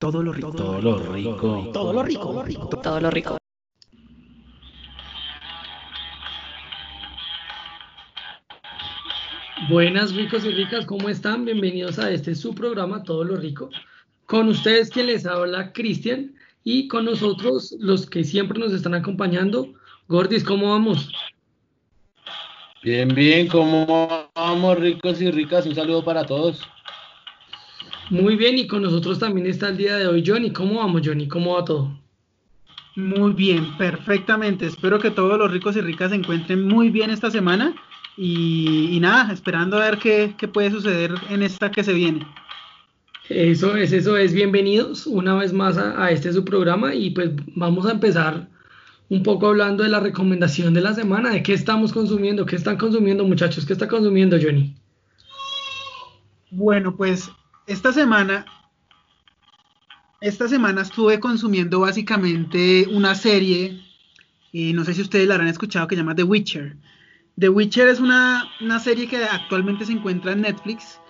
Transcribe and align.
Todo 0.00 0.22
lo 0.22 0.32
rico. 0.32 0.50
Todo 0.50 0.80
lo 0.80 0.98
rico. 1.12 1.70
Todo 1.74 1.92
lo 1.92 2.02
rico. 2.02 2.20
Todo 2.22 2.32
lo 2.32 2.42
rico. 2.42 2.68
Todo 2.68 3.00
lo 3.02 3.10
rico. 3.10 3.36
Buenas 9.68 10.14
ricos 10.14 10.46
y 10.46 10.52
ricas, 10.52 10.86
¿cómo 10.86 11.10
están? 11.10 11.44
Bienvenidos 11.44 11.98
a 11.98 12.10
este 12.10 12.34
su 12.34 12.54
programa 12.54 13.02
Todo 13.02 13.24
lo 13.24 13.36
Rico. 13.36 13.68
Con 14.24 14.48
ustedes 14.48 14.88
quien 14.88 15.08
les 15.08 15.26
habla 15.26 15.74
Cristian 15.74 16.34
y 16.64 16.88
con 16.88 17.04
nosotros 17.04 17.76
los 17.78 18.08
que 18.08 18.24
siempre 18.24 18.58
nos 18.58 18.72
están 18.72 18.94
acompañando. 18.94 19.74
Gordis, 20.08 20.44
¿cómo 20.44 20.70
vamos? 20.70 21.12
Bien, 22.82 23.14
bien, 23.14 23.48
¿cómo 23.48 24.30
vamos 24.34 24.78
ricos 24.78 25.20
y 25.20 25.30
ricas? 25.30 25.66
Un 25.66 25.74
saludo 25.74 26.02
para 26.02 26.24
todos. 26.24 26.66
Muy 28.10 28.34
bien, 28.34 28.58
y 28.58 28.66
con 28.66 28.82
nosotros 28.82 29.20
también 29.20 29.46
está 29.46 29.68
el 29.68 29.76
día 29.76 29.96
de 29.96 30.08
hoy 30.08 30.24
Johnny. 30.26 30.50
¿Cómo 30.50 30.80
vamos, 30.80 31.02
Johnny? 31.04 31.28
¿Cómo 31.28 31.54
va 31.54 31.64
todo? 31.64 31.96
Muy 32.96 33.32
bien, 33.34 33.76
perfectamente. 33.78 34.66
Espero 34.66 34.98
que 34.98 35.12
todos 35.12 35.38
los 35.38 35.52
ricos 35.52 35.76
y 35.76 35.80
ricas 35.80 36.10
se 36.10 36.16
encuentren 36.16 36.66
muy 36.66 36.90
bien 36.90 37.10
esta 37.10 37.30
semana. 37.30 37.72
Y, 38.16 38.88
y 38.90 38.98
nada, 38.98 39.32
esperando 39.32 39.76
a 39.76 39.84
ver 39.84 39.98
qué, 39.98 40.34
qué 40.36 40.48
puede 40.48 40.72
suceder 40.72 41.14
en 41.30 41.44
esta 41.44 41.70
que 41.70 41.84
se 41.84 41.92
viene. 41.92 42.26
Eso 43.28 43.76
es, 43.76 43.92
eso 43.92 44.16
es. 44.16 44.34
Bienvenidos 44.34 45.06
una 45.06 45.36
vez 45.36 45.52
más 45.52 45.78
a, 45.78 46.04
a 46.04 46.10
este 46.10 46.32
su 46.32 46.44
programa 46.44 46.96
y 46.96 47.10
pues 47.10 47.30
vamos 47.54 47.86
a 47.86 47.92
empezar 47.92 48.48
un 49.08 49.22
poco 49.22 49.46
hablando 49.46 49.84
de 49.84 49.88
la 49.88 50.00
recomendación 50.00 50.74
de 50.74 50.80
la 50.80 50.94
semana, 50.94 51.30
de 51.30 51.44
qué 51.44 51.52
estamos 51.52 51.92
consumiendo, 51.92 52.44
qué 52.44 52.56
están 52.56 52.76
consumiendo 52.76 53.24
muchachos, 53.24 53.64
qué 53.64 53.72
está 53.72 53.86
consumiendo 53.86 54.36
Johnny. 54.42 54.74
Bueno, 56.50 56.96
pues 56.96 57.30
esta 57.70 57.92
semana, 57.92 58.44
esta 60.20 60.48
semana 60.48 60.82
estuve 60.82 61.20
consumiendo 61.20 61.78
básicamente 61.78 62.88
una 62.90 63.14
serie, 63.14 63.80
y 64.50 64.72
no 64.72 64.84
sé 64.84 64.92
si 64.92 65.02
ustedes 65.02 65.28
la 65.28 65.34
habrán 65.34 65.48
escuchado, 65.48 65.86
que 65.86 65.94
se 65.94 66.00
llama 66.02 66.16
The 66.16 66.24
Witcher. 66.24 66.76
The 67.38 67.48
Witcher 67.48 67.86
es 67.86 68.00
una, 68.00 68.50
una 68.60 68.80
serie 68.80 69.06
que 69.06 69.22
actualmente 69.24 69.84
se 69.84 69.92
encuentra 69.92 70.32
en 70.32 70.40
Netflix 70.40 71.00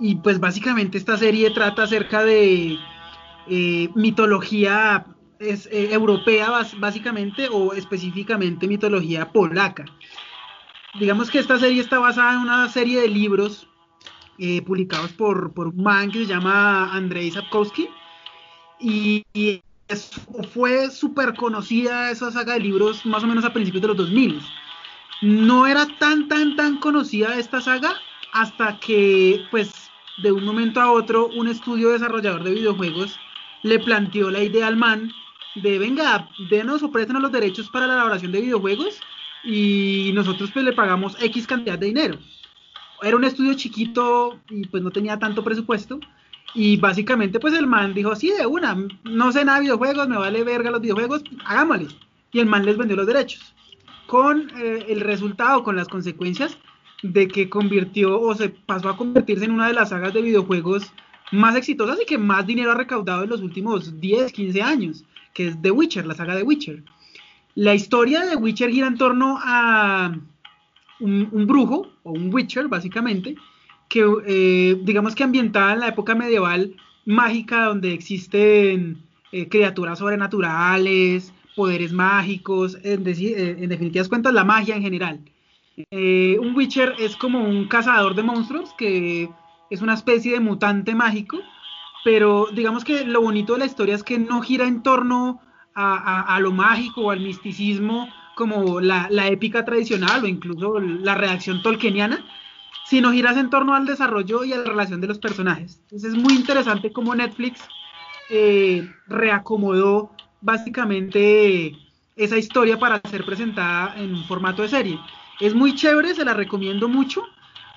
y 0.00 0.14
pues 0.14 0.40
básicamente 0.40 0.96
esta 0.96 1.18
serie 1.18 1.50
trata 1.50 1.82
acerca 1.82 2.24
de 2.24 2.78
eh, 3.48 3.90
mitología 3.94 5.06
eh, 5.38 5.88
europea 5.92 6.50
básicamente 6.78 7.48
o 7.52 7.74
específicamente 7.74 8.66
mitología 8.66 9.30
polaca. 9.32 9.84
Digamos 10.98 11.30
que 11.30 11.40
esta 11.40 11.58
serie 11.58 11.82
está 11.82 11.98
basada 11.98 12.32
en 12.32 12.40
una 12.40 12.70
serie 12.70 13.02
de 13.02 13.08
libros 13.08 13.68
eh, 14.38 14.62
publicados 14.62 15.12
por, 15.12 15.52
por 15.52 15.68
un 15.68 15.82
man 15.82 16.10
que 16.10 16.20
se 16.20 16.26
llama 16.26 16.92
Andrei 16.92 17.30
Sapkowski 17.30 17.88
y, 18.80 19.24
fue 20.52 20.90
súper 20.90 21.34
conocida 21.34 22.10
esa 22.10 22.32
saga 22.32 22.54
de 22.54 22.60
libros 22.60 23.06
más 23.06 23.22
o 23.22 23.26
menos 23.28 23.44
a 23.44 23.52
principios 23.52 23.82
de 23.82 23.88
los 23.88 23.96
2000. 23.96 24.40
No 25.22 25.64
era 25.64 25.86
tan, 26.00 26.26
tan, 26.26 26.56
tan 26.56 26.78
conocida 26.78 27.38
esta 27.38 27.60
saga 27.60 27.94
hasta 28.32 28.80
que, 28.80 29.44
pues, 29.52 29.72
de 30.24 30.32
un 30.32 30.44
momento 30.44 30.80
a 30.80 30.90
otro, 30.90 31.28
un 31.28 31.46
estudio 31.46 31.90
desarrollador 31.90 32.42
de 32.42 32.54
videojuegos 32.54 33.16
le 33.62 33.78
planteó 33.78 34.28
la 34.30 34.42
idea 34.42 34.66
al 34.66 34.76
man 34.76 35.12
de, 35.54 35.78
venga, 35.78 36.28
denos 36.50 36.82
o 36.82 36.90
préstenos 36.90 37.22
los 37.22 37.32
derechos 37.32 37.70
para 37.70 37.86
la 37.86 37.94
elaboración 37.94 38.32
de 38.32 38.40
videojuegos 38.40 39.00
y 39.44 40.10
nosotros 40.14 40.50
pues 40.52 40.64
le 40.64 40.72
pagamos 40.72 41.16
X 41.20 41.46
cantidad 41.46 41.78
de 41.78 41.86
dinero. 41.86 42.18
Era 43.02 43.16
un 43.16 43.24
estudio 43.24 43.54
chiquito 43.54 44.38
y 44.50 44.66
pues 44.66 44.82
no 44.82 44.90
tenía 44.90 45.18
tanto 45.18 45.44
presupuesto 45.44 46.00
y 46.54 46.76
básicamente 46.78 47.38
pues 47.38 47.54
el 47.54 47.66
man 47.66 47.92
dijo, 47.92 48.16
sí, 48.16 48.30
de 48.30 48.46
una, 48.46 48.76
no 49.04 49.32
sé 49.32 49.44
nada 49.44 49.58
de 49.58 49.64
videojuegos, 49.64 50.08
me 50.08 50.16
vale 50.16 50.42
verga 50.42 50.70
los 50.70 50.80
videojuegos, 50.80 51.22
hagámosle. 51.44 51.88
Y 52.32 52.40
el 52.40 52.46
man 52.46 52.64
les 52.64 52.76
vendió 52.76 52.96
los 52.96 53.06
derechos 53.06 53.54
con 54.06 54.50
eh, 54.56 54.86
el 54.88 55.00
resultado, 55.00 55.62
con 55.62 55.76
las 55.76 55.88
consecuencias 55.88 56.56
de 57.02 57.28
que 57.28 57.48
convirtió 57.48 58.20
o 58.20 58.34
se 58.34 58.48
pasó 58.48 58.88
a 58.88 58.96
convertirse 58.96 59.44
en 59.44 59.50
una 59.50 59.66
de 59.66 59.74
las 59.74 59.90
sagas 59.90 60.14
de 60.14 60.22
videojuegos 60.22 60.90
más 61.32 61.56
exitosas 61.56 61.98
y 62.00 62.06
que 62.06 62.18
más 62.18 62.46
dinero 62.46 62.72
ha 62.72 62.76
recaudado 62.76 63.24
en 63.24 63.30
los 63.30 63.42
últimos 63.42 64.00
10, 64.00 64.32
15 64.32 64.62
años, 64.62 65.04
que 65.34 65.48
es 65.48 65.60
The 65.60 65.70
Witcher, 65.70 66.06
la 66.06 66.14
saga 66.14 66.36
de 66.36 66.42
Witcher. 66.42 66.82
La 67.54 67.74
historia 67.74 68.20
de 68.20 68.30
The 68.30 68.36
Witcher 68.36 68.70
gira 68.70 68.86
en 68.86 68.96
torno 68.96 69.38
a 69.42 70.16
un, 71.00 71.28
un 71.32 71.46
brujo, 71.46 71.90
o 72.06 72.12
un 72.12 72.32
Witcher 72.32 72.68
básicamente, 72.68 73.34
que 73.88 74.04
eh, 74.26 74.76
digamos 74.82 75.14
que 75.14 75.24
ambientada 75.24 75.72
en 75.74 75.80
la 75.80 75.88
época 75.88 76.14
medieval 76.14 76.74
mágica, 77.04 77.64
donde 77.66 77.92
existen 77.92 78.98
eh, 79.32 79.48
criaturas 79.48 79.98
sobrenaturales, 79.98 81.32
poderes 81.54 81.92
mágicos, 81.92 82.78
en, 82.82 83.04
deci- 83.04 83.34
eh, 83.36 83.56
en 83.62 83.68
definitivas 83.68 84.08
cuentas 84.08 84.32
la 84.34 84.44
magia 84.44 84.76
en 84.76 84.82
general. 84.82 85.20
Un 85.92 86.54
Witcher 86.56 86.94
es 86.98 87.16
como 87.16 87.44
un 87.46 87.68
cazador 87.68 88.14
de 88.14 88.22
monstruos 88.22 88.72
que 88.78 89.28
es 89.70 89.82
una 89.82 89.94
especie 89.94 90.32
de 90.32 90.40
mutante 90.40 90.94
mágico, 90.94 91.38
pero 92.04 92.46
digamos 92.52 92.84
que 92.84 93.04
lo 93.04 93.20
bonito 93.20 93.52
de 93.54 93.58
la 93.60 93.66
historia 93.66 93.94
es 93.94 94.02
que 94.02 94.18
no 94.18 94.40
gira 94.42 94.66
en 94.66 94.82
torno 94.82 95.40
a- 95.74 96.34
a 96.34 96.40
lo 96.40 96.52
mágico 96.52 97.02
o 97.02 97.10
al 97.10 97.20
misticismo 97.20 98.08
como 98.36 98.80
la, 98.80 99.08
la 99.10 99.26
épica 99.28 99.64
tradicional 99.64 100.22
o 100.22 100.28
incluso 100.28 100.78
la 100.78 101.14
redacción 101.16 101.62
tolkieniana, 101.62 102.24
sino 102.84 103.10
giras 103.12 103.36
en 103.36 103.50
torno 103.50 103.74
al 103.74 103.86
desarrollo 103.86 104.44
y 104.44 104.52
a 104.52 104.58
la 104.58 104.64
relación 104.64 105.00
de 105.00 105.08
los 105.08 105.18
personajes. 105.18 105.80
Entonces 105.84 106.12
es 106.12 106.18
muy 106.18 106.34
interesante 106.34 106.92
cómo 106.92 107.14
Netflix 107.14 107.62
eh, 108.30 108.88
reacomodó 109.08 110.12
básicamente 110.40 111.76
esa 112.14 112.38
historia 112.38 112.78
para 112.78 113.00
ser 113.10 113.24
presentada 113.24 113.94
en 113.96 114.14
un 114.14 114.24
formato 114.24 114.62
de 114.62 114.68
serie. 114.68 115.00
Es 115.40 115.54
muy 115.54 115.74
chévere, 115.74 116.14
se 116.14 116.24
la 116.24 116.34
recomiendo 116.34 116.88
mucho, 116.88 117.22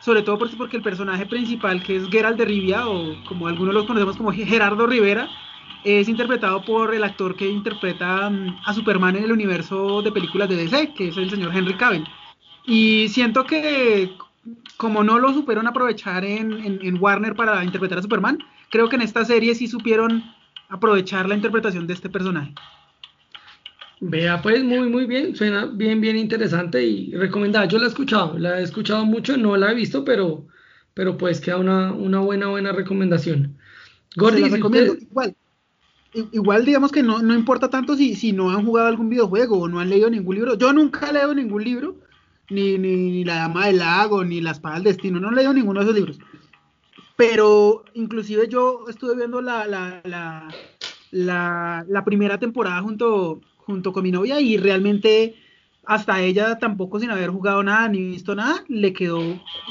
sobre 0.02 0.22
todo 0.22 0.38
por- 0.38 0.56
porque 0.58 0.78
el 0.78 0.84
personaje 0.84 1.26
principal, 1.26 1.82
que 1.84 1.96
es 1.96 2.10
Geralt 2.10 2.38
de 2.38 2.46
Rivia, 2.46 2.88
o 2.88 3.16
como 3.28 3.48
algunos 3.48 3.74
los 3.74 3.86
conocemos 3.86 4.18
como 4.18 4.32
Gerardo 4.32 4.88
Rivera, 4.88 5.30
es 5.84 6.10
interpretado 6.10 6.66
por 6.66 6.94
el 6.94 7.04
actor 7.04 7.36
que 7.36 7.50
interpreta 7.50 8.30
mm, 8.30 8.62
a 8.66 8.74
Superman 8.74 9.16
en 9.16 9.24
el 9.26 9.32
universo 9.32 10.02
de 10.02 10.12
películas 10.12 10.50
de 10.50 10.56
DC, 10.58 10.94
que 10.94 11.10
es 11.10 11.18
el 11.18 11.30
señor 11.30 11.56
Henry 11.56 11.76
Cavill. 11.78 12.06
Y 12.66 13.08
siento 13.10 13.46
que 13.46 14.18
como 14.78 15.04
no 15.04 15.20
lo 15.20 15.34
supieron 15.34 15.68
aprovechar 15.68 16.24
en, 16.26 16.54
en- 16.64 16.80
en 16.86 16.98
Warner 17.02 17.36
para 17.36 17.64
interpretar 17.64 18.00
a 18.00 18.02
Superman, 18.02 18.40
creo 18.70 18.90
que 18.90 18.96
en 18.96 19.02
esta 19.04 19.26
serie 19.26 19.56
sí 19.56 19.68
supieron 19.68 20.24
aprovechar 20.70 21.28
la 21.28 21.36
interpretación 21.36 21.88
de 21.88 21.94
este 21.94 22.10
personaje. 22.10 22.54
Vea, 24.02 24.42
pues 24.42 24.64
muy, 24.64 24.90
muy 24.90 25.06
bien, 25.06 25.36
suena 25.36 25.66
bien, 25.66 26.00
bien 26.00 26.16
interesante 26.18 26.84
y 26.86 27.14
recomendada. 27.16 27.66
Yo 27.66 27.78
la 27.80 27.86
he 27.86 27.88
escuchado, 27.90 28.38
la 28.40 28.60
he 28.60 28.64
escuchado 28.64 29.06
mucho, 29.06 29.36
no 29.38 29.58
la 29.58 29.72
he 29.72 29.76
visto, 29.76 30.06
pero, 30.06 30.48
pero 30.94 31.18
pues 31.18 31.42
queda 31.42 31.58
una, 31.58 31.92
una 31.92 32.20
buena, 32.20 32.48
buena 32.48 32.72
recomendación. 32.72 33.58
Gordy, 34.16 34.42
la 34.42 34.48
recomiendo. 34.50 34.96
Igual, 34.96 35.36
igual 36.14 36.66
digamos 36.66 36.92
que 36.92 37.04
no, 37.04 37.22
no 37.22 37.34
importa 37.34 37.70
tanto 37.70 37.96
si, 37.96 38.16
si 38.16 38.32
no 38.32 38.50
han 38.50 38.66
jugado 38.66 38.88
algún 38.88 39.10
videojuego 39.10 39.60
o 39.60 39.68
no 39.68 39.80
han 39.80 39.90
leído 39.90 40.10
ningún 40.10 40.36
libro. 40.36 40.56
Yo 40.56 40.74
nunca 40.74 41.12
leo 41.12 41.34
ningún 41.34 41.64
libro, 41.64 41.96
ni, 42.50 42.78
ni, 42.78 42.96
ni 42.96 43.24
La 43.24 43.36
Dama 43.36 43.68
del 43.68 43.80
Lago, 43.80 44.24
ni 44.24 44.42
La 44.42 44.52
Espada 44.52 44.76
del 44.76 44.86
Destino, 44.86 45.20
no 45.20 45.30
he 45.32 45.36
leído 45.36 45.54
ninguno 45.54 45.80
de 45.80 45.86
esos 45.86 45.96
libros. 45.96 46.20
Pero 47.16 47.84
inclusive 47.94 48.48
yo 48.48 48.86
estuve 48.88 49.16
viendo 49.16 49.42
la, 49.42 49.68
la, 49.68 50.02
la, 50.06 50.48
la, 51.12 51.86
la 51.88 52.06
primera 52.06 52.38
temporada 52.38 52.82
junto, 52.82 53.42
junto 53.58 53.92
con 53.92 54.04
mi 54.04 54.12
novia 54.12 54.40
y 54.40 54.58
realmente 54.58 55.36
hasta 55.86 56.22
ella 56.22 56.58
tampoco 56.60 57.00
sin 57.00 57.10
haber 57.10 57.30
jugado 57.30 57.64
nada 57.64 57.90
ni 57.90 58.00
visto 58.00 58.36
nada, 58.36 58.64
le 58.68 58.94
quedó 58.94 59.20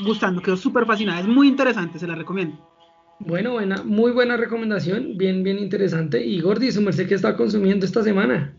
gustando, 0.04 0.42
quedó 0.42 0.56
súper 0.56 0.84
fascinada. 0.84 1.20
Es 1.20 1.28
muy 1.28 1.48
interesante, 1.48 1.98
se 1.98 2.06
la 2.06 2.16
recomiendo. 2.16 2.67
Bueno, 3.20 3.52
buena, 3.52 3.82
muy 3.82 4.12
buena 4.12 4.36
recomendación, 4.36 5.18
bien, 5.18 5.42
bien 5.42 5.58
interesante. 5.58 6.24
Y 6.24 6.40
Gordy, 6.40 6.70
su 6.72 6.80
merced, 6.80 7.08
¿qué 7.08 7.14
está 7.14 7.36
consumiendo 7.36 7.84
esta 7.84 8.02
semana? 8.02 8.54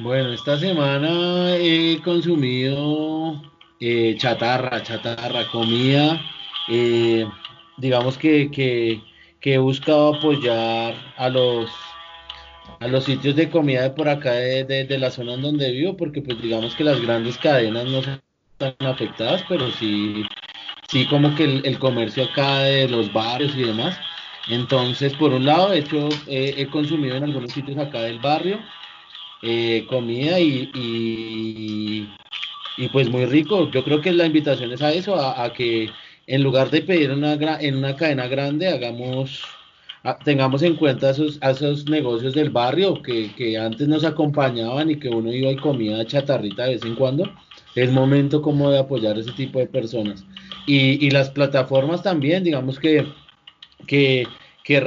Bueno, 0.00 0.32
esta 0.32 0.58
semana 0.58 1.56
he 1.56 2.00
consumido 2.02 3.40
eh, 3.80 4.16
chatarra, 4.18 4.82
chatarra, 4.82 5.48
comida. 5.50 6.20
eh, 6.68 7.26
digamos 7.78 8.18
que, 8.18 8.50
que, 8.50 9.00
que 9.40 9.54
he 9.54 9.58
buscado 9.58 10.14
apoyar 10.16 10.94
a 11.16 11.28
los 11.28 11.70
a 12.80 12.88
los 12.88 13.04
sitios 13.04 13.36
de 13.36 13.48
comida 13.48 13.82
de 13.82 13.90
por 13.90 14.08
acá 14.08 14.32
de, 14.32 14.64
de, 14.64 14.98
la 14.98 15.10
zona 15.10 15.34
en 15.34 15.42
donde 15.42 15.70
vivo, 15.72 15.96
porque 15.96 16.20
pues 16.20 16.40
digamos 16.42 16.74
que 16.74 16.84
las 16.84 17.00
grandes 17.00 17.38
cadenas 17.38 17.84
no 17.86 17.98
están 18.00 18.74
afectadas, 18.80 19.42
pero 19.48 19.70
sí, 19.70 20.24
sí 20.88 21.06
como 21.06 21.34
que 21.34 21.44
el, 21.44 21.78
comercio 21.78 22.24
acá 22.24 22.60
de 22.60 22.88
los 22.88 23.12
barrios 23.12 23.54
y 23.56 23.62
demás. 23.62 23.98
Entonces, 24.48 25.12
por 25.14 25.32
un 25.32 25.44
lado, 25.44 25.70
de 25.70 25.80
hecho, 25.80 26.08
he 26.26 26.66
consumido 26.68 27.16
en 27.16 27.24
algunos 27.24 27.52
sitios 27.52 27.78
acá 27.78 28.02
del 28.02 28.20
barrio 28.20 28.60
eh, 29.42 29.86
comida 29.88 30.40
y, 30.40 30.70
y, 30.74 32.08
y, 32.76 32.88
pues 32.88 33.08
muy 33.08 33.26
rico. 33.26 33.70
Yo 33.70 33.84
creo 33.84 34.00
que 34.00 34.12
la 34.12 34.26
invitación 34.26 34.72
es 34.72 34.82
a 34.82 34.92
eso, 34.92 35.16
a, 35.16 35.44
a 35.44 35.52
que 35.52 35.90
en 36.26 36.42
lugar 36.42 36.70
de 36.70 36.82
pedir 36.82 37.10
una 37.10 37.34
en 37.60 37.76
una 37.76 37.96
cadena 37.96 38.26
grande, 38.26 38.68
hagamos 38.68 39.42
tengamos 40.24 40.62
en 40.62 40.76
cuenta 40.76 41.10
esos, 41.10 41.38
esos 41.42 41.86
negocios 41.88 42.34
del 42.34 42.50
barrio 42.50 43.02
que, 43.02 43.34
que, 43.34 43.58
antes 43.58 43.88
nos 43.88 44.04
acompañaban 44.04 44.88
y 44.90 44.96
que 44.96 45.08
uno 45.08 45.32
iba 45.32 45.50
y 45.50 45.56
comía 45.56 46.04
chatarrita 46.06 46.64
de 46.64 46.74
vez 46.74 46.84
en 46.84 46.94
cuando. 46.94 47.24
Es 47.74 47.90
momento 47.92 48.40
como 48.40 48.70
de 48.70 48.78
apoyar 48.78 49.18
ese 49.18 49.32
tipo 49.32 49.58
de 49.58 49.66
personas. 49.66 50.24
Y, 50.66 51.04
y 51.06 51.10
las 51.10 51.30
plataformas 51.30 52.02
también, 52.02 52.42
digamos 52.42 52.78
que, 52.78 53.06
que, 53.86 54.26
que 54.64 54.78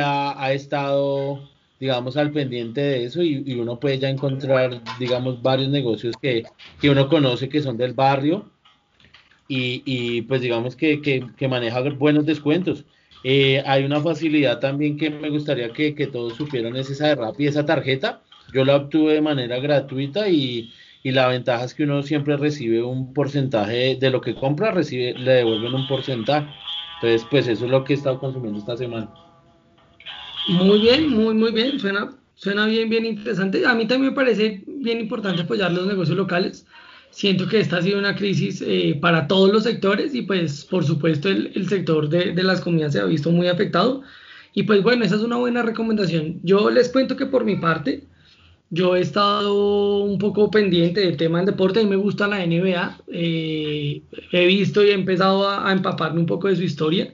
ha, 0.00 0.52
estado 0.52 1.48
digamos, 1.78 2.16
al 2.16 2.32
pendiente 2.32 2.80
de 2.80 3.04
eso 3.04 3.22
y, 3.22 3.54
uno 3.54 3.78
puede 3.78 3.98
ya 3.98 4.08
encontrar, 4.08 4.82
digamos, 4.98 5.40
varios 5.40 5.70
negocios 5.70 6.14
que, 6.20 6.42
que 6.80 6.90
uno 6.90 7.08
conoce 7.08 7.48
que 7.48 7.62
son 7.62 7.76
del 7.76 7.94
barrio 7.94 8.50
y, 9.48 9.82
y 9.84 10.22
pues 10.22 10.42
digamos 10.42 10.76
que, 10.76 11.00
que, 11.00 11.26
que, 11.36 11.48
maneja 11.48 11.80
buenos 11.80 12.26
descuentos. 12.26 12.84
Eh, 13.22 13.62
hay 13.66 13.84
una 13.84 14.00
facilidad 14.00 14.60
también 14.60 14.96
que 14.96 15.10
me 15.10 15.30
gustaría 15.30 15.72
que 15.72 16.08
todos 16.10 16.36
supieran, 16.36 16.76
es 16.76 16.90
esa 16.90 17.08
de 17.08 17.14
Rappi, 17.14 17.46
esa 17.46 17.64
tarjeta. 17.66 18.22
Yo 18.52 18.64
la 18.64 18.76
obtuve 18.76 19.14
de 19.14 19.20
manera 19.20 19.60
gratuita 19.60 20.28
y, 20.28 20.72
y 21.02 21.12
la 21.12 21.28
ventaja 21.28 21.64
es 21.64 21.74
que 21.74 21.84
uno 21.84 22.02
siempre 22.02 22.36
recibe 22.36 22.82
un 22.82 23.14
porcentaje 23.14 23.96
de, 23.96 24.10
lo 24.10 24.20
que 24.20 24.34
compra, 24.34 24.70
recibe, 24.70 25.14
le 25.14 25.32
devuelven 25.32 25.74
un 25.74 25.88
porcentaje. 25.88 26.48
Entonces, 26.96 27.26
pues 27.30 27.48
eso 27.48 27.64
es 27.64 27.70
lo 27.70 27.84
que 27.84 27.94
he 27.94 27.96
estado 27.96 28.18
consumiendo 28.18 28.58
esta 28.58 28.76
semana. 28.76 29.10
Muy 30.48 30.80
bien, 30.80 31.08
muy, 31.08 31.34
muy 31.34 31.52
bien. 31.52 31.78
Suena, 31.78 32.10
suena 32.34 32.66
bien, 32.66 32.90
bien 32.90 33.06
interesante. 33.06 33.66
A 33.66 33.74
mí 33.74 33.86
también 33.86 34.12
me 34.12 34.16
parece 34.16 34.62
bien 34.66 35.00
importante 35.00 35.42
apoyar 35.42 35.72
los 35.72 35.86
negocios 35.86 36.18
locales. 36.18 36.66
Siento 37.10 37.48
que 37.48 37.60
esta 37.60 37.78
ha 37.78 37.82
sido 37.82 37.98
una 37.98 38.14
crisis 38.14 38.62
eh, 38.64 38.96
para 39.00 39.26
todos 39.26 39.50
los 39.50 39.64
sectores 39.64 40.14
y 40.14 40.22
pues 40.22 40.64
por 40.64 40.84
supuesto 40.84 41.28
el, 41.28 41.50
el 41.56 41.68
sector 41.68 42.08
de, 42.08 42.32
de, 42.32 42.42
las 42.44 42.60
comidas 42.60 42.92
se 42.92 43.00
ha 43.00 43.04
visto 43.04 43.32
muy 43.32 43.48
afectado. 43.48 44.02
Y 44.52 44.64
pues 44.64 44.82
bueno, 44.82 45.04
esa 45.04 45.16
es 45.16 45.22
una 45.22 45.36
buena 45.36 45.62
recomendación. 45.62 46.40
Yo 46.42 46.68
les 46.70 46.90
cuento 46.90 47.16
que 47.16 47.26
por 47.26 47.44
mi 47.44 47.56
parte, 47.56 48.04
yo 48.70 48.96
he 48.96 49.00
estado 49.00 50.04
un 50.04 50.18
poco 50.18 50.50
pendiente 50.50 51.00
del 51.00 51.16
tema 51.16 51.38
del 51.38 51.46
deporte, 51.46 51.80
a 51.80 51.82
mí 51.82 51.90
me 51.90 51.96
gusta 51.96 52.28
la 52.28 52.46
NBA, 52.46 52.98
eh, 53.08 54.02
he 54.32 54.46
visto 54.46 54.84
y 54.84 54.90
he 54.90 54.94
empezado 54.94 55.48
a, 55.48 55.68
a, 55.68 55.72
empaparme 55.72 56.20
un 56.20 56.26
poco 56.26 56.48
de 56.48 56.56
su 56.56 56.62
historia. 56.62 57.12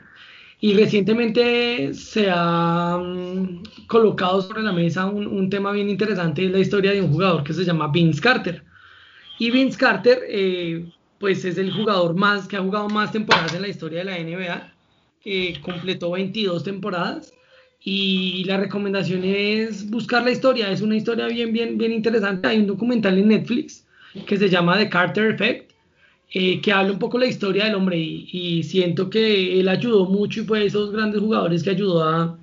Y 0.60 0.74
recientemente 0.74 1.92
se 1.94 2.30
ha 2.30 2.96
um, 2.96 3.62
colocado 3.86 4.40
sobre 4.42 4.62
la 4.62 4.72
mesa 4.72 5.06
un, 5.06 5.26
un 5.26 5.50
tema 5.50 5.72
bien 5.72 5.90
interesante, 5.90 6.44
es 6.46 6.50
la 6.50 6.58
historia 6.58 6.92
de 6.92 7.02
un 7.02 7.12
jugador 7.12 7.44
que 7.44 7.52
se 7.52 7.64
llama 7.64 7.88
Vince 7.88 8.20
Carter. 8.20 8.62
Y 9.38 9.50
Vince 9.50 9.78
Carter, 9.78 10.20
eh, 10.28 10.86
pues 11.18 11.44
es 11.44 11.58
el 11.58 11.72
jugador 11.72 12.14
más 12.14 12.48
que 12.48 12.56
ha 12.56 12.62
jugado 12.62 12.88
más 12.88 13.12
temporadas 13.12 13.54
en 13.54 13.62
la 13.62 13.68
historia 13.68 13.98
de 14.00 14.04
la 14.04 14.18
NBA. 14.18 14.72
que 15.22 15.60
completó 15.62 16.12
22 16.12 16.64
temporadas. 16.64 17.32
Y 17.88 18.42
la 18.46 18.56
recomendación 18.56 19.22
es 19.22 19.88
buscar 19.88 20.24
la 20.24 20.32
historia. 20.32 20.72
Es 20.72 20.80
una 20.80 20.96
historia 20.96 21.28
bien, 21.28 21.52
bien, 21.52 21.78
bien 21.78 21.92
interesante. 21.92 22.48
Hay 22.48 22.58
un 22.58 22.66
documental 22.66 23.16
en 23.16 23.28
Netflix 23.28 23.86
que 24.26 24.36
se 24.36 24.48
llama 24.48 24.76
The 24.76 24.90
Carter 24.90 25.30
Effect, 25.34 25.70
eh, 26.32 26.60
que 26.60 26.72
habla 26.72 26.94
un 26.94 26.98
poco 26.98 27.16
la 27.16 27.26
historia 27.26 27.66
del 27.66 27.76
hombre. 27.76 27.96
Y, 27.96 28.64
siento 28.64 29.08
que 29.08 29.60
él 29.60 29.68
ayudó 29.68 30.06
mucho 30.06 30.40
y 30.40 30.44
fue 30.44 30.66
esos 30.66 30.90
grandes 30.90 31.20
jugadores 31.20 31.62
que 31.62 31.70
ayudó 31.70 32.02
a, 32.02 32.36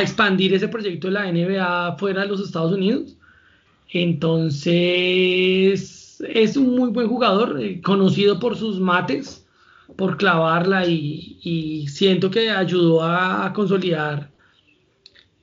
expandir 0.00 0.54
ese 0.54 0.68
proyecto 0.68 1.08
de 1.08 1.12
la 1.12 1.30
NBA 1.30 1.98
fuera 1.98 2.22
de 2.22 2.28
los 2.28 2.40
Estados 2.40 2.72
Unidos. 2.72 3.18
Entonces, 3.92 4.64
es 6.26 6.56
un 6.56 6.74
muy 6.74 6.88
buen 6.90 7.08
jugador, 7.08 7.60
eh, 7.62 7.82
conocido 7.82 8.40
por 8.40 8.56
sus 8.56 8.80
mates, 8.80 9.46
por 9.96 10.16
clavarla 10.16 10.86
y, 10.86 11.86
siento 11.88 12.30
que 12.30 12.50
ayudó 12.50 13.02
a 13.02 13.52
consolidar 13.52 14.29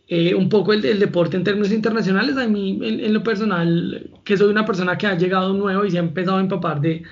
eh, 0.08 0.34
un 0.34 0.48
poco 0.48 0.74
el, 0.74 0.82
deporte 0.82 1.36
en 1.38 1.44
términos 1.44 1.72
internacionales. 1.72 2.38
A 2.38 2.48
mí, 2.48 2.80
en, 2.82 3.14
lo 3.14 3.24
personal, 3.24 4.10
que 4.24 4.38
soy 4.38 4.50
una 4.50 4.66
persona 4.66 4.98
que 4.98 5.08
ha 5.08 5.18
llegado 5.18 5.54
nuevo 5.54 5.86
y 5.86 5.92
se 5.92 5.98
ha 5.98 6.02
empezado 6.02 6.38
a 6.38 6.42
empapar 6.42 6.80
de, 6.82 7.04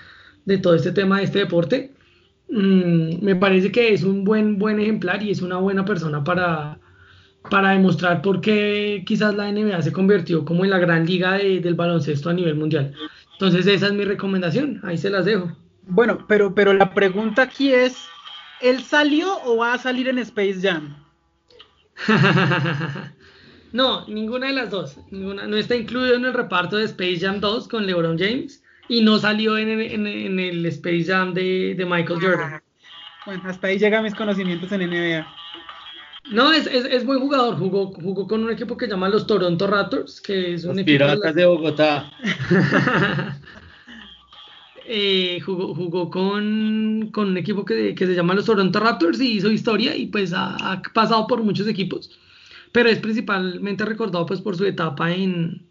de 0.45 0.57
todo 0.57 0.75
este 0.75 0.91
tema 0.91 1.17
de 1.17 1.25
este 1.25 1.39
deporte, 1.39 1.91
mmm, 2.49 3.23
me 3.23 3.35
parece 3.35 3.71
que 3.71 3.93
es 3.93 4.03
un 4.03 4.23
buen, 4.23 4.57
buen 4.57 4.79
ejemplar 4.79 5.21
y 5.23 5.31
es 5.31 5.41
una 5.41 5.57
buena 5.57 5.83
persona 5.83 6.23
para, 6.23 6.79
para 7.49 7.71
demostrar 7.71 8.21
por 8.21 8.41
qué 8.41 9.03
quizás 9.05 9.35
la 9.35 9.51
NBA 9.51 9.81
se 9.81 9.91
convirtió 9.91 10.45
como 10.45 10.63
en 10.63 10.71
la 10.71 10.79
gran 10.79 11.05
liga 11.05 11.33
de, 11.33 11.59
del 11.59 11.75
baloncesto 11.75 12.29
a 12.29 12.33
nivel 12.33 12.55
mundial. 12.55 12.93
Entonces 13.33 13.67
esa 13.67 13.87
es 13.87 13.93
mi 13.93 14.05
recomendación, 14.05 14.79
ahí 14.83 14.97
se 14.97 15.09
las 15.09 15.25
dejo. 15.25 15.51
Bueno, 15.87 16.25
pero, 16.27 16.55
pero 16.55 16.73
la 16.73 16.93
pregunta 16.93 17.43
aquí 17.43 17.71
es, 17.73 18.07
¿él 18.61 18.81
salió 18.81 19.27
o 19.43 19.57
va 19.57 19.73
a 19.73 19.77
salir 19.77 20.07
en 20.07 20.19
Space 20.19 20.59
Jam? 20.61 21.04
no, 23.71 24.07
ninguna 24.07 24.47
de 24.47 24.53
las 24.53 24.69
dos. 24.69 24.97
Ninguna, 25.11 25.47
no 25.47 25.57
está 25.57 25.75
incluido 25.75 26.15
en 26.15 26.25
el 26.25 26.33
reparto 26.33 26.77
de 26.77 26.85
Space 26.85 27.19
Jam 27.19 27.39
2 27.39 27.67
con 27.67 27.85
LeBron 27.85 28.17
James 28.17 28.63
y 28.87 29.01
no 29.01 29.17
salió 29.17 29.57
en 29.57 29.69
el, 29.69 29.81
en, 29.81 30.07
en 30.07 30.39
el 30.39 30.65
Space 30.67 31.05
Jam 31.05 31.33
de, 31.33 31.75
de 31.75 31.85
Michael 31.85 32.19
Jordan. 32.21 32.53
Ah, 32.55 32.63
bueno, 33.25 33.43
hasta 33.45 33.67
ahí 33.67 33.79
llegan 33.79 34.03
mis 34.03 34.15
conocimientos 34.15 34.71
en 34.71 34.89
NBA. 34.89 35.27
No, 36.31 36.51
es, 36.51 36.65
es, 36.67 36.85
es, 36.85 37.05
buen 37.05 37.19
jugador. 37.19 37.57
Jugó, 37.57 37.91
jugó 37.93 38.27
con 38.27 38.43
un 38.43 38.51
equipo 38.51 38.77
que 38.77 38.85
se 38.85 38.91
llama 38.91 39.09
los 39.09 39.27
Toronto 39.27 39.67
Raptors, 39.67 40.21
que 40.21 40.53
es 40.53 40.63
un 40.63 40.71
los 40.71 40.79
equipo. 40.79 40.93
Piratas 40.93 41.19
de, 41.19 41.25
la... 41.27 41.33
de 41.33 41.45
Bogotá. 41.45 42.11
eh, 44.87 45.39
jugó, 45.43 45.73
jugó 45.73 46.09
con, 46.09 47.09
con, 47.11 47.29
un 47.29 47.37
equipo 47.37 47.65
que, 47.65 47.95
que, 47.95 48.05
se 48.05 48.13
llama 48.13 48.35
los 48.35 48.45
Toronto 48.45 48.79
Raptors 48.79 49.19
y 49.19 49.33
hizo 49.33 49.51
historia 49.51 49.95
y 49.95 50.07
pues 50.07 50.31
ha, 50.31 50.55
ha, 50.55 50.81
pasado 50.93 51.25
por 51.27 51.43
muchos 51.43 51.67
equipos. 51.67 52.11
Pero 52.71 52.89
es 52.89 52.99
principalmente 52.99 53.83
recordado 53.85 54.25
pues 54.25 54.41
por 54.41 54.55
su 54.55 54.65
etapa 54.65 55.11
en, 55.11 55.63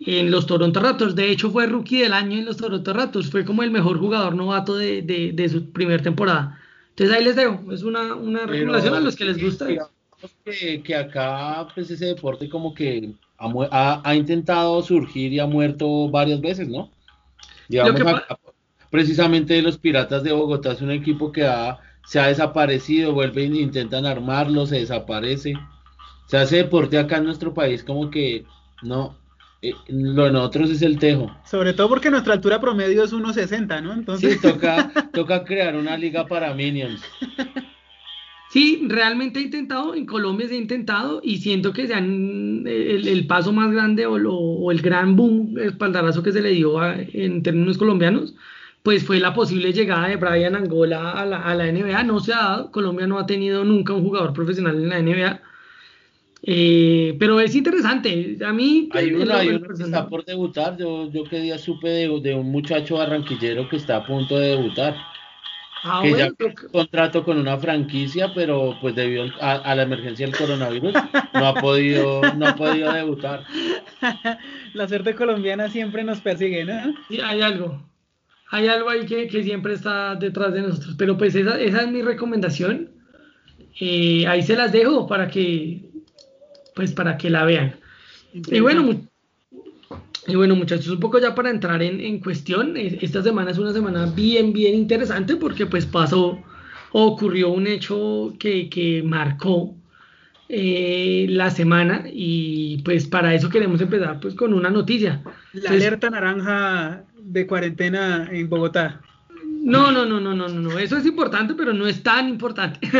en 0.00 0.30
los 0.30 0.46
Toronto 0.46 0.80
Raptors. 0.80 1.14
De 1.14 1.30
hecho, 1.30 1.50
fue 1.50 1.66
rookie 1.66 1.98
del 1.98 2.12
año 2.12 2.38
en 2.38 2.44
los 2.44 2.56
Toronto 2.56 2.92
Raptors. 2.92 3.30
Fue 3.30 3.44
como 3.44 3.62
el 3.62 3.70
mejor 3.70 3.98
jugador 3.98 4.34
novato 4.34 4.76
de, 4.76 5.02
de, 5.02 5.32
de 5.32 5.48
su 5.48 5.70
primera 5.70 6.02
temporada. 6.02 6.58
Entonces 6.90 7.16
ahí 7.16 7.24
les 7.24 7.36
dejo, 7.36 7.72
es 7.72 7.84
una, 7.84 8.14
una 8.14 8.46
recomendación 8.46 8.94
a 8.94 9.00
los 9.00 9.14
que 9.14 9.26
les 9.26 9.40
gusta. 9.40 9.68
Que, 10.44 10.82
que, 10.82 10.96
acá 10.96 11.68
pues 11.72 11.88
ese 11.92 12.06
deporte 12.06 12.48
como 12.48 12.74
que 12.74 13.12
ha, 13.38 13.52
ha, 13.70 14.00
ha, 14.02 14.16
intentado 14.16 14.82
surgir 14.82 15.32
y 15.32 15.38
ha 15.38 15.46
muerto 15.46 16.08
varias 16.10 16.40
veces, 16.40 16.68
¿no? 16.68 16.90
Digamos, 17.68 18.00
acá, 18.00 18.38
precisamente 18.90 19.60
los 19.62 19.78
Piratas 19.78 20.22
de 20.22 20.32
Bogotá 20.32 20.72
es 20.72 20.80
un 20.80 20.90
equipo 20.90 21.30
que 21.32 21.44
ha, 21.44 21.78
se 22.04 22.18
ha 22.18 22.26
desaparecido, 22.26 23.12
vuelven, 23.12 23.54
intentan 23.54 24.06
armarlo, 24.06 24.66
se 24.66 24.80
desaparece. 24.80 25.54
Se 26.26 26.36
hace 26.36 26.56
deporte 26.56 26.98
acá 26.98 27.18
en 27.18 27.24
nuestro 27.24 27.54
país 27.54 27.82
como 27.82 28.10
que 28.10 28.44
no, 28.82 29.16
eh, 29.62 29.72
lo 29.88 30.24
de 30.24 30.32
nosotros 30.32 30.70
es 30.70 30.82
el 30.82 30.98
tejo. 30.98 31.30
Sobre 31.44 31.72
todo 31.72 31.88
porque 31.88 32.10
nuestra 32.10 32.34
altura 32.34 32.60
promedio 32.60 33.04
es 33.04 33.12
1.60, 33.12 33.82
¿no? 33.82 33.92
Entonces... 33.92 34.34
Sí, 34.34 34.40
toca, 34.40 34.92
toca 35.12 35.44
crear 35.44 35.76
una 35.76 35.96
liga 35.96 36.26
para 36.26 36.54
Minions. 36.54 37.02
Sí, 38.50 38.82
realmente 38.88 39.40
he 39.40 39.42
intentado, 39.42 39.94
en 39.94 40.06
Colombia 40.06 40.48
se 40.48 40.54
ha 40.54 40.58
intentado 40.58 41.20
y 41.22 41.38
siento 41.38 41.72
que 41.72 41.86
sean 41.86 42.64
el, 42.66 43.06
el 43.06 43.26
paso 43.26 43.52
más 43.52 43.70
grande 43.70 44.06
o, 44.06 44.18
lo, 44.18 44.34
o, 44.34 44.70
el 44.70 44.80
gran 44.80 45.16
boom, 45.16 45.58
el 45.58 45.68
espaldarazo 45.68 46.22
que 46.22 46.32
se 46.32 46.40
le 46.40 46.50
dio 46.50 46.80
a, 46.80 46.96
en 46.98 47.42
términos 47.42 47.76
colombianos, 47.76 48.34
pues 48.82 49.04
fue 49.04 49.20
la 49.20 49.34
posible 49.34 49.72
llegada 49.72 50.08
de 50.08 50.16
Brian 50.16 50.56
Angola 50.56 51.12
a 51.12 51.26
la, 51.26 51.42
a 51.42 51.54
la 51.54 51.70
NBA. 51.70 52.04
No 52.04 52.20
se 52.20 52.32
ha 52.32 52.38
dado, 52.38 52.70
Colombia 52.70 53.06
no 53.06 53.18
ha 53.18 53.26
tenido 53.26 53.64
nunca 53.64 53.92
un 53.92 54.02
jugador 54.02 54.32
profesional 54.32 54.76
en 54.76 54.88
la 54.88 55.02
NBA 55.02 55.42
eh, 56.42 57.16
pero 57.18 57.40
es 57.40 57.54
interesante. 57.54 58.38
A 58.44 58.52
mí. 58.52 58.88
Hay 58.92 59.12
uno, 59.12 59.34
hay 59.34 59.48
uno 59.48 59.66
que 59.66 59.82
está 59.82 60.08
por 60.08 60.24
debutar. 60.24 60.76
Yo, 60.76 61.10
yo 61.10 61.24
que 61.24 61.40
día 61.40 61.58
supe 61.58 61.88
de, 61.88 62.20
de, 62.20 62.34
un 62.34 62.50
muchacho 62.50 62.96
barranquillero 62.96 63.68
que 63.68 63.76
está 63.76 63.96
a 63.96 64.06
punto 64.06 64.38
de 64.38 64.48
debutar. 64.48 64.96
Ah, 65.82 66.00
que 66.02 66.10
bueno, 66.10 66.26
ya 66.26 66.34
pero... 66.36 66.54
contrato 66.72 67.24
con 67.24 67.38
una 67.38 67.56
franquicia, 67.56 68.32
pero 68.34 68.76
pues 68.80 68.94
debido 68.94 69.26
a, 69.40 69.52
a, 69.52 69.74
la 69.74 69.82
emergencia 69.82 70.26
del 70.26 70.36
coronavirus 70.36 70.92
no 71.34 71.46
ha 71.46 71.54
podido, 71.54 72.20
no 72.36 72.48
ha 72.48 72.56
podido 72.56 72.92
debutar. 72.92 73.44
La 74.74 74.88
suerte 74.88 75.14
colombiana 75.14 75.68
siempre 75.68 76.04
nos 76.04 76.20
persigue, 76.20 76.64
¿no? 76.64 76.94
Sí, 77.08 77.20
hay 77.20 77.42
algo. 77.42 77.82
Hay 78.50 78.66
algo 78.66 78.88
ahí 78.88 79.06
que, 79.06 79.28
que 79.28 79.42
siempre 79.42 79.74
está 79.74 80.14
detrás 80.14 80.52
de 80.52 80.62
nosotros. 80.62 80.94
Pero 80.98 81.18
pues 81.18 81.34
esa, 81.34 81.60
esa 81.60 81.82
es 81.82 81.88
mi 81.88 82.02
recomendación. 82.02 82.90
Eh, 83.80 84.26
ahí 84.26 84.42
se 84.42 84.56
las 84.56 84.72
dejo 84.72 85.06
para 85.06 85.28
que 85.28 85.88
pues 86.74 86.92
para 86.92 87.16
que 87.16 87.28
la 87.28 87.44
vean. 87.44 87.74
Y 88.32 88.60
bueno, 88.60 89.00
y 90.28 90.36
bueno, 90.36 90.54
muchachos, 90.54 90.88
un 90.88 91.00
poco 91.00 91.18
ya 91.18 91.34
para 91.34 91.50
entrar 91.50 91.82
en, 91.82 92.00
en, 92.00 92.20
cuestión, 92.20 92.76
esta 92.76 93.22
semana 93.22 93.50
es 93.50 93.58
una 93.58 93.72
semana 93.72 94.06
bien, 94.06 94.52
bien 94.52 94.74
interesante 94.74 95.36
porque 95.36 95.66
pues 95.66 95.86
pasó, 95.86 96.38
ocurrió 96.92 97.48
un 97.48 97.66
hecho 97.66 98.34
que, 98.38 98.68
que 98.68 99.02
marcó 99.02 99.74
eh, 100.50 101.26
la 101.30 101.50
semana 101.50 102.04
y 102.12 102.82
pues 102.84 103.06
para 103.06 103.34
eso 103.34 103.48
queremos 103.48 103.80
empezar 103.80 104.20
pues 104.20 104.34
con 104.34 104.52
una 104.52 104.70
noticia. 104.70 105.22
La 105.24 105.30
Entonces, 105.54 105.70
alerta 105.70 106.10
naranja 106.10 107.04
de 107.18 107.46
cuarentena 107.46 108.28
en 108.30 108.48
Bogotá. 108.50 109.00
No, 109.44 109.90
no, 109.90 110.04
no, 110.04 110.20
no, 110.20 110.34
no, 110.34 110.48
no, 110.48 110.78
eso 110.78 110.98
es 110.98 111.06
importante, 111.06 111.54
pero 111.54 111.72
no 111.72 111.86
es 111.86 112.02
tan 112.02 112.28
importante. 112.28 112.80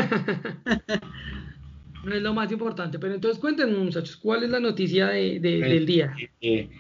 No 2.05 2.15
es 2.15 2.23
lo 2.23 2.33
más 2.33 2.51
importante, 2.51 2.99
pero 2.99 3.15
entonces 3.15 3.39
cuéntenos 3.39 3.77
muchachos, 3.77 4.17
¿cuál 4.17 4.45
es 4.45 4.51
la 4.51 4.61
noticia 4.61 5.09
de, 5.09 5.41
del 5.41 5.85
día? 5.85 6.15
Eh, 6.41 6.71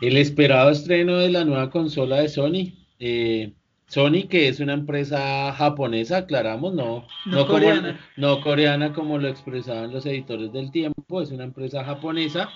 el 0.00 0.16
esperado 0.16 0.70
estreno 0.70 1.16
de 1.16 1.30
la 1.30 1.44
nueva 1.44 1.70
consola 1.70 2.20
de 2.20 2.28
Sony. 2.28 2.72
Eh, 2.98 3.52
Sony, 3.86 4.28
que 4.28 4.48
es 4.48 4.60
una 4.60 4.74
empresa 4.74 5.52
japonesa, 5.54 6.18
aclaramos, 6.18 6.74
no, 6.74 7.06
no, 7.24 7.46
coreana. 7.46 7.92
Como, 7.92 7.98
no 8.16 8.40
coreana 8.42 8.92
como 8.92 9.18
lo 9.18 9.28
expresaban 9.28 9.92
los 9.92 10.04
editores 10.04 10.52
del 10.52 10.70
tiempo, 10.70 11.22
es 11.22 11.30
una 11.30 11.44
empresa 11.44 11.84
japonesa 11.84 12.50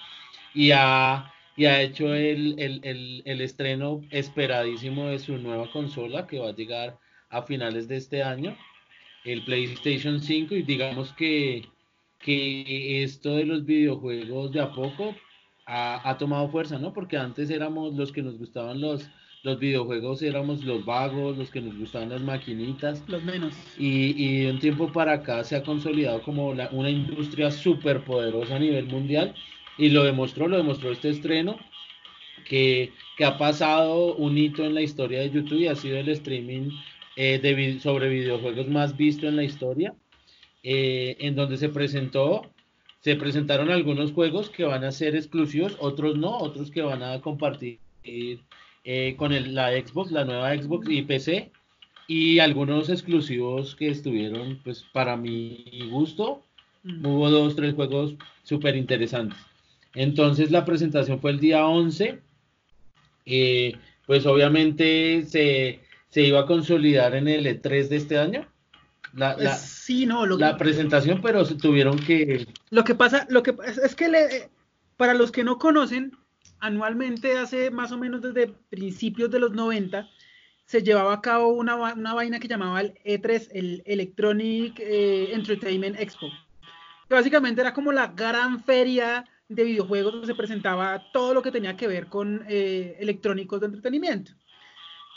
y 0.55 0.73
ha, 0.73 1.33
y 1.57 1.65
ha 1.65 1.81
hecho 1.81 2.15
el, 2.15 2.57
el, 2.59 3.23
el, 3.25 3.41
estreno 3.41 4.03
esperadísimo 4.11 5.07
de 5.07 5.19
su 5.19 5.39
nueva 5.39 5.71
consola 5.73 6.27
que 6.27 6.39
va 6.39 6.51
a 6.51 6.55
llegar 6.55 6.99
a 7.31 7.43
finales 7.43 7.89
de 7.89 7.97
este 7.97 8.23
año, 8.23 8.55
el 9.25 9.43
PlayStation 9.47 10.21
5, 10.21 10.55
y 10.55 10.63
digamos 10.65 11.15
que, 11.15 11.67
que 12.19 13.03
esto 13.03 13.37
de 13.37 13.47
los 13.47 13.65
videojuegos 13.65 14.53
de 14.53 14.61
a 14.61 14.71
poco 14.71 15.15
ha, 15.73 16.09
ha 16.09 16.19
tomado 16.19 16.49
fuerza, 16.49 16.79
¿no? 16.79 16.93
Porque 16.93 17.17
antes 17.17 17.51
éramos 17.51 17.95
los 17.95 18.13
que 18.13 18.23
nos 18.23 18.39
gustaban 18.39 18.81
los 18.81 19.09
los 19.43 19.59
videojuegos 19.59 20.23
éramos 20.23 20.65
los 20.65 20.85
vagos, 20.85 21.37
los 21.37 21.51
que 21.51 21.61
nos 21.61 21.77
gustaban 21.77 22.11
las 22.11 22.23
maquinitas. 22.23 23.03
Los 23.09 23.25
menos. 23.25 23.53
Y, 23.77 24.15
y 24.17 24.45
de 24.45 24.53
un 24.53 24.61
tiempo 24.61 24.93
para 24.93 25.15
acá 25.15 25.43
se 25.43 25.57
ha 25.57 25.65
consolidado 25.65 26.23
como 26.23 26.51
una 26.51 26.91
industria 26.91 27.51
súper 27.51 28.05
poderosa 28.05 28.57
a 28.57 28.61
nivel 28.61 28.87
mundial. 28.87 29.35
Y 29.79 29.89
lo 29.89 30.05
demostró, 30.05 30.47
lo 30.47 30.59
demostró 30.59 30.93
este 30.93 31.09
estreno, 31.09 31.59
que, 32.45 32.93
que, 33.17 33.25
ha 33.25 33.37
pasado 33.39 34.15
un 34.15 34.39
hito 34.39 34.65
en 34.65 34.75
la 34.75 34.83
historia 34.83 35.21
de 35.21 35.31
YouTube 35.31 35.61
y 35.61 35.67
ha 35.67 35.75
sido 35.75 35.97
el 35.97 36.09
streaming 36.11 36.71
eh, 37.17 37.39
de, 37.39 37.81
sobre 37.81 38.09
videojuegos 38.09 38.69
más 38.69 38.97
visto 38.97 39.27
en 39.27 39.37
la 39.37 39.45
historia, 39.45 39.95
eh, 40.63 41.17
en 41.21 41.35
donde 41.35 41.57
se 41.57 41.69
presentó, 41.69 42.52
se 43.03 43.17
presentaron 43.17 43.71
algunos 43.71 44.13
juegos 44.13 44.49
que 44.49 44.65
van 44.65 44.85
a 44.85 44.93
ser 44.93 45.17
exclusivos, 45.17 45.77
otros 45.81 46.17
no, 46.17 46.39
otros 46.39 46.71
que 46.71 46.83
van 46.83 47.03
a 47.03 47.21
compartir 47.21 47.79
eh, 48.05 49.15
con 49.17 49.33
el, 49.33 49.55
la 49.55 49.73
Xbox, 49.73 50.13
la 50.13 50.25
nueva 50.25 50.55
Xbox 50.55 50.89
y 50.89 51.03
PC, 51.03 51.51
y 52.07 52.39
algunos 52.39 52.89
exclusivos 52.91 53.75
que 53.75 53.89
estuvieron, 53.89 54.61
pues 54.63 54.85
para 54.93 55.17
mi 55.17 55.89
gusto, 55.91 56.43
mm. 56.85 57.05
hubo 57.05 57.29
dos, 57.29 57.57
tres 57.57 57.75
juegos 57.75 58.15
súper 58.45 58.77
interesantes. 58.77 59.39
Entonces 59.95 60.51
la 60.51 60.65
presentación 60.65 61.21
fue 61.21 61.33
el 61.33 61.41
día 61.41 61.67
11, 61.67 62.21
eh, 63.27 63.77
pues 64.07 64.27
obviamente 64.27 65.25
se, 65.27 65.81
se, 66.09 66.23
iba 66.23 66.41
a 66.41 66.47
consolidar 66.47 67.15
en 67.15 67.29
el 67.29 67.47
E3 67.47 67.89
de 67.89 67.97
este 67.97 68.19
año. 68.19 68.47
La, 69.15 69.37
la, 69.37 69.55
sí, 69.57 70.07
no, 70.07 70.27
la 70.27 70.57
presentación, 70.57 71.21
pero 71.21 71.45
se 71.45 71.55
tuvieron 71.55 71.99
que... 71.99 72.47
Lo 72.71 72.83
que 72.85 72.95
pasa, 72.95 73.27
lo 73.29 73.43
que 73.43 73.55
es 73.85 73.95
que 73.95 74.09
le, 74.09 74.51
para 74.97 75.13
los 75.13 75.31
que 75.31 75.45
no 75.45 75.59
conocen, 75.59 76.17
anualmente 76.61 77.37
hace 77.37 77.71
más 77.71 77.93
o 77.93 77.99
menos 77.99 78.23
desde 78.23 78.55
principios 78.71 79.31
de 79.31 79.41
los 79.41 79.53
90 79.53 80.09
se 80.65 80.83
llevaba 80.83 81.13
a 81.13 81.21
cabo 81.21 81.49
una, 81.49 81.75
una 81.75 82.15
vaina 82.15 82.39
que 82.39 82.49
llamaba 82.49 82.81
el 82.81 82.95
E3, 83.05 83.49
el 83.53 83.83
Electronic 83.85 84.79
eh, 84.79 85.35
Entertainment 85.35 86.01
Expo. 86.01 86.29
Que 87.09 87.15
básicamente 87.15 87.61
era 87.61 87.75
como 87.75 87.93
la 87.93 88.07
gran 88.07 88.63
feria 88.63 89.25
de 89.49 89.65
videojuegos 89.65 90.13
donde 90.13 90.29
se 90.29 90.35
presentaba 90.35 91.03
todo 91.13 91.35
lo 91.35 91.43
que 91.43 91.51
tenía 91.51 91.77
que 91.77 91.89
ver 91.89 92.07
con 92.07 92.45
eh, 92.49 92.97
electrónicos 93.01 93.61
de 93.61 93.67
entretenimiento. 93.67 94.33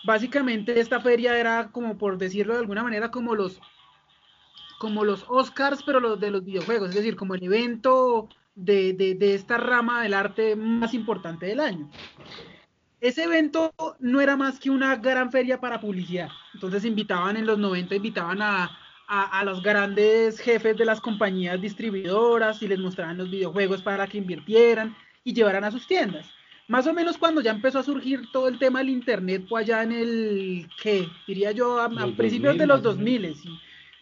Básicamente 0.04 0.80
esta 0.80 1.00
feria 1.00 1.38
era 1.38 1.72
como 1.72 1.98
por 1.98 2.18
decirlo 2.18 2.54
de 2.54 2.60
alguna 2.60 2.84
manera 2.84 3.12
como 3.12 3.34
los 3.34 3.62
como 4.80 5.04
los 5.04 5.26
Oscars 5.28 5.84
pero 5.84 6.00
los 6.00 6.20
de 6.20 6.32
los 6.32 6.44
videojuegos, 6.44 6.90
es 6.90 6.96
decir, 6.96 7.16
como 7.16 7.36
el 7.36 7.44
evento 7.44 8.30
de, 8.56 8.94
de, 8.94 9.34
esta 9.34 9.58
rama 9.58 10.02
del 10.02 10.14
arte 10.14 10.56
más 10.56 10.94
importante 10.94 11.46
del 11.46 11.60
año. 11.60 11.90
Ese 13.02 13.24
evento 13.24 13.74
no 14.00 14.22
era 14.22 14.36
más 14.38 14.60
que 14.60 14.70
una 14.70 14.96
gran 14.96 15.32
feria 15.32 15.60
para 15.60 15.80
publicidad. 15.80 16.30
Entonces 16.54 16.86
invitaban 16.86 17.38
en 17.38 17.46
los 17.46 17.60
90, 17.60 17.96
invitaban 17.96 18.42
a, 18.42 18.72
a, 19.08 19.44
los 19.44 19.62
grandes 19.62 20.40
jefes 20.40 20.78
de 20.78 20.86
las 20.86 21.02
compañías 21.02 21.62
distribuidoras 21.62 22.62
y 22.62 22.68
les 22.68 22.80
mostraban 22.80 23.18
los 23.18 23.30
videojuegos 23.30 23.82
para 23.82 24.08
que 24.08 24.18
invirtieran 24.18 24.96
y 25.24 25.34
llevaran 25.34 25.64
a 25.64 25.72
sus 25.72 25.86
tiendas. 25.86 26.28
Más 26.68 26.88
o 26.88 26.94
menos 26.94 27.18
cuando 27.18 27.42
ya 27.42 27.52
empezó 27.52 27.80
a 27.80 27.84
surgir 27.84 28.32
todo 28.32 28.48
el 28.48 28.58
tema 28.58 28.80
del 28.80 28.90
Internet, 28.90 29.46
fue 29.48 29.62
allá 29.62 29.84
en 29.84 29.92
el, 29.92 30.68
¿qué? 30.82 31.08
Diría 31.28 31.52
yo, 31.52 31.80
a, 31.80 31.90
principios 32.18 32.58
de 32.58 32.66
los 32.66 32.82
2000. 32.82 33.36
¿sí? 33.36 33.50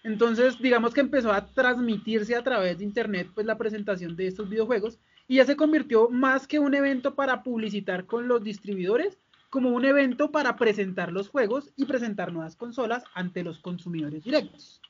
Entonces, 0.03 0.59
digamos 0.59 0.93
que 0.93 0.99
empezó 0.99 1.31
a 1.31 1.45
transmitirse 1.47 2.35
a 2.35 2.43
través 2.43 2.77
de 2.77 2.83
Internet 2.83 3.29
pues 3.33 3.45
la 3.45 3.57
presentación 3.57 4.15
de 4.15 4.27
estos 4.27 4.49
videojuegos 4.49 4.99
y 5.27 5.37
ya 5.37 5.45
se 5.45 5.55
convirtió 5.55 6.09
más 6.09 6.45
que 6.45 6.59
un 6.59 6.73
evento 6.75 7.15
para 7.15 7.41
publicitar 7.41 8.05
con 8.05 8.27
los 8.27 8.43
distribuidores, 8.43 9.17
como 9.49 9.69
un 9.69 9.85
evento 9.85 10.31
para 10.31 10.57
presentar 10.57 11.13
los 11.13 11.29
juegos 11.29 11.71
y 11.77 11.85
presentar 11.85 12.33
nuevas 12.33 12.55
consolas 12.55 13.03
ante 13.13 13.43
los 13.43 13.59
consumidores 13.59 14.23
directos. 14.23 14.81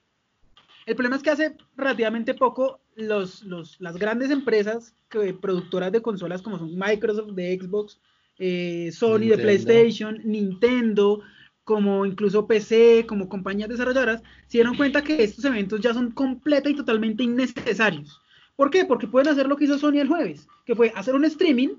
El 0.86 0.96
problema 0.96 1.16
es 1.16 1.24
que 1.24 1.30
hace 1.30 1.58
relativamente 1.78 2.34
poco 2.34 2.82
los, 2.96 3.44
las 3.80 3.98
grandes 3.98 4.32
empresas 4.32 4.96
que, 5.10 5.34
productoras 5.34 5.92
de 5.92 6.02
consolas 6.02 6.42
como 6.42 6.58
son 6.58 6.78
Microsoft 6.78 7.32
de 7.34 7.58
Xbox, 7.60 8.00
eh, 8.40 8.90
Sony 8.92 9.28
de 9.30 9.38
PlayStation, 9.38 10.20
Nintendo, 10.24 11.22
como 11.64 12.06
incluso 12.06 12.48
PC, 12.48 13.06
como 13.08 13.30
compañías 13.30 13.70
desarrolladoras, 13.70 14.22
se 14.48 14.58
dieron 14.58 14.76
cuenta 14.76 15.04
que 15.04 15.24
estos 15.24 15.46
eventos 15.46 15.80
ya 15.82 15.94
son 15.94 16.12
completa 16.12 16.70
y 16.70 16.76
totalmente 16.76 17.24
innecesarios. 17.24 18.22
¿Por 18.56 18.70
qué? 18.70 18.86
Porque 18.86 19.08
pueden 19.08 19.30
hacer 19.30 19.48
lo 19.48 19.58
que 19.58 19.66
hizo 19.66 19.78
Sony 19.78 20.00
el 20.00 20.08
jueves, 20.08 20.48
que 20.66 20.76
fue 20.76 20.92
hacer 20.96 21.16
un 21.16 21.26
streaming 21.26 21.70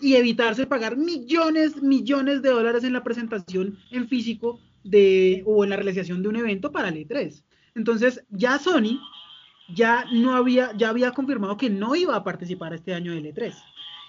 y 0.00 0.14
evitarse 0.14 0.66
pagar 0.66 0.96
millones, 0.96 1.82
millones 1.82 2.42
de 2.42 2.50
dólares 2.50 2.84
en 2.84 2.92
la 2.92 3.04
presentación 3.04 3.78
en 3.90 4.08
físico 4.08 4.60
de, 4.84 5.42
o 5.46 5.64
en 5.64 5.70
la 5.70 5.76
realización 5.76 6.22
de 6.22 6.28
un 6.28 6.36
evento 6.36 6.70
para 6.70 6.88
el 6.88 6.96
E3. 6.96 7.42
Entonces, 7.74 8.24
ya 8.30 8.58
Sony 8.58 9.00
ya 9.74 10.04
no 10.12 10.36
había, 10.36 10.72
ya 10.76 10.90
había 10.90 11.12
confirmado 11.12 11.56
que 11.56 11.70
no 11.70 11.96
iba 11.96 12.14
a 12.14 12.24
participar 12.24 12.74
este 12.74 12.94
año 12.94 13.12
del 13.12 13.34
E3. 13.34 13.54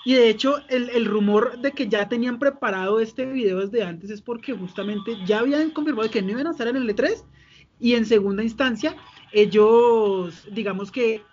Y 0.06 0.14
de 0.14 0.30
hecho, 0.30 0.62
el, 0.70 1.06
rumor 1.06 1.60
de 1.60 1.72
que 1.72 1.90
ya 1.90 2.08
tenían 2.08 2.38
preparado 2.38 3.00
este 3.00 3.26
video 3.26 3.60
desde 3.60 3.84
antes 3.84 4.12
es 4.12 4.22
porque 4.22 4.54
justamente 4.54 5.18
ya 5.26 5.40
habían 5.40 5.72
confirmado 5.72 6.12
que 6.12 6.22
no 6.22 6.30
iban 6.30 6.46
a 6.46 6.52
estar 6.52 6.68
en 6.68 6.76
el 6.76 6.88
E3. 6.88 7.26
Y 7.80 7.96
en 7.96 8.06
segunda 8.06 8.44
instancia, 8.44 8.96
ellos, 9.32 10.48
digamos 10.52 10.92
que 10.92 11.24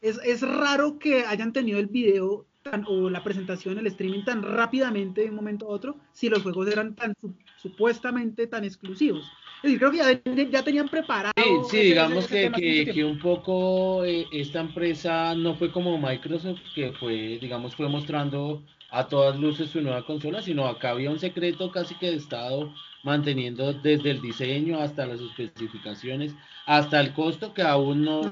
es, 0.00 0.18
es 0.24 0.40
raro 0.40 0.98
que 0.98 1.26
hayan 1.26 1.52
tenido 1.52 1.78
el 1.78 1.88
video 1.88 2.46
o 2.86 3.10
la 3.10 3.22
presentación, 3.22 3.78
el 3.78 3.86
streaming 3.88 4.24
tan 4.24 4.42
rápidamente 4.42 5.20
de 5.20 5.28
un 5.28 5.36
momento 5.36 5.66
a 5.66 5.70
otro, 5.70 5.96
si 6.12 6.30
los 6.30 6.42
juegos 6.42 6.68
eran 6.68 6.94
tan 6.94 7.14
supuestamente 7.58 8.46
tan 8.46 8.64
exclusivos. 8.64 9.30
Decir, 9.62 9.78
creo 9.78 9.90
que 9.92 10.50
ya, 10.50 10.62
tenían 10.64 10.88
preparado. 10.88 11.32
Sí, 11.70 11.78
digamos 11.78 12.26
que, 12.26 12.50
que, 12.92 13.04
un 13.04 13.18
poco 13.18 14.04
eh, 14.04 14.26
esta 14.32 14.60
empresa 14.60 15.34
no 15.34 15.54
fue 15.54 15.70
como 15.70 15.98
Microsoft, 15.98 16.60
que 16.74 16.92
fue, 16.92 17.38
digamos, 17.40 17.76
fue 17.76 17.88
mostrando 17.88 18.62
a 18.90 19.06
todas 19.06 19.38
luces 19.38 19.70
su 19.70 19.80
nueva 19.80 20.04
consola, 20.04 20.42
sino 20.42 20.66
acá 20.66 20.90
había 20.90 21.10
un 21.10 21.18
secreto 21.18 21.70
casi 21.70 21.94
que 21.94 22.10
de 22.10 22.16
estado 22.16 22.74
manteniendo 23.04 23.72
desde 23.72 24.10
el 24.10 24.20
diseño 24.20 24.80
hasta 24.80 25.06
las 25.06 25.20
especificaciones, 25.20 26.34
hasta 26.66 27.00
el 27.00 27.12
costo 27.12 27.54
que 27.54 27.62
aún 27.62 28.04
no, 28.04 28.22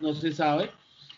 no 0.00 0.14
se 0.14 0.32
sabe. 0.32 0.70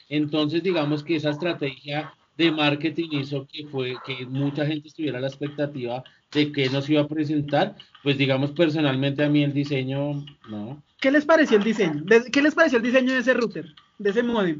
Entonces, 0.09 0.62
digamos 0.62 1.02
que 1.02 1.16
esa 1.16 1.30
estrategia 1.30 2.14
de 2.37 2.50
marketing 2.50 3.09
hizo 3.12 3.47
que 3.47 3.67
fue 3.67 3.95
que 4.05 4.26
mucha 4.26 4.67
gente 4.67 4.88
estuviera 4.88 5.19
a 5.19 5.21
la 5.21 5.29
expectativa 5.29 6.03
de 6.33 6.50
que 6.50 6.69
nos 6.69 6.88
iba 6.91 7.03
a 7.03 7.09
presentar, 7.09 7.76
pues 8.03 8.19
digamos 8.19 8.50
personalmente 8.53 9.23
a 9.23 9.29
mí 9.29 9.45
el 9.45 9.53
diseño, 9.53 10.25
no. 10.49 10.83
¿Qué 11.00 11.11
les 11.11 11.25
pareció 11.25 11.59
el 11.59 11.64
diseño? 11.64 12.05
¿Qué 12.33 12.43
les 12.43 12.55
pareció 12.55 12.79
el 12.79 12.85
diseño 12.85 13.12
de 13.12 13.21
ese 13.21 13.35
router, 13.35 13.67
de 13.99 14.11
ese 14.11 14.23
modem? 14.23 14.59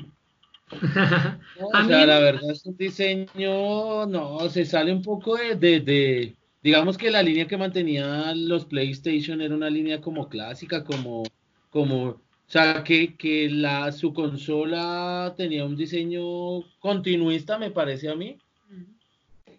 o 0.71 1.85
sea, 1.87 2.07
la 2.07 2.19
verdad 2.21 2.51
es 2.51 2.65
un 2.65 2.77
diseño, 2.77 4.07
no, 4.07 4.49
se 4.49 4.65
sale 4.65 4.93
un 4.93 5.03
poco 5.03 5.37
de, 5.37 5.57
de, 5.57 5.81
de, 5.81 6.35
digamos 6.63 6.97
que 6.97 7.11
la 7.11 7.23
línea 7.23 7.47
que 7.47 7.57
mantenía 7.57 8.35
los 8.35 8.65
PlayStation 8.65 9.41
era 9.41 9.55
una 9.55 9.69
línea 9.69 10.01
como 10.01 10.29
clásica, 10.29 10.85
como, 10.85 11.23
como 11.71 12.21
o 12.47 12.51
sea, 12.51 12.85
que, 12.85 13.17
que 13.17 13.49
la, 13.51 13.91
su 13.91 14.13
consola 14.13 15.35
tenía 15.37 15.65
un 15.65 15.77
diseño 15.77 16.63
continuista, 16.79 17.59
me 17.59 17.71
parece 17.71 18.09
a 18.09 18.15
mí. 18.15 18.39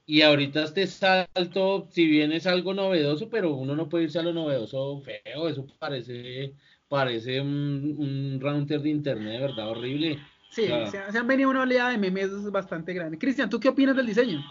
Y 0.08 0.22
ahorita 0.22 0.64
este 0.64 0.86
salto, 0.86 1.88
si 1.90 2.06
bien 2.06 2.32
es 2.32 2.46
algo 2.46 2.76
novedoso, 2.76 3.28
pero 3.28 3.56
uno 3.56 3.76
no 3.76 3.90
puede 3.90 4.04
irse 4.04 4.20
a 4.20 4.24
lo 4.24 4.34
novedoso 4.34 5.02
feo, 5.02 5.50
eso 5.50 5.66
parece, 5.80 6.54
parece 6.88 7.42
un, 7.42 7.96
un 7.98 8.40
router 8.40 8.82
de 8.82 8.90
internet, 8.90 9.42
¿verdad? 9.42 9.70
Horrible. 9.70 10.20
Sí, 10.52 10.68
se, 10.90 11.00
han 11.00 11.28
venido 11.28 11.50
una 11.50 11.64
oleada 11.64 11.90
de 11.90 11.98
memes 11.98 12.32
bastante 12.52 12.94
grande. 12.94 13.18
Cristian, 13.18 13.50
¿tú 13.50 13.60
qué 13.60 13.70
opinas 13.70 13.96
del 13.96 14.06
diseño? 14.06 14.42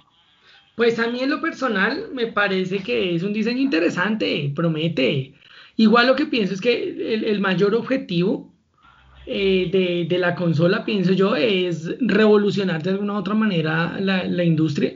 Pues 0.76 0.98
a 0.98 1.06
mí 1.06 1.20
en 1.20 1.30
lo 1.30 1.40
personal 1.40 2.08
me 2.12 2.26
parece 2.26 2.80
que 2.80 3.14
es 3.14 3.22
un 3.22 3.32
diseño 3.32 3.60
interesante, 3.60 4.52
promete. 4.54 5.34
Igual 5.76 6.06
lo 6.06 6.16
que 6.16 6.26
pienso 6.26 6.54
es 6.54 6.60
que 6.60 7.14
el, 7.14 7.40
mayor 7.40 7.74
objetivo 7.74 8.52
eh, 9.26 10.06
de, 10.08 10.18
la 10.18 10.34
consola, 10.34 10.84
pienso 10.84 11.12
yo, 11.12 11.34
es 11.34 11.96
revolucionar 12.00 12.82
de 12.82 12.90
alguna 12.90 13.14
u 13.14 13.16
otra 13.16 13.34
manera 13.34 13.98
la, 14.00 14.44
industria. 14.44 14.94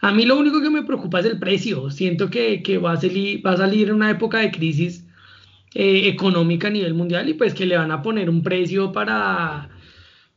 A 0.00 0.12
mí 0.12 0.24
lo 0.24 0.38
único 0.38 0.62
que 0.62 0.70
me 0.70 0.84
preocupa 0.84 1.20
es 1.20 1.26
el 1.26 1.38
precio. 1.38 1.90
Siento 1.90 2.30
que, 2.30 2.62
va, 2.78 2.92
a 2.92 2.96
salir, 2.96 3.44
va 3.44 3.52
a 3.52 3.56
salir 3.56 3.92
una 3.92 4.10
época 4.10 4.38
de 4.38 4.52
crisis 4.52 5.04
eh, 5.74 6.08
económica 6.08 6.68
a 6.68 6.70
nivel 6.70 6.94
mundial 6.94 7.28
y 7.28 7.34
pues 7.34 7.54
que 7.54 7.66
le 7.66 7.76
van 7.76 7.90
a 7.90 8.02
poner 8.02 8.30
un 8.30 8.42
precio 8.42 8.92
para 8.92 9.68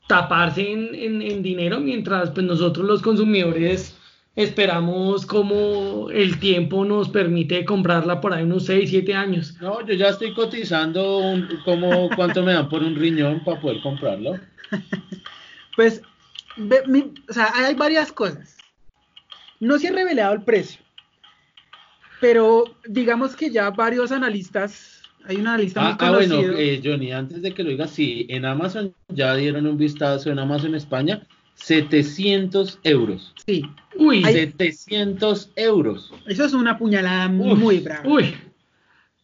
taparse 0.08 0.72
en, 0.72 1.22
en 1.22 1.42
dinero 1.42 1.80
mientras 1.80 2.32
pues 2.32 2.46
nosotros 2.46 2.86
los 2.86 3.02
consumidores 3.02 3.98
esperamos 4.36 5.26
como 5.26 6.10
el 6.10 6.40
tiempo 6.40 6.84
nos 6.86 7.10
permite 7.10 7.66
comprarla 7.66 8.20
por 8.20 8.34
ahí 8.34 8.44
unos 8.44 8.66
6, 8.66 8.90
7 8.90 9.14
años. 9.14 9.56
No, 9.62 9.86
yo 9.86 9.94
ya 9.94 10.10
estoy 10.10 10.34
cotizando 10.34 11.22
como 11.66 12.10
cuánto 12.16 12.44
me 12.44 12.54
dan 12.54 12.70
por 12.70 12.82
un 12.82 12.96
riñón 12.96 13.44
para 13.44 13.60
poder 13.60 13.82
comprarlo. 13.82 14.40
Pues, 15.76 16.04
o 16.56 17.34
sea, 17.34 17.52
hay 17.56 17.74
varias 17.74 18.12
cosas. 18.12 18.58
No 19.60 19.80
se 19.80 19.88
ha 19.88 19.92
revelado 19.92 20.34
el 20.34 20.44
precio, 20.44 20.80
pero 22.22 22.66
digamos 22.88 23.36
que 23.36 23.50
ya 23.50 23.72
varios 23.72 24.12
analistas, 24.12 25.02
hay 25.26 25.38
un 25.38 25.48
analista 25.48 25.82
muy 25.82 25.98
conocido. 25.98 26.38
Ah, 26.38 26.42
bueno, 26.42 26.60
eh, 26.60 26.80
Johnny, 26.84 27.12
antes 27.12 27.42
de 27.42 27.56
que 27.56 27.64
lo 27.64 27.72
digas, 27.72 27.90
sí, 27.90 28.28
en 28.30 28.46
Amazon 28.46 28.94
ya 29.08 29.34
dieron 29.34 29.66
un 29.66 29.78
vistazo 29.78 30.30
en 30.30 30.38
Amazon 30.38 30.76
España 30.76 31.26
700 31.56 32.80
euros. 32.84 33.34
Sí. 33.46 33.64
Uy. 33.98 34.24
700 34.24 35.52
euros. 35.56 36.14
Eso 36.26 36.46
es 36.46 36.54
una 36.54 36.78
puñalada 36.78 37.28
muy 37.28 37.80
brava. 37.80 38.08
Uy. 38.08 38.36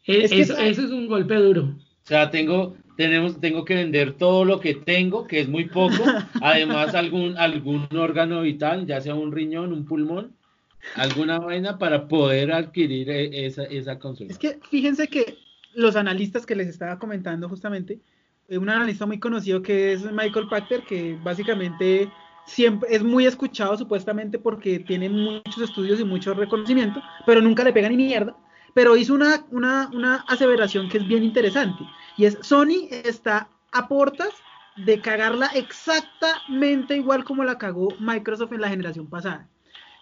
E, 0.06 0.26
eso, 0.26 0.58
es 0.58 0.78
un 0.78 1.08
golpe 1.08 1.36
duro. 1.36 1.76
O 2.04 2.08
sea, 2.08 2.32
tengo, 2.32 2.76
tenemos, 2.98 3.40
tengo 3.40 3.64
que 3.66 3.76
vender 3.76 4.14
todo 4.14 4.44
lo 4.46 4.60
que 4.60 4.74
tengo, 4.74 5.28
que 5.28 5.42
es 5.42 5.48
muy 5.48 5.66
poco. 5.66 6.04
Además, 6.42 6.96
algún, 6.96 7.38
algún 7.38 7.88
órgano 7.96 8.42
vital, 8.42 8.88
ya 8.88 9.02
sea 9.02 9.16
un 9.16 9.32
riñón, 9.32 9.72
un 9.72 9.86
pulmón, 9.86 10.34
alguna 10.96 11.40
vaina 11.40 11.78
para 11.78 12.08
poder 12.08 12.52
adquirir 12.52 13.10
e, 13.10 13.46
esa, 13.46 13.64
esa 13.66 14.00
consola. 14.00 14.32
Es 14.32 14.40
que 14.40 14.60
fíjense 14.70 15.08
que 15.08 15.38
los 15.74 15.96
analistas 15.96 16.46
que 16.46 16.56
les 16.56 16.68
estaba 16.68 16.98
comentando 16.98 17.48
justamente, 17.48 18.00
un 18.58 18.70
analista 18.70 19.06
muy 19.06 19.20
conocido 19.20 19.62
que 19.62 19.94
es 19.94 20.12
Michael 20.12 20.48
Pachter, 20.48 20.84
que 20.84 21.18
básicamente 21.24 22.12
siempre 22.46 22.90
es 22.94 23.04
muy 23.04 23.26
escuchado 23.26 23.78
supuestamente 23.78 24.40
porque 24.40 24.80
tiene 24.80 25.10
muchos 25.10 25.60
estudios 25.62 26.00
y 26.00 26.04
mucho 26.04 26.34
reconocimiento, 26.34 27.02
pero 27.26 27.42
nunca 27.42 27.64
le 27.64 27.74
pega 27.74 27.90
ni 27.90 27.98
mierda. 27.98 28.36
Pero 28.74 28.96
hizo 28.96 29.14
una, 29.14 29.46
una, 29.52 29.90
una 29.94 30.16
aseveración 30.28 30.90
que 30.90 31.00
es 31.00 31.08
bien 31.08 31.24
interesante 31.24 31.84
y 32.18 32.26
es 32.26 32.38
Sony 32.42 32.88
está 32.92 33.50
a 33.72 33.88
portas 33.88 34.30
de 34.78 35.02
cagarla 35.02 35.48
exactamente 35.54 36.96
igual 36.96 37.24
como 37.24 37.44
la 37.44 37.58
cagó 37.58 37.90
Microsoft 38.00 38.54
en 38.54 38.62
la 38.62 38.70
generación 38.70 39.08
pasada. 39.08 39.48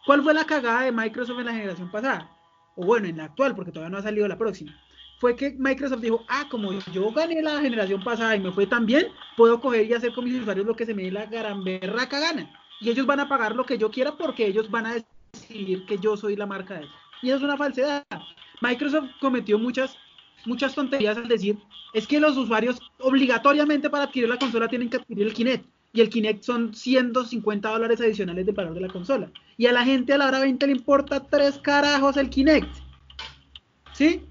¿Cuál 0.06 0.24
fue 0.24 0.34
la 0.34 0.46
cagada 0.46 0.82
de 0.82 0.92
Microsoft 0.92 1.40
en 1.40 1.46
la 1.46 1.54
generación 1.54 1.92
pasada? 1.92 2.30
O 2.76 2.86
bueno, 2.86 3.08
en 3.08 3.18
la 3.18 3.26
actual, 3.26 3.56
porque 3.56 3.72
todavía 3.72 3.90
no 3.90 3.98
ha 3.98 4.04
salido 4.04 4.28
la 4.28 4.38
próxima 4.38 4.74
fue 5.20 5.36
que 5.36 5.56
Microsoft 5.58 6.02
dijo, 6.02 6.24
ah, 6.30 6.48
como 6.50 6.72
yo 6.92 7.12
gané 7.12 7.42
la 7.42 7.60
generación 7.60 8.04
pasada 8.04 8.36
y 8.36 8.40
me 8.40 8.52
fue 8.52 8.68
tan 8.68 8.86
bien, 8.86 9.08
puedo 9.36 9.60
coger 9.60 9.86
y 9.86 9.94
hacer 9.94 10.14
con 10.14 10.26
mis 10.26 10.40
usuarios 10.40 10.66
lo 10.66 10.76
que 10.76 10.86
se 10.86 10.94
me 10.94 11.04
dé 11.04 11.12
la 11.12 11.26
gran 11.26 11.64
berraca 11.64 12.20
gana. 12.20 12.52
Y 12.80 12.90
ellos 12.90 13.06
van 13.06 13.20
a 13.20 13.28
pagar 13.28 13.56
lo 13.56 13.66
que 13.66 13.78
yo 13.78 13.90
quiera 13.90 14.16
porque 14.16 14.46
ellos 14.46 14.70
van 14.70 14.86
a 14.86 14.96
decidir 15.34 15.86
que 15.86 15.98
yo 15.98 16.16
soy 16.16 16.36
la 16.36 16.46
marca 16.46 16.76
de 16.76 16.82
ellos. 16.82 16.94
Y 17.24 17.30
eso 17.30 17.38
es 17.38 17.44
una 17.44 17.58
falsedad. 17.58 18.06
Microsoft 18.62 19.10
cometió 19.20 19.58
muchas, 19.58 19.98
muchas 20.46 20.76
tonterías 20.76 21.18
al 21.18 21.28
decir, 21.28 21.58
es 21.94 22.06
que 22.06 22.20
los 22.20 22.38
usuarios 22.38 22.80
obligatoriamente 23.00 23.90
para 23.90 24.06
adquirir 24.06 24.30
la 24.30 24.38
consola 24.38 24.68
tienen 24.68 24.90
que 24.90 24.98
adquirir 24.98 25.26
el 25.26 25.34
Kinect. 25.34 25.66
Y 25.94 26.02
el 26.02 26.10
Kinect 26.10 26.44
son 26.44 26.76
150 26.76 27.70
dólares 27.70 28.00
adicionales 28.02 28.46
de 28.46 28.52
valor 28.52 28.76
de 28.76 28.82
la 28.82 28.90
consola. 28.90 29.32
Y 29.58 29.66
a 29.66 29.72
la 29.72 29.84
gente 29.84 30.14
a 30.14 30.20
la 30.20 30.28
hora 30.28 30.40
20 30.40 30.68
le 30.68 30.74
importa 30.74 31.24
tres 31.24 31.58
carajos 31.58 32.18
el 32.18 32.30
Kinect. 32.30 32.70
¿Sí? 33.94 34.22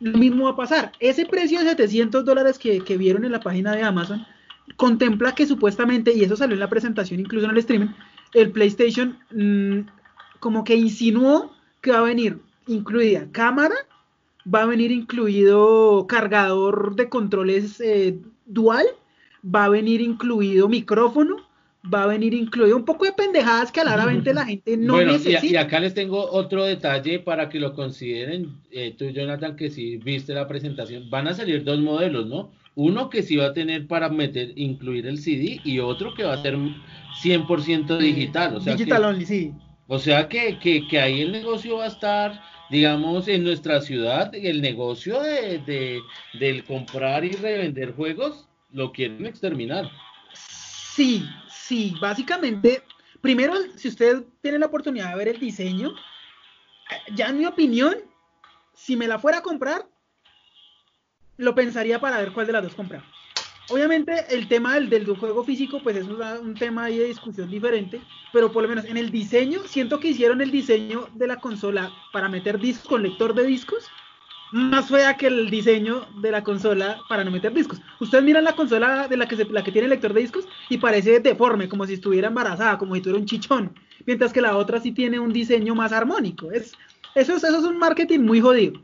Lo 0.00 0.18
mismo 0.18 0.44
va 0.44 0.50
a 0.50 0.56
pasar. 0.56 0.92
Ese 1.00 1.26
precio 1.26 1.58
de 1.58 1.70
700 1.70 2.24
dólares 2.24 2.58
que, 2.58 2.80
vieron 2.96 3.24
en 3.24 3.32
la 3.32 3.40
página 3.40 3.74
de 3.74 3.82
Amazon 3.82 4.26
contempla 4.76 5.34
que 5.34 5.46
supuestamente, 5.46 6.12
y 6.14 6.22
eso 6.22 6.36
salió 6.36 6.54
en 6.54 6.60
la 6.60 6.68
presentación 6.68 7.20
incluso 7.20 7.46
en 7.46 7.52
el 7.52 7.58
streaming, 7.58 7.88
el 8.34 8.50
PlayStation 8.50 9.18
mm, 9.30 9.88
como 10.40 10.64
que 10.64 10.76
insinuó 10.76 11.52
que 11.80 11.92
va 11.92 11.98
a 11.98 12.02
venir 12.02 12.38
incluida 12.66 13.26
cámara, 13.32 13.74
va 14.52 14.62
a 14.62 14.66
venir 14.66 14.92
incluido 14.92 16.06
cargador 16.06 16.94
de 16.96 17.08
controles 17.08 17.80
eh, 17.80 18.18
dual, 18.46 18.86
va 19.44 19.64
a 19.64 19.68
venir 19.68 20.00
incluido 20.00 20.68
micrófono, 20.68 21.47
va 21.82 22.02
a 22.02 22.06
venir 22.06 22.34
incluido 22.34 22.76
un 22.76 22.84
poco 22.84 23.04
de 23.04 23.12
pendejadas 23.12 23.70
que 23.70 23.80
a 23.80 23.84
la 23.84 24.04
venta 24.04 24.32
la 24.32 24.44
gente 24.44 24.76
no 24.76 24.94
bueno, 24.94 25.12
necesita. 25.12 25.46
Y, 25.46 25.56
acá 25.56 25.80
les 25.80 25.94
tengo 25.94 26.30
otro 26.30 26.64
detalle 26.64 27.20
para 27.20 27.48
que 27.48 27.60
lo 27.60 27.74
consideren, 27.74 28.56
eh, 28.70 28.94
tú 28.96 29.06
Jonathan, 29.10 29.56
que 29.56 29.70
si 29.70 29.96
viste 29.96 30.34
la 30.34 30.48
presentación, 30.48 31.08
van 31.08 31.28
a 31.28 31.34
salir 31.34 31.64
dos 31.64 31.78
modelos, 31.80 32.26
¿no? 32.26 32.50
Uno 32.74 33.10
que 33.10 33.22
sí 33.22 33.36
va 33.36 33.46
a 33.46 33.52
tener 33.52 33.86
para 33.86 34.08
meter, 34.08 34.52
incluir 34.56 35.06
el 35.06 35.18
CD 35.18 35.60
y 35.64 35.78
otro 35.78 36.14
que 36.14 36.24
va 36.24 36.34
a 36.34 36.42
ser 36.42 36.56
100% 36.56 37.98
digital. 37.98 38.56
O 38.56 38.60
sea 38.60 38.74
digital 38.74 39.04
only, 39.04 39.26
sí. 39.26 39.52
O 39.86 39.98
sea 39.98 40.28
que, 40.28 40.58
que, 40.58 40.86
que, 40.86 41.00
ahí 41.00 41.22
el 41.22 41.32
negocio 41.32 41.78
va 41.78 41.84
a 41.84 41.88
estar, 41.88 42.40
digamos, 42.70 43.26
en 43.26 43.42
nuestra 43.42 43.80
ciudad, 43.80 44.32
el 44.34 44.60
negocio 44.60 45.20
de, 45.22 45.58
de, 45.58 46.00
del 46.38 46.62
comprar 46.64 47.24
y 47.24 47.30
revender 47.30 47.94
juegos 47.94 48.46
lo 48.70 48.92
quieren 48.92 49.24
exterminar. 49.24 49.90
Sí, 50.94 51.24
Sí, 51.68 51.94
básicamente, 52.00 52.82
primero, 53.20 53.52
si 53.76 53.88
usted 53.88 54.24
tiene 54.40 54.58
la 54.58 54.64
oportunidad 54.64 55.10
de 55.10 55.16
ver 55.18 55.28
el 55.28 55.38
diseño, 55.38 55.92
ya 57.14 57.26
en 57.26 57.36
mi 57.36 57.44
opinión, 57.44 57.94
si 58.72 58.96
me 58.96 59.06
la 59.06 59.18
fuera 59.18 59.38
a 59.38 59.42
comprar, 59.42 59.86
lo 61.36 61.54
pensaría 61.54 62.00
para 62.00 62.16
ver 62.16 62.32
cuál 62.32 62.46
de 62.46 62.54
las 62.54 62.62
dos 62.62 62.74
comprar. 62.74 63.04
Obviamente 63.68 64.14
el 64.30 64.48
tema 64.48 64.80
del, 64.80 65.04
juego 65.14 65.44
físico 65.44 65.82
pues 65.82 65.96
es 65.96 66.06
un, 66.06 66.54
tema 66.54 66.84
ahí 66.84 66.96
de 66.96 67.04
discusión 67.04 67.50
diferente, 67.50 68.00
pero 68.32 68.50
por 68.50 68.62
lo 68.62 68.68
menos 68.70 68.86
en 68.86 68.96
el 68.96 69.10
diseño, 69.10 69.60
siento 69.66 70.00
que 70.00 70.08
hicieron 70.08 70.40
el 70.40 70.50
diseño 70.50 71.10
de 71.16 71.26
la 71.26 71.36
consola 71.36 71.92
para 72.14 72.30
meter 72.30 72.58
discos 72.58 72.88
con 72.88 73.02
lector 73.02 73.34
de 73.34 73.44
discos 73.44 73.90
más 74.52 74.88
fea 74.88 75.16
que 75.16 75.26
el 75.26 75.50
diseño 75.50 76.06
de 76.20 76.30
la 76.30 76.42
consola 76.42 77.00
para 77.08 77.24
no 77.24 77.30
meter 77.30 77.52
discos. 77.52 77.80
Ustedes 78.00 78.24
miran 78.24 78.44
la 78.44 78.54
consola 78.54 79.08
de 79.08 79.16
la 79.16 79.26
que, 79.26 79.36
la 79.44 79.62
que 79.62 79.72
tiene 79.72 79.88
lector 79.88 80.12
de 80.12 80.20
discos 80.20 80.46
y 80.68 80.78
parece 80.78 81.20
deforme, 81.20 81.68
como 81.68 81.86
si 81.86 81.94
estuviera 81.94 82.28
embarazada, 82.28 82.78
como 82.78 82.94
si 82.94 83.00
tuviera 83.00 83.20
un 83.20 83.26
chichón, 83.26 83.74
mientras 84.06 84.32
que 84.32 84.40
la 84.40 84.56
otra 84.56 84.80
sí 84.80 84.92
tiene 84.92 85.18
un 85.18 85.32
diseño 85.32 85.74
más 85.74 85.92
armónico. 85.92 86.50
Es, 86.50 86.74
eso, 87.14 87.36
es, 87.36 87.44
eso 87.44 87.58
es 87.58 87.64
un 87.64 87.78
marketing 87.78 88.20
muy 88.20 88.40
jodido. 88.40 88.80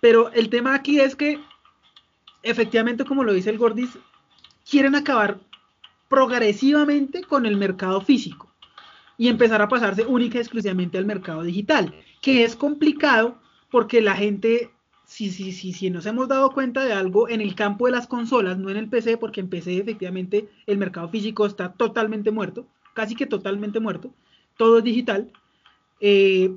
Pero 0.00 0.32
el 0.32 0.48
tema 0.48 0.74
aquí 0.74 0.98
es 0.98 1.14
que, 1.14 1.40
efectivamente, 2.42 3.04
como 3.04 3.22
lo 3.22 3.32
dice 3.32 3.50
el 3.50 3.58
Gordis, 3.58 3.98
quieren 4.68 4.94
acabar 4.94 5.38
progresivamente 6.08 7.22
con 7.22 7.46
el 7.46 7.56
mercado 7.56 8.00
físico 8.00 8.52
y 9.16 9.28
empezar 9.28 9.62
a 9.62 9.68
pasarse 9.68 10.04
única 10.04 10.38
y 10.38 10.40
exclusivamente 10.40 10.98
al 10.98 11.06
mercado 11.06 11.42
digital, 11.42 11.94
que 12.20 12.44
es 12.44 12.56
complicado 12.56 13.38
porque 13.70 14.00
la 14.00 14.16
gente 14.16 14.71
si, 15.12 15.30
si, 15.30 15.52
si, 15.52 15.74
si 15.74 15.90
nos 15.90 16.06
hemos 16.06 16.26
dado 16.26 16.52
cuenta 16.52 16.82
de 16.86 16.94
algo 16.94 17.28
en 17.28 17.42
el 17.42 17.54
campo 17.54 17.84
de 17.84 17.92
las 17.92 18.06
consolas, 18.06 18.56
no 18.56 18.70
en 18.70 18.78
el 18.78 18.88
PC, 18.88 19.18
porque 19.18 19.40
en 19.40 19.50
PC 19.50 19.76
efectivamente 19.76 20.48
el 20.66 20.78
mercado 20.78 21.10
físico 21.10 21.44
está 21.44 21.74
totalmente 21.74 22.30
muerto, 22.30 22.66
casi 22.94 23.14
que 23.14 23.26
totalmente 23.26 23.78
muerto, 23.78 24.14
todo 24.56 24.78
es 24.78 24.84
digital, 24.84 25.30
eh, 26.00 26.50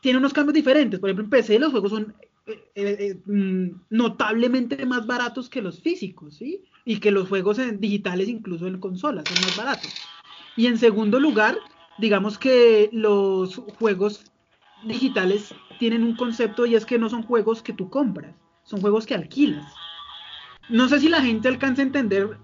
tiene 0.00 0.18
unos 0.18 0.32
cambios 0.32 0.54
diferentes. 0.54 0.98
Por 0.98 1.08
ejemplo, 1.08 1.24
en 1.24 1.30
PC 1.30 1.60
los 1.60 1.70
juegos 1.70 1.92
son 1.92 2.12
eh, 2.46 2.64
eh, 2.74 3.20
mm, 3.26 3.82
notablemente 3.90 4.84
más 4.86 5.06
baratos 5.06 5.48
que 5.48 5.62
los 5.62 5.80
físicos, 5.80 6.34
¿sí? 6.34 6.64
Y 6.84 6.98
que 6.98 7.12
los 7.12 7.28
juegos 7.28 7.60
digitales 7.78 8.28
incluso 8.28 8.66
en 8.66 8.80
consolas 8.80 9.28
son 9.28 9.40
más 9.40 9.54
baratos. 9.54 9.92
Y 10.56 10.66
en 10.66 10.78
segundo 10.78 11.20
lugar, 11.20 11.56
digamos 11.98 12.38
que 12.38 12.90
los 12.92 13.54
juegos 13.78 14.24
digitales 14.84 15.54
tienen 15.78 16.02
un 16.02 16.16
concepto 16.16 16.66
y 16.66 16.74
es 16.74 16.84
que 16.84 16.98
no 16.98 17.08
son 17.08 17.22
juegos 17.22 17.62
que 17.62 17.72
tú 17.72 17.88
compras, 17.88 18.34
son 18.64 18.80
juegos 18.80 19.06
que 19.06 19.14
alquilas. 19.14 19.72
No 20.68 20.88
sé 20.88 21.00
si 21.00 21.08
la 21.08 21.22
gente 21.22 21.48
alcanza 21.48 21.82
a 21.82 21.86
entender 21.86 22.38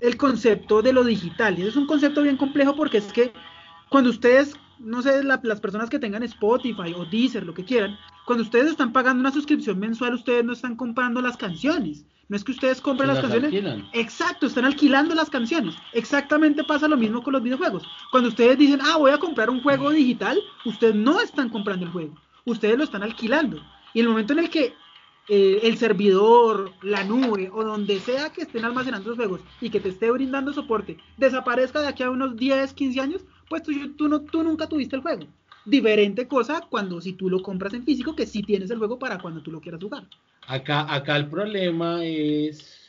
el 0.00 0.16
concepto 0.16 0.82
de 0.82 0.92
lo 0.92 1.04
digital. 1.04 1.58
Y 1.58 1.66
es 1.66 1.76
un 1.76 1.86
concepto 1.86 2.22
bien 2.22 2.36
complejo 2.36 2.74
porque 2.74 2.98
es 2.98 3.12
que 3.12 3.32
cuando 3.88 4.10
ustedes, 4.10 4.54
no 4.80 5.02
sé, 5.02 5.22
las 5.22 5.60
personas 5.60 5.90
que 5.90 5.98
tengan 5.98 6.22
Spotify 6.22 6.94
o 6.96 7.04
Deezer, 7.04 7.44
lo 7.44 7.54
que 7.54 7.64
quieran, 7.64 7.98
cuando 8.26 8.44
ustedes 8.44 8.70
están 8.70 8.92
pagando 8.92 9.20
una 9.20 9.32
suscripción 9.32 9.78
mensual, 9.78 10.14
ustedes 10.14 10.44
no 10.44 10.52
están 10.52 10.76
comprando 10.76 11.20
las 11.20 11.36
canciones. 11.36 12.04
No 12.28 12.36
es 12.36 12.44
que 12.44 12.52
ustedes 12.52 12.80
compren 12.80 13.08
las, 13.08 13.20
canciones. 13.20 13.52
Exacto, 13.92 14.46
están 14.46 14.64
alquilando 14.64 15.16
las 15.16 15.28
canciones. 15.28 15.74
Exactamente 15.92 16.62
pasa 16.62 16.86
lo 16.86 16.96
mismo 16.96 17.24
con 17.24 17.32
los 17.32 17.42
videojuegos. 17.42 17.82
Cuando 18.12 18.28
ustedes 18.28 18.56
dicen, 18.56 18.80
ah, 18.82 18.98
voy 18.98 19.10
a 19.10 19.18
comprar 19.18 19.50
un 19.50 19.60
juego 19.60 19.90
digital, 19.90 20.38
ustedes 20.64 20.94
no 20.94 21.20
están 21.20 21.48
comprando 21.48 21.86
el 21.86 21.92
juego 21.92 22.14
ustedes 22.44 22.76
lo 22.76 22.84
están 22.84 23.02
alquilando. 23.02 23.62
Y 23.94 24.00
el 24.00 24.08
momento 24.08 24.32
en 24.32 24.40
el 24.40 24.50
que 24.50 24.74
eh, 25.28 25.60
el 25.62 25.76
servidor, 25.78 26.72
la 26.82 27.04
nube 27.04 27.50
o 27.52 27.64
donde 27.64 28.00
sea 28.00 28.30
que 28.30 28.42
estén 28.42 28.64
almacenando 28.64 29.10
los 29.10 29.16
juegos 29.16 29.40
y 29.60 29.70
que 29.70 29.80
te 29.80 29.90
esté 29.90 30.10
brindando 30.10 30.52
soporte 30.52 30.98
desaparezca 31.16 31.80
de 31.80 31.88
aquí 31.88 32.02
a 32.02 32.10
unos 32.10 32.36
10, 32.36 32.72
15 32.72 33.00
años, 33.00 33.24
pues 33.50 33.64
tú, 33.64 33.72
tú, 33.96 34.08
no, 34.08 34.20
tú 34.22 34.42
nunca 34.44 34.68
tuviste 34.68 34.94
el 34.96 35.02
juego. 35.02 35.26
Diferente 35.66 36.26
cosa 36.26 36.62
cuando 36.70 37.00
si 37.00 37.12
tú 37.12 37.28
lo 37.28 37.42
compras 37.42 37.74
en 37.74 37.84
físico, 37.84 38.14
que 38.14 38.24
sí 38.24 38.42
tienes 38.42 38.70
el 38.70 38.78
juego 38.78 38.98
para 38.98 39.18
cuando 39.18 39.42
tú 39.42 39.50
lo 39.50 39.60
quieras 39.60 39.82
jugar. 39.82 40.04
Acá, 40.46 40.92
acá 40.92 41.16
el 41.16 41.26
problema 41.28 42.02
es, 42.04 42.88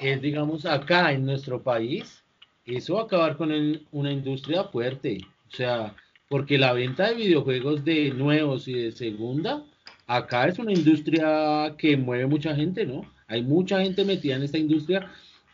es, 0.00 0.20
digamos, 0.20 0.66
acá 0.66 1.12
en 1.12 1.24
nuestro 1.24 1.62
país, 1.62 2.22
eso 2.66 2.96
va 2.96 3.02
a 3.02 3.04
acabar 3.04 3.36
con 3.36 3.50
una 3.92 4.12
industria 4.12 4.64
fuerte. 4.64 5.18
O 5.50 5.56
sea, 5.56 5.94
porque 6.28 6.58
la 6.58 6.72
venta 6.72 7.08
de 7.08 7.14
videojuegos 7.14 7.84
de 7.84 8.10
nuevos 8.10 8.66
y 8.66 8.74
de 8.74 8.92
segunda 8.92 9.64
acá 10.06 10.48
es 10.48 10.58
una 10.58 10.72
industria 10.72 11.74
que 11.78 11.96
mueve 11.96 12.26
mucha 12.26 12.54
gente, 12.54 12.84
¿no? 12.84 13.04
Hay 13.28 13.42
mucha 13.42 13.80
gente 13.80 14.04
metida 14.04 14.36
en 14.36 14.42
esta 14.42 14.58
industria 14.58 15.10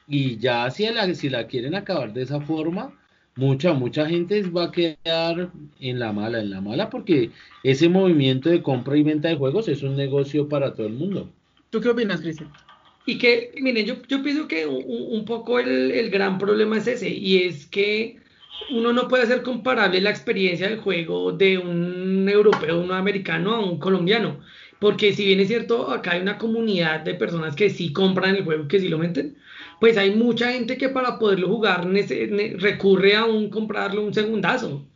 y 0.06 0.38
ya 0.38 0.70
si 0.70 0.86
la, 0.88 1.14
si 1.14 1.28
la 1.28 1.46
quieren 1.46 1.74
acabar 1.74 2.12
de 2.12 2.22
esa 2.22 2.40
forma, 2.40 2.92
mucha, 3.38 3.72
mucha 3.72 4.06
gente 4.06 4.42
va 4.42 4.64
a 4.64 4.72
quedar 4.72 5.50
en 5.80 5.98
la 5.98 6.12
mala, 6.12 6.40
en 6.40 6.50
la 6.50 6.60
mala, 6.60 6.90
porque 6.90 7.30
ese 7.62 7.88
movimiento 7.88 8.50
de 8.50 8.62
compra 8.62 8.96
y 8.96 9.04
venta 9.04 9.28
de 9.28 9.36
juegos 9.36 9.68
es 9.68 9.82
un 9.82 9.96
negocio 9.96 10.48
para 10.48 10.74
todo 10.74 10.88
el 10.88 10.94
mundo. 10.94 11.30
¿Tú 11.70 11.80
qué 11.80 11.88
opinas, 11.88 12.20
Cristian? 12.20 12.50
Y 13.06 13.16
que, 13.16 13.52
miren, 13.62 13.86
yo, 13.86 13.94
yo 14.08 14.22
pienso 14.22 14.48
que 14.48 14.66
un, 14.66 14.84
un 14.86 15.24
poco 15.24 15.60
el, 15.60 15.92
el, 15.92 16.10
gran 16.10 16.36
problema 16.36 16.78
es 16.78 16.88
ese, 16.88 17.08
y 17.08 17.44
es 17.44 17.66
que 17.66 18.18
uno 18.70 18.92
no 18.92 19.06
puede 19.06 19.22
hacer 19.22 19.42
comparable 19.42 20.00
la 20.00 20.10
experiencia 20.10 20.68
del 20.68 20.80
juego 20.80 21.30
de 21.30 21.58
un 21.58 22.28
europeo, 22.28 22.80
un 22.80 22.90
americano 22.90 23.54
a 23.54 23.60
un 23.60 23.78
colombiano. 23.78 24.40
Porque 24.80 25.12
si 25.12 25.24
bien 25.24 25.40
es 25.40 25.48
cierto, 25.48 25.90
acá 25.90 26.12
hay 26.12 26.20
una 26.20 26.38
comunidad 26.38 27.00
de 27.00 27.14
personas 27.14 27.54
que 27.54 27.70
sí 27.70 27.92
compran 27.92 28.34
el 28.34 28.44
juego, 28.44 28.68
que 28.68 28.80
sí 28.80 28.88
lo 28.88 28.98
meten, 28.98 29.36
pues 29.80 29.96
hay 29.96 30.14
mucha 30.14 30.52
gente 30.52 30.76
que 30.76 30.88
para 30.88 31.18
poderlo 31.18 31.48
jugar 31.48 31.86
recurre 32.56 33.16
a 33.16 33.24
un 33.24 33.50
comprarlo 33.50 34.02
un 34.02 34.14
segundazo. 34.14 34.86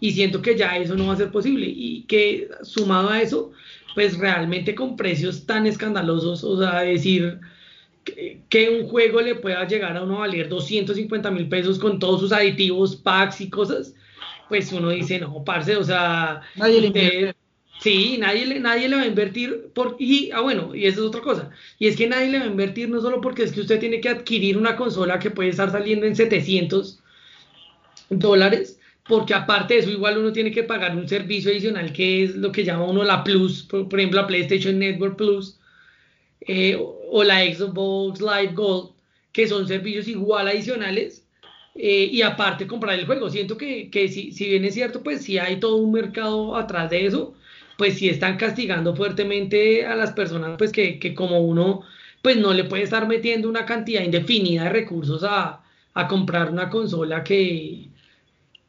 Y 0.00 0.12
siento 0.12 0.40
que 0.40 0.56
ya 0.56 0.76
eso 0.78 0.96
no 0.96 1.08
va 1.08 1.12
a 1.12 1.16
ser 1.16 1.30
posible. 1.30 1.66
Y 1.66 2.04
que 2.04 2.48
sumado 2.62 3.10
a 3.10 3.20
eso, 3.20 3.52
pues 3.94 4.16
realmente 4.18 4.74
con 4.74 4.96
precios 4.96 5.44
tan 5.46 5.66
escandalosos, 5.66 6.42
o 6.42 6.58
sea, 6.58 6.80
decir 6.80 7.38
que, 8.48 8.70
un 8.70 8.88
juego 8.88 9.20
le 9.20 9.34
pueda 9.34 9.66
llegar 9.66 9.96
a 9.96 10.02
uno 10.02 10.16
a 10.16 10.20
valer 10.20 10.48
250 10.48 11.30
mil 11.30 11.48
pesos 11.48 11.78
con 11.78 11.98
todos 11.98 12.20
sus 12.20 12.32
aditivos, 12.32 12.96
packs 12.96 13.40
y 13.40 13.50
cosas, 13.50 13.94
pues 14.48 14.72
uno 14.72 14.88
dice, 14.90 15.20
no, 15.20 15.44
parce, 15.44 15.76
o 15.76 15.84
sea, 15.84 16.40
nadie 16.56 16.80
le 16.80 17.34
Sí, 17.80 18.18
nadie 18.18 18.44
le, 18.44 18.60
nadie 18.60 18.88
le 18.88 18.96
va 18.96 19.02
a 19.02 19.06
invertir 19.06 19.70
por, 19.72 19.96
y, 19.98 20.30
ah, 20.32 20.40
bueno, 20.42 20.74
y 20.74 20.86
eso 20.86 21.00
es 21.00 21.06
otra 21.06 21.22
cosa, 21.22 21.50
y 21.78 21.86
es 21.86 21.96
que 21.96 22.06
nadie 22.06 22.28
le 22.28 22.38
va 22.38 22.44
a 22.44 22.48
invertir 22.48 22.90
no 22.90 23.00
solo 23.00 23.22
porque 23.22 23.42
es 23.42 23.52
que 23.52 23.60
usted 23.62 23.80
tiene 23.80 24.02
que 24.02 24.10
adquirir 24.10 24.58
una 24.58 24.76
consola 24.76 25.18
que 25.18 25.30
puede 25.30 25.48
estar 25.48 25.70
saliendo 25.72 26.04
en 26.06 26.14
700 26.14 27.00
dólares, 28.10 28.78
porque 29.08 29.32
aparte 29.32 29.74
de 29.74 29.80
eso 29.80 29.90
igual 29.90 30.18
uno 30.18 30.30
tiene 30.30 30.52
que 30.52 30.62
pagar 30.62 30.94
un 30.94 31.08
servicio 31.08 31.50
adicional 31.50 31.92
que 31.92 32.24
es 32.24 32.36
lo 32.36 32.52
que 32.52 32.64
llama 32.64 32.84
uno 32.84 33.02
la 33.02 33.24
Plus, 33.24 33.62
por, 33.62 33.98
ejemplo 33.98 34.20
la 34.20 34.26
PlayStation 34.26 34.78
Network 34.78 35.16
Plus, 35.16 35.58
eh, 36.42 36.78
o 36.78 37.24
la 37.24 37.40
Xbox 37.40 38.20
Live 38.20 38.52
Gold, 38.54 38.90
que 39.32 39.48
son 39.48 39.66
servicios 39.66 40.06
igual 40.06 40.48
adicionales, 40.48 41.24
eh, 41.74 42.10
y 42.12 42.22
aparte 42.22 42.66
comprar 42.66 42.98
el 42.98 43.06
juego. 43.06 43.30
Siento 43.30 43.56
que, 43.56 43.90
que 43.90 44.08
si, 44.08 44.32
si, 44.32 44.48
bien 44.48 44.64
es 44.64 44.74
cierto, 44.74 45.02
pues 45.02 45.22
si 45.22 45.38
hay 45.38 45.60
todo 45.60 45.76
un 45.76 45.92
mercado 45.92 46.56
atrás 46.56 46.90
de 46.90 47.06
eso, 47.06 47.34
pues 47.80 47.96
si 47.98 48.10
están 48.10 48.36
castigando 48.36 48.94
fuertemente 48.94 49.86
a 49.86 49.96
las 49.96 50.12
personas, 50.12 50.56
pues 50.58 50.70
que, 50.70 50.98
que, 50.98 51.14
como 51.14 51.40
uno, 51.40 51.80
pues 52.20 52.36
no 52.36 52.52
le 52.52 52.64
puede 52.64 52.82
estar 52.82 53.08
metiendo 53.08 53.48
una 53.48 53.64
cantidad 53.64 54.02
indefinida 54.02 54.64
de 54.64 54.68
recursos 54.68 55.24
a, 55.24 55.62
a 55.94 56.06
comprar 56.06 56.50
una 56.50 56.68
consola 56.68 57.24
que, 57.24 57.88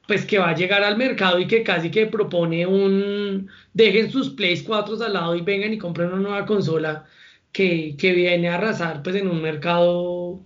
pues 0.08 0.26
que 0.26 0.40
va 0.40 0.52
a 0.52 0.56
llegar 0.56 0.82
al 0.86 0.96
mercado 0.96 1.40
y 1.40 1.46
que 1.46 1.62
casi 1.62 1.92
que 1.92 2.06
propone 2.06 2.66
un 2.66 3.50
dejen 3.74 4.10
sus 4.10 4.30
Plays 4.30 4.64
4 4.64 5.04
al 5.04 5.12
lado 5.12 5.36
y 5.36 5.42
vengan 5.42 5.74
y 5.74 5.78
compren 5.78 6.08
una 6.14 6.22
nueva 6.22 6.46
consola 6.46 7.06
que, 7.52 7.98
viene 8.00 8.48
a 8.48 8.56
arrasar 8.56 9.04
pues 9.04 9.18
en 9.18 9.28
un 9.28 9.42
mercado 9.42 10.40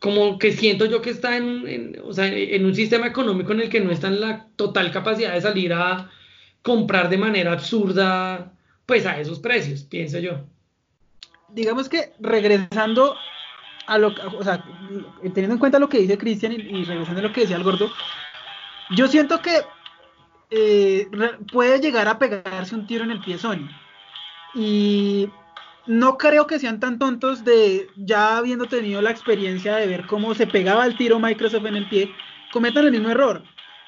como 0.00 0.38
que 0.38 0.52
siento 0.52 0.84
yo 0.84 1.00
que 1.00 1.10
está 1.10 1.38
en, 1.38 1.66
en, 1.66 2.66
un 2.66 2.74
sistema 2.74 3.06
económico 3.06 3.52
en 3.52 3.62
el 3.62 3.70
que 3.70 3.80
no 3.80 3.90
está 3.90 4.08
en 4.08 4.20
la 4.20 4.48
total 4.56 4.92
capacidad 4.92 5.32
de 5.32 5.40
salir 5.40 5.72
a 5.72 6.10
comprar 6.62 7.08
de 7.08 7.18
manera 7.18 7.52
absurda 7.52 8.52
pues 8.86 9.06
a 9.06 9.18
esos 9.18 9.38
precios, 9.38 9.82
pienso 9.82 10.18
yo. 10.18 10.44
Digamos 11.48 11.88
que 11.88 12.12
regresando 12.20 13.16
a 13.86 13.98
lo 13.98 14.08
o 14.38 14.44
sea, 14.44 14.64
teniendo 15.22 15.54
en 15.54 15.58
cuenta 15.58 15.78
lo 15.78 15.88
que 15.88 15.98
dice 15.98 16.18
Cristian 16.18 16.52
y, 16.52 16.84
regresando 16.84 17.20
a 17.20 17.24
lo 17.24 17.32
que 17.32 17.42
decía 17.42 17.56
el 17.56 17.64
gordo, 17.64 17.90
yo 18.90 19.08
siento 19.08 19.40
que 19.40 19.60
eh, 20.50 21.08
puede 21.52 21.80
llegar 21.80 22.08
a 22.08 22.18
pegarse 22.18 22.74
un 22.74 22.86
tiro 22.86 23.04
en 23.04 23.10
el 23.10 23.20
pie 23.20 23.38
Sony. 23.38 23.68
Y 24.54 25.30
no 25.86 26.18
creo 26.18 26.46
que 26.46 26.58
sean 26.58 26.78
tan 26.78 26.98
tontos 26.98 27.44
de, 27.44 27.88
ya 27.96 28.36
habiendo 28.36 28.66
tenido 28.66 29.00
la 29.02 29.10
experiencia 29.10 29.76
de 29.76 29.86
ver 29.86 30.06
cómo 30.06 30.34
se 30.34 30.46
pegaba 30.46 30.86
el 30.86 30.96
tiro 30.96 31.18
Microsoft 31.18 31.66
en 31.66 31.76
el 31.76 31.88
pie, 31.88 32.14
cometan 32.52 32.84
el 32.84 32.92
mismo 32.92 33.10
error. 33.10 33.42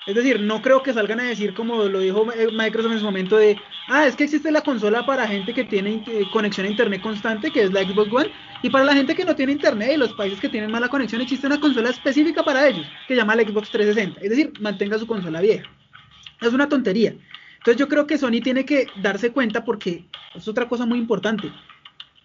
Es 0.06 0.14
decir, 0.14 0.40
no 0.40 0.60
creo 0.60 0.82
que 0.82 0.92
salgan 0.92 1.20
a 1.20 1.24
decir 1.24 1.54
como 1.54 1.84
lo 1.84 2.00
dijo 2.00 2.30
eh, 2.32 2.48
Microsoft 2.52 2.92
en 2.92 2.98
su 2.98 3.04
momento 3.04 3.36
de, 3.36 3.56
ah, 3.88 4.06
es 4.06 4.16
que 4.16 4.24
existe 4.24 4.50
la 4.50 4.60
consola 4.60 5.06
para 5.06 5.26
gente 5.26 5.54
que 5.54 5.64
tiene 5.64 6.04
eh, 6.06 6.24
conexión 6.32 6.66
a 6.66 6.70
internet 6.70 7.00
constante, 7.00 7.50
que 7.50 7.62
es 7.62 7.72
la 7.72 7.82
Xbox 7.82 8.12
One, 8.12 8.30
y 8.62 8.70
para 8.70 8.84
la 8.84 8.94
gente 8.94 9.14
que 9.14 9.24
no 9.24 9.34
tiene 9.34 9.52
internet 9.52 9.92
y 9.94 9.96
los 9.96 10.12
países 10.12 10.40
que 10.40 10.48
tienen 10.48 10.70
mala 10.70 10.88
conexión 10.88 11.20
existe 11.20 11.46
una 11.46 11.60
consola 11.60 11.90
específica 11.90 12.42
para 12.42 12.68
ellos, 12.68 12.86
que 13.08 13.16
llama 13.16 13.34
la 13.34 13.42
Xbox 13.42 13.70
360. 13.70 14.20
Es 14.20 14.30
decir, 14.30 14.52
mantenga 14.60 14.98
su 14.98 15.06
consola 15.06 15.40
vieja. 15.40 15.64
Es 16.40 16.52
una 16.52 16.68
tontería. 16.68 17.14
Entonces 17.58 17.76
yo 17.78 17.88
creo 17.88 18.06
que 18.06 18.18
Sony 18.18 18.42
tiene 18.42 18.66
que 18.66 18.86
darse 19.00 19.32
cuenta 19.32 19.64
porque 19.64 20.04
es 20.34 20.46
otra 20.46 20.68
cosa 20.68 20.84
muy 20.84 20.98
importante 20.98 21.50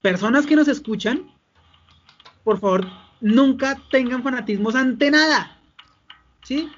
personas 0.02 0.46
que 0.46 0.56
nos 0.56 0.68
escuchan, 0.68 1.30
por 2.44 2.60
favor, 2.60 2.88
nunca 3.22 3.80
tengan 3.92 4.24
fanatismos 4.24 4.76
ante 4.76 5.12
nada. 5.12 5.58
¿Sí? 6.44 6.70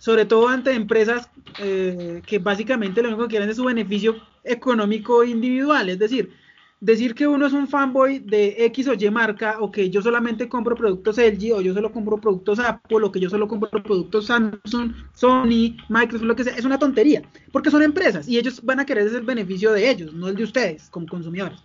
Sobre 0.00 0.24
todo 0.24 0.48
ante 0.48 0.72
empresas 0.72 1.28
eh, 1.58 2.22
que 2.26 2.38
básicamente 2.38 3.02
lo 3.02 3.08
único 3.08 3.24
que 3.24 3.32
quieren 3.32 3.50
es 3.50 3.56
su 3.56 3.64
beneficio 3.64 4.16
económico 4.44 5.22
individual. 5.24 5.90
Es 5.90 5.98
decir, 5.98 6.32
decir 6.80 7.14
que 7.14 7.26
uno 7.28 7.46
es 7.46 7.52
un 7.52 7.68
fanboy 7.68 8.18
de 8.20 8.64
X 8.64 8.88
o 8.88 8.94
Y 8.94 9.10
marca, 9.10 9.58
o 9.60 9.70
que 9.70 9.90
yo 9.90 10.00
solamente 10.00 10.48
compro 10.48 10.74
productos 10.74 11.18
LG, 11.18 11.52
o 11.52 11.60
yo 11.60 11.74
solo 11.74 11.92
compro 11.92 12.16
productos 12.16 12.58
Apple, 12.60 13.04
o 13.04 13.12
que 13.12 13.20
yo 13.20 13.28
solo 13.28 13.46
compro 13.46 13.68
productos 13.82 14.24
Samsung, 14.24 14.94
Sony, 15.12 15.76
Microsoft, 15.90 16.26
lo 16.26 16.34
que 16.34 16.44
sea, 16.44 16.56
es 16.56 16.64
una 16.64 16.78
tontería. 16.78 17.20
Porque 17.52 17.70
son 17.70 17.82
empresas 17.82 18.26
y 18.26 18.38
ellos 18.38 18.64
van 18.64 18.80
a 18.80 18.86
querer 18.86 19.06
el 19.06 19.22
beneficio 19.22 19.70
de 19.72 19.90
ellos, 19.90 20.14
no 20.14 20.28
el 20.28 20.34
de 20.34 20.44
ustedes 20.44 20.88
como 20.88 21.06
consumidores. 21.06 21.60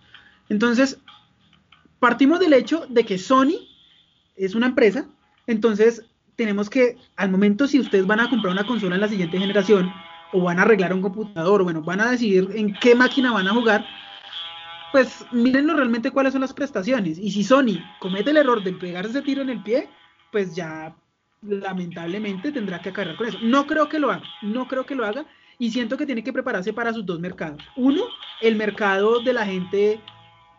Entonces, 0.50 0.98
partimos 2.00 2.38
del 2.38 2.52
hecho 2.52 2.84
de 2.90 3.04
que 3.06 3.16
Sony 3.16 3.66
es 4.36 4.54
una 4.54 4.66
empresa, 4.66 5.08
entonces 5.46 6.04
tenemos 6.36 6.70
que, 6.70 6.96
al 7.16 7.30
momento 7.30 7.66
si 7.66 7.80
ustedes 7.80 8.06
van 8.06 8.20
a 8.20 8.30
comprar 8.30 8.52
una 8.52 8.66
consola 8.66 8.94
en 8.94 9.00
la 9.00 9.08
siguiente 9.08 9.38
generación, 9.38 9.92
o 10.32 10.42
van 10.42 10.58
a 10.58 10.62
arreglar 10.62 10.92
un 10.92 11.02
computador, 11.02 11.62
bueno, 11.62 11.82
van 11.82 12.00
a 12.00 12.10
decidir 12.10 12.48
en 12.54 12.74
qué 12.74 12.94
máquina 12.94 13.32
van 13.32 13.48
a 13.48 13.52
jugar, 13.52 13.86
pues 14.92 15.24
mírenlo 15.32 15.74
realmente 15.74 16.10
cuáles 16.10 16.32
son 16.32 16.42
las 16.42 16.52
prestaciones. 16.52 17.18
Y 17.18 17.30
si 17.30 17.44
Sony 17.44 17.78
comete 18.00 18.30
el 18.30 18.36
error 18.36 18.62
de 18.62 18.72
pegarse 18.72 19.10
ese 19.10 19.22
tiro 19.22 19.42
en 19.42 19.50
el 19.50 19.62
pie, 19.62 19.88
pues 20.32 20.54
ya 20.54 20.94
lamentablemente 21.42 22.52
tendrá 22.52 22.80
que 22.80 22.90
acarrear 22.90 23.16
con 23.16 23.28
eso. 23.28 23.38
No 23.42 23.66
creo 23.66 23.88
que 23.88 23.98
lo 23.98 24.10
haga, 24.10 24.24
no 24.42 24.66
creo 24.68 24.84
que 24.84 24.94
lo 24.94 25.04
haga, 25.04 25.26
y 25.58 25.70
siento 25.70 25.96
que 25.96 26.06
tiene 26.06 26.22
que 26.22 26.32
prepararse 26.32 26.72
para 26.72 26.92
sus 26.92 27.06
dos 27.06 27.20
mercados. 27.20 27.62
Uno, 27.76 28.02
el 28.40 28.56
mercado 28.56 29.20
de 29.20 29.32
la 29.32 29.46
gente 29.46 30.00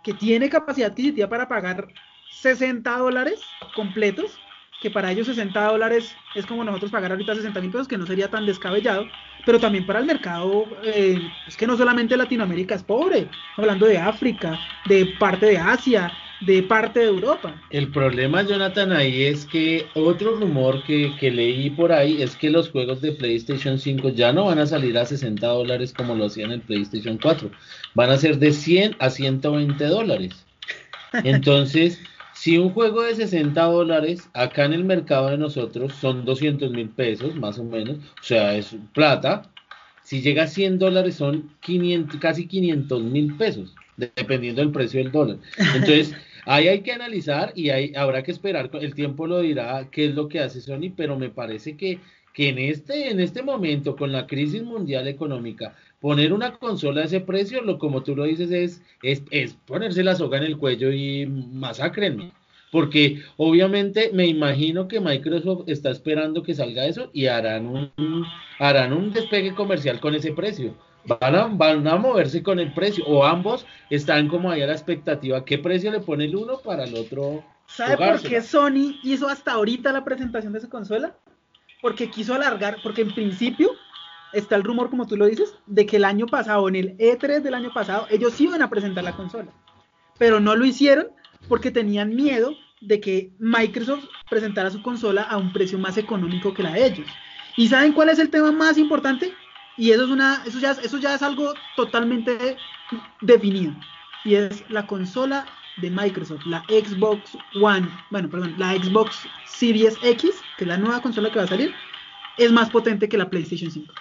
que 0.04 0.14
tiene 0.14 0.50
capacidad 0.50 0.92
adquisitiva 0.92 1.28
para 1.28 1.48
pagar 1.48 1.88
60 2.32 2.98
dólares 2.98 3.42
completos, 3.76 4.40
que 4.82 4.92
para 4.92 5.12
ellos 5.12 5.28
60 5.28 5.72
dólares 5.72 6.16
es 6.36 6.46
como 6.46 6.64
nosotros 6.64 6.92
pagar 6.92 7.12
ahorita 7.12 7.36
60 7.36 7.62
mil 7.62 7.72
pesos, 7.72 7.88
que 7.88 7.98
no 7.98 8.06
sería 8.06 8.30
tan 8.30 8.46
descabellado, 8.46 9.08
pero 9.46 9.60
también 9.60 9.86
para 9.86 10.00
el 10.00 10.06
mercado, 10.06 10.66
eh, 10.84 11.20
es 11.48 11.58
que 11.58 11.68
no 11.68 11.78
solamente 11.78 12.18
Latinoamérica 12.18 12.76
es 12.76 12.84
pobre, 12.84 13.28
hablando 13.56 13.86
de 13.86 13.98
África, 13.98 14.60
de 14.86 15.06
parte 15.20 15.48
de 15.48 15.58
Asia, 15.58 16.12
de 16.42 16.62
parte 16.62 17.00
de 17.00 17.08
Europa. 17.08 17.60
El 17.72 17.88
problema, 17.92 18.44
Jonathan, 18.44 18.92
ahí 18.92 19.24
es 19.24 19.46
que 19.46 19.88
otro 19.96 20.36
rumor 20.36 20.84
que, 20.84 21.16
que, 21.20 21.32
leí 21.32 21.70
por 21.72 21.92
ahí 21.92 22.22
es 22.22 22.36
que 22.36 22.50
los 22.50 22.70
juegos 22.70 23.02
de 23.02 23.14
PlayStation 23.14 23.80
5 23.80 24.10
ya 24.10 24.32
no 24.32 24.46
van 24.46 24.60
a 24.60 24.68
salir 24.68 24.98
a 24.98 25.06
60 25.06 25.48
dólares 25.48 25.94
como 25.94 26.14
lo 26.14 26.26
hacían 26.26 26.52
en 26.52 26.60
el 26.60 26.62
PlayStation 26.62 27.18
4, 27.18 27.50
van 27.96 28.12
a 28.12 28.18
ser 28.18 28.38
de 28.38 28.52
100 28.52 28.98
a 29.00 29.10
120 29.10 29.84
dólares. 29.86 30.46
Entonces, 31.24 32.00
si 32.48 32.58
un 32.58 32.70
juego 32.70 33.04
de 33.04 33.14
60 33.14 33.62
dólares 33.62 34.30
acá 34.34 34.64
en 34.64 34.72
el 34.72 34.86
mercado 34.86 35.28
de 35.28 35.38
nosotros 35.38 35.94
son 35.96 36.24
200 36.24 36.72
mil 36.72 36.88
pesos, 36.88 37.36
más 37.36 37.60
o 37.60 37.66
menos, 37.66 37.98
o 37.98 38.24
sea, 38.24 38.56
es 38.56 38.74
plata, 38.94 39.52
si 40.02 40.22
llega 40.22 40.44
a 40.44 40.48
100 40.48 40.80
dólares 40.80 41.16
son 41.16 41.52
500, 41.60 42.18
casi 42.22 42.48
500 42.48 43.04
mil 43.04 43.36
pesos. 43.36 43.76
dependiendo 43.98 44.62
del 44.62 44.72
precio 44.72 45.04
del 45.04 45.12
dólar. 45.12 45.40
Entonces, 45.58 46.16
ahí 46.46 46.70
hay 46.70 46.84
que 46.84 46.94
analizar 46.94 47.52
y 47.54 47.70
ahí 47.70 47.92
habrá 47.98 48.24
que 48.24 48.32
esperar, 48.32 48.70
el 48.80 48.96
tiempo 48.96 49.28
lo 49.28 49.42
dirá 49.42 49.86
qué 49.92 50.06
es 50.06 50.16
lo 50.16 50.30
que 50.30 50.40
hace 50.40 50.62
Sony, 50.62 50.94
pero 50.96 51.20
me 51.20 51.30
parece 51.30 51.76
que, 51.76 52.00
que 52.34 52.48
en, 52.48 52.60
este, 52.60 53.10
en 53.10 53.20
este 53.20 53.44
momento, 53.44 53.98
con 53.98 54.14
la 54.14 54.26
crisis 54.26 54.64
mundial 54.64 55.10
económica, 55.10 55.76
poner 56.00 56.32
una 56.32 56.54
consola 56.54 57.02
a 57.02 57.06
ese 57.06 57.20
precio, 57.20 57.62
lo 57.62 57.78
como 57.78 58.04
tú 58.04 58.16
lo 58.16 58.24
dices, 58.24 58.52
es, 58.52 58.82
es, 59.04 59.22
es 59.32 59.56
ponerse 59.66 60.02
la 60.02 60.16
soga 60.16 60.38
en 60.38 60.46
el 60.46 60.58
cuello 60.58 60.94
y 60.94 61.26
masacrenme. 61.26 62.32
Porque 62.72 63.22
obviamente 63.38 64.12
me 64.14 64.28
imagino 64.28 64.88
que 64.88 65.00
Microsoft 65.00 65.64
está 65.68 65.90
esperando 65.90 66.44
que 66.44 66.54
salga 66.54 66.86
eso 66.86 67.10
y 67.14 67.28
harán 67.28 67.66
un, 67.68 68.26
harán 68.60 68.94
un 68.94 69.14
despegue 69.14 69.54
comercial 69.56 70.00
con 70.00 70.16
ese 70.16 70.34
precio. 70.34 70.76
Van 71.06 71.36
a, 71.36 71.46
van 71.46 71.88
a 71.88 71.96
moverse 71.96 72.44
con 72.44 72.60
el 72.60 72.74
precio 72.74 73.06
o 73.06 73.26
ambos 73.26 73.66
están 73.90 74.28
como 74.28 74.52
ahí 74.52 74.62
a 74.62 74.68
la 74.68 74.74
expectativa. 74.74 75.46
¿Qué 75.46 75.58
precio 75.58 75.92
le 75.92 76.02
pone 76.02 76.26
el 76.26 76.36
uno 76.36 76.60
para 76.60 76.84
el 76.84 76.96
otro? 76.96 77.44
¿Sabe 77.68 77.98
por 77.98 78.22
qué 78.22 78.42
Sony 78.42 79.00
hizo 79.04 79.28
hasta 79.30 79.54
ahorita 79.54 79.94
la 79.94 80.04
presentación 80.04 80.52
de 80.52 80.60
su 80.60 80.70
consola? 80.70 81.16
Porque 81.82 82.10
quiso 82.10 82.34
alargar, 82.34 82.78
porque 82.84 83.04
en 83.04 83.14
principio 83.14 83.72
está 84.34 84.56
el 84.56 84.64
rumor, 84.64 84.90
como 84.90 85.08
tú 85.08 85.16
lo 85.16 85.26
dices, 85.26 85.56
de 85.66 85.86
que 85.86 85.98
el 85.98 86.06
año 86.06 86.26
pasado, 86.26 86.68
en 86.68 86.76
el 86.76 86.98
E3 86.98 87.42
del 87.42 87.54
año 87.54 87.72
pasado, 87.74 88.08
ellos 88.10 88.40
iban 88.42 88.62
a 88.62 88.70
presentar 88.70 89.04
la 89.04 89.16
consola. 89.16 89.52
Pero 90.18 90.40
no 90.40 90.56
lo 90.56 90.66
hicieron 90.66 91.08
porque 91.48 91.72
tenían 91.72 92.16
miedo 92.16 92.56
de 92.82 93.00
que 93.00 93.32
Microsoft 93.40 94.06
presentara 94.30 94.70
su 94.70 94.82
consola 94.82 95.24
a 95.24 95.38
un 95.38 95.52
precio 95.52 95.80
más 95.80 95.98
económico 95.98 96.54
que 96.54 96.64
la 96.64 96.74
de 96.74 96.86
ellos. 96.86 97.08
¿Y 97.56 97.68
saben 97.68 97.94
cuál 97.94 98.10
es 98.10 98.20
el 98.20 98.30
tema 98.30 98.52
más 98.52 98.78
importante? 98.78 99.34
Y 99.78 99.92
eso, 99.92 100.06
es 100.06 100.10
una, 100.10 100.44
eso, 100.46 100.60
ya, 100.60 100.72
eso 100.72 100.98
ya 100.98 101.16
es 101.16 101.24
algo 101.24 101.54
totalmente 101.76 102.58
definido. 103.22 103.74
Y 104.26 104.36
es 104.36 104.64
la 104.70 104.86
consola 104.86 105.46
de 105.78 105.92
Microsoft, 105.92 106.46
la 106.46 106.64
Xbox 106.68 107.38
One, 107.62 107.88
bueno, 108.10 108.30
perdón, 108.30 108.56
la 108.58 108.74
Xbox 108.74 109.28
Series 109.46 109.96
X, 110.04 110.32
que 110.58 110.64
es 110.64 110.68
la 110.68 110.78
nueva 110.78 111.02
consola 111.02 111.32
que 111.32 111.38
va 111.38 111.46
a 111.46 111.48
salir, 111.48 111.74
es 112.38 112.52
más 112.52 112.70
potente 112.70 113.08
que 113.08 113.18
la 113.18 113.30
PlayStation 113.30 113.70
5. 113.70 113.94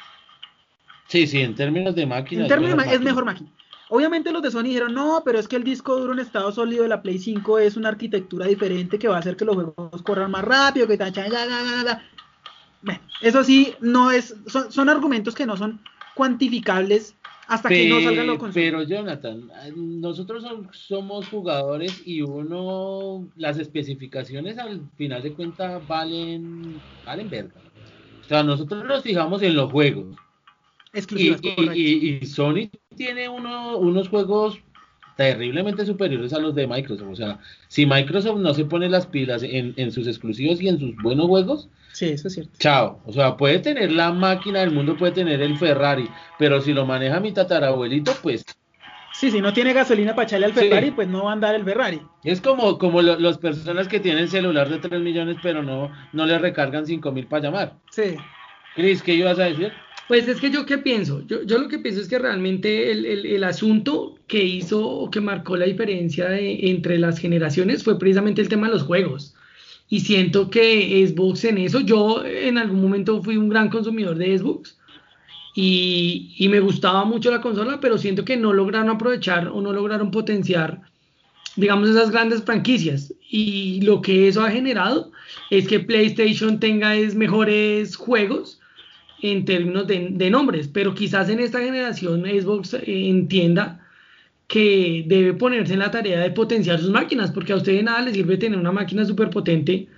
Sí, 1.08 1.26
sí, 1.26 1.40
en 1.40 1.54
términos 1.54 1.94
de 1.94 2.06
máquina. 2.06 2.42
En 2.42 2.48
términos 2.48 2.76
de 2.84 2.94
es 2.94 3.00
mejor 3.00 3.24
máquina. 3.24 3.50
Obviamente 3.88 4.32
los 4.32 4.42
de 4.42 4.50
Sony 4.50 4.64
dijeron, 4.64 4.94
no, 4.94 5.22
pero 5.24 5.38
es 5.38 5.46
que 5.46 5.56
el 5.56 5.62
disco 5.62 5.96
duro 5.96 6.12
en 6.12 6.18
estado 6.18 6.50
sólido 6.50 6.82
de 6.82 6.88
la 6.88 7.02
Play 7.02 7.18
5 7.18 7.58
es 7.60 7.76
una 7.76 7.88
arquitectura 7.88 8.46
diferente 8.46 8.98
que 8.98 9.06
va 9.06 9.16
a 9.16 9.20
hacer 9.20 9.36
que 9.36 9.44
los 9.44 9.54
juegos 9.54 10.02
corran 10.02 10.30
más 10.30 10.44
rápido, 10.44 10.88
que 10.88 10.98
bueno, 12.82 13.00
eso 13.20 13.42
sí, 13.44 13.74
no 13.80 14.10
es, 14.10 14.36
son, 14.46 14.88
argumentos 14.88 15.34
que 15.34 15.46
no 15.46 15.56
son 15.56 15.80
cuantificables 16.14 17.16
hasta 17.48 17.68
que 17.68 17.88
no 17.88 18.00
salgan 18.00 18.26
los 18.26 18.38
consola. 18.38 18.54
Pero 18.54 18.82
Jonathan, 18.82 19.50
nosotros 19.76 20.44
somos 20.72 21.28
jugadores 21.28 22.02
y 22.04 22.22
uno, 22.22 23.28
las 23.36 23.58
especificaciones 23.58 24.58
al 24.58 24.82
final 24.96 25.22
de 25.22 25.32
cuentas 25.32 25.86
valen, 25.86 26.80
valen 27.04 27.30
verga. 27.30 27.54
O 28.24 28.28
sea, 28.28 28.42
nosotros 28.42 28.84
nos 28.84 29.02
fijamos 29.02 29.42
en 29.42 29.54
los 29.54 29.70
juegos 29.70 30.16
y, 31.74 32.26
Sony 32.26 32.70
tiene 32.96 33.28
uno, 33.28 33.76
unos 33.76 34.08
juegos 34.08 34.60
terriblemente 35.16 35.86
superiores 35.86 36.32
a 36.32 36.38
los 36.38 36.54
de 36.54 36.66
Microsoft. 36.66 37.08
O 37.10 37.16
sea, 37.16 37.38
si 37.68 37.86
Microsoft 37.86 38.38
no 38.38 38.54
se 38.54 38.64
pone 38.64 38.88
las 38.88 39.06
pilas 39.06 39.42
en, 39.42 39.90
sus 39.90 40.06
exclusivos 40.06 40.60
y 40.60 40.68
en 40.68 40.78
sus 40.78 40.94
buenos 40.96 41.26
juegos, 41.26 41.68
sí, 41.92 42.06
eso 42.06 42.28
es 42.28 42.34
cierto. 42.34 42.52
Chao. 42.58 43.00
O 43.06 43.12
sea, 43.12 43.36
puede 43.36 43.58
tener 43.58 43.92
la 43.92 44.12
máquina 44.12 44.60
del 44.60 44.70
mundo, 44.70 44.96
puede 44.96 45.12
tener 45.12 45.40
el 45.40 45.56
Ferrari, 45.56 46.08
pero 46.38 46.60
si 46.60 46.72
lo 46.72 46.86
maneja 46.86 47.20
mi 47.20 47.32
tatarabuelito, 47.32 48.12
pues. 48.22 48.44
Sí, 49.14 49.30
si 49.30 49.40
no 49.40 49.54
tiene 49.54 49.72
gasolina 49.72 50.14
para 50.14 50.26
echarle 50.26 50.46
al 50.46 50.52
Ferrari, 50.52 50.90
pues 50.90 51.08
no 51.08 51.24
va 51.24 51.30
a 51.30 51.32
andar 51.32 51.54
el 51.54 51.64
Ferrari. 51.64 52.02
Es 52.22 52.42
como, 52.42 52.76
como 52.76 53.00
las 53.00 53.38
personas 53.38 53.88
que 53.88 53.98
tienen 53.98 54.28
celular 54.28 54.68
de 54.68 54.78
3 54.78 55.00
millones, 55.00 55.38
pero 55.42 55.62
no, 55.62 55.90
no 56.12 56.26
le 56.26 56.38
recargan 56.38 56.84
5 56.84 57.12
mil 57.12 57.26
para 57.26 57.44
llamar. 57.44 57.72
Sí. 57.90 58.16
Cris, 58.74 59.02
¿qué 59.02 59.14
ibas 59.14 59.38
a 59.38 59.44
decir? 59.44 59.72
Pues 60.08 60.28
es 60.28 60.40
que 60.40 60.50
yo 60.50 60.66
qué 60.66 60.78
pienso, 60.78 61.26
yo, 61.26 61.58
lo 61.58 61.68
que 61.68 61.80
pienso 61.80 62.00
es 62.00 62.06
que 62.06 62.18
realmente 62.18 62.92
el 62.92 63.42
asunto 63.42 64.16
que 64.28 64.44
hizo 64.44 64.86
o 64.86 65.10
que 65.10 65.20
marcó 65.20 65.56
la 65.56 65.66
diferencia 65.66 66.38
entre 66.38 66.98
las 66.98 67.18
generaciones 67.18 67.82
fue 67.82 67.98
precisamente 67.98 68.40
el 68.40 68.48
tema 68.48 68.68
de 68.68 68.74
los 68.74 68.84
juegos. 68.84 69.34
Y 69.88 70.00
siento 70.00 70.48
que 70.50 71.06
Xbox 71.06 71.44
en 71.44 71.58
eso, 71.58 71.80
yo 71.80 72.24
en 72.24 72.58
algún 72.58 72.82
momento 72.82 73.22
fui 73.22 73.36
un 73.36 73.48
gran 73.48 73.68
consumidor 73.68 74.16
de 74.16 74.38
Xbox 74.38 74.78
y, 75.54 76.34
y 76.38 76.48
me 76.48 76.60
gustaba 76.60 77.04
mucho 77.04 77.30
la 77.30 77.40
consola, 77.40 77.80
pero 77.80 77.98
siento 77.98 78.24
que 78.24 78.36
no 78.36 78.52
lograron 78.52 78.90
aprovechar 78.90 79.48
o 79.48 79.60
no 79.60 79.72
lograron 79.72 80.10
potenciar, 80.10 80.82
digamos, 81.56 81.88
esas 81.88 82.10
grandes 82.10 82.42
franquicias. 82.42 83.12
Y 83.28 83.80
lo 83.82 84.02
que 84.02 84.28
eso 84.28 84.42
ha 84.42 84.50
generado 84.50 85.10
es 85.50 85.66
que 85.66 85.80
PlayStation 85.80 86.60
tenga 86.60 86.94
es 86.94 87.14
mejores 87.16 87.96
juegos 87.96 88.60
en 89.22 89.44
términos 89.44 89.86
de, 89.86 90.30
nombres, 90.30 90.68
pero 90.68 90.94
quizás 90.94 91.28
en 91.28 91.40
esta 91.40 91.60
generación 91.60 92.24
Xbox 92.24 92.74
eh, 92.74 92.82
entienda 92.86 93.80
que 94.46 95.04
debe 95.06 95.32
ponerse 95.34 95.72
en 95.72 95.80
la 95.80 95.90
tarea 95.90 96.20
de 96.20 96.30
potenciar 96.30 96.78
sus 96.78 96.90
máquinas, 96.90 97.30
porque 97.30 97.52
a 97.52 97.56
usted 97.56 97.72
de 97.72 97.82
nada 97.82 98.02
le 98.02 98.12
sirve 98.12 98.36
tener 98.36 98.58
una 98.58 98.72
máquina 98.72 99.04
súper 99.04 99.30
potente 99.30 99.88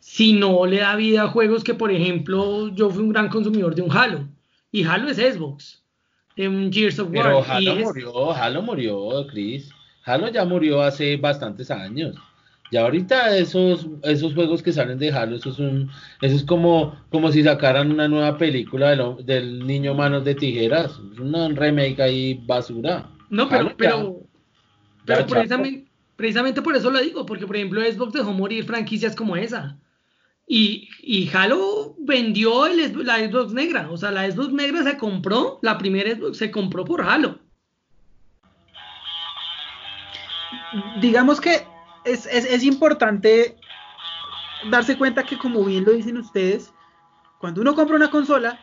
si 0.00 0.32
no 0.32 0.66
le 0.66 0.78
da 0.78 0.96
vida 0.96 1.22
a 1.22 1.28
juegos 1.28 1.62
que, 1.62 1.74
por 1.74 1.92
ejemplo, 1.92 2.68
yo 2.74 2.90
fui 2.90 3.04
un 3.04 3.10
gran 3.10 3.28
consumidor 3.28 3.74
de 3.74 3.82
un 3.82 3.92
Halo, 3.96 4.26
y 4.72 4.82
Halo 4.84 5.08
es 5.08 5.18
Xbox, 5.18 5.84
de 6.36 6.48
un 6.48 6.72
Gears 6.72 6.98
of 6.98 7.10
War. 7.12 7.24
Pero 7.24 7.44
Halo 7.44 7.76
murió, 7.76 8.32
Halo 8.32 8.62
murió, 8.62 9.26
Chris. 9.28 9.70
Halo 10.04 10.28
ya 10.28 10.44
murió 10.44 10.82
hace 10.82 11.16
bastantes 11.16 11.70
años. 11.70 12.16
Y 12.72 12.78
ahorita 12.78 13.36
esos, 13.36 13.86
esos 14.02 14.32
juegos 14.32 14.62
que 14.62 14.72
salen 14.72 14.98
de 14.98 15.12
Halo, 15.12 15.36
eso 15.36 15.50
es, 15.50 15.58
un, 15.58 15.90
eso 16.22 16.36
es 16.36 16.42
como, 16.42 16.96
como 17.10 17.30
si 17.30 17.42
sacaran 17.42 17.92
una 17.92 18.08
nueva 18.08 18.38
película 18.38 18.96
del, 19.22 19.66
niño 19.66 19.92
manos 19.92 20.24
de 20.24 20.34
tijeras. 20.34 20.98
Es 21.12 21.18
una 21.18 21.50
remake 21.50 22.00
ahí 22.00 22.42
basura. 22.46 23.10
No, 23.28 23.46
pero, 23.50 23.76
pero, 23.76 24.22
pero 25.04 25.26
precisamente, 25.26 25.90
precisamente, 26.16 26.62
por 26.62 26.74
eso 26.74 26.90
lo 26.90 26.98
digo, 27.00 27.26
porque 27.26 27.46
por 27.46 27.56
ejemplo 27.56 27.82
Xbox 27.82 28.14
dejó 28.14 28.32
morir 28.32 28.64
franquicias 28.64 29.14
como 29.14 29.36
esa. 29.36 29.78
Y, 30.48 30.88
y 31.02 31.28
Halo 31.28 31.94
vendió 31.98 32.64
el, 32.64 33.04
la 33.04 33.18
Xbox 33.18 33.52
negra. 33.52 33.90
O 33.90 33.98
sea, 33.98 34.10
la 34.12 34.30
Xbox 34.30 34.50
negra 34.50 34.82
se 34.82 34.96
compró, 34.96 35.58
la 35.60 35.76
primera 35.76 36.10
Xbox 36.16 36.38
se 36.38 36.50
compró 36.50 36.86
por 36.86 37.02
Halo. 37.02 37.38
Digamos 41.02 41.38
que 41.38 41.70
es, 42.04 42.26
es, 42.26 42.44
es, 42.44 42.62
importante 42.62 43.56
darse 44.70 44.96
cuenta 44.96 45.24
que, 45.24 45.38
como 45.38 45.64
bien 45.64 45.84
lo 45.84 45.92
dicen 45.92 46.16
ustedes, 46.18 46.72
cuando 47.38 47.60
uno 47.60 47.74
compra 47.74 47.96
una 47.96 48.10
consola, 48.10 48.58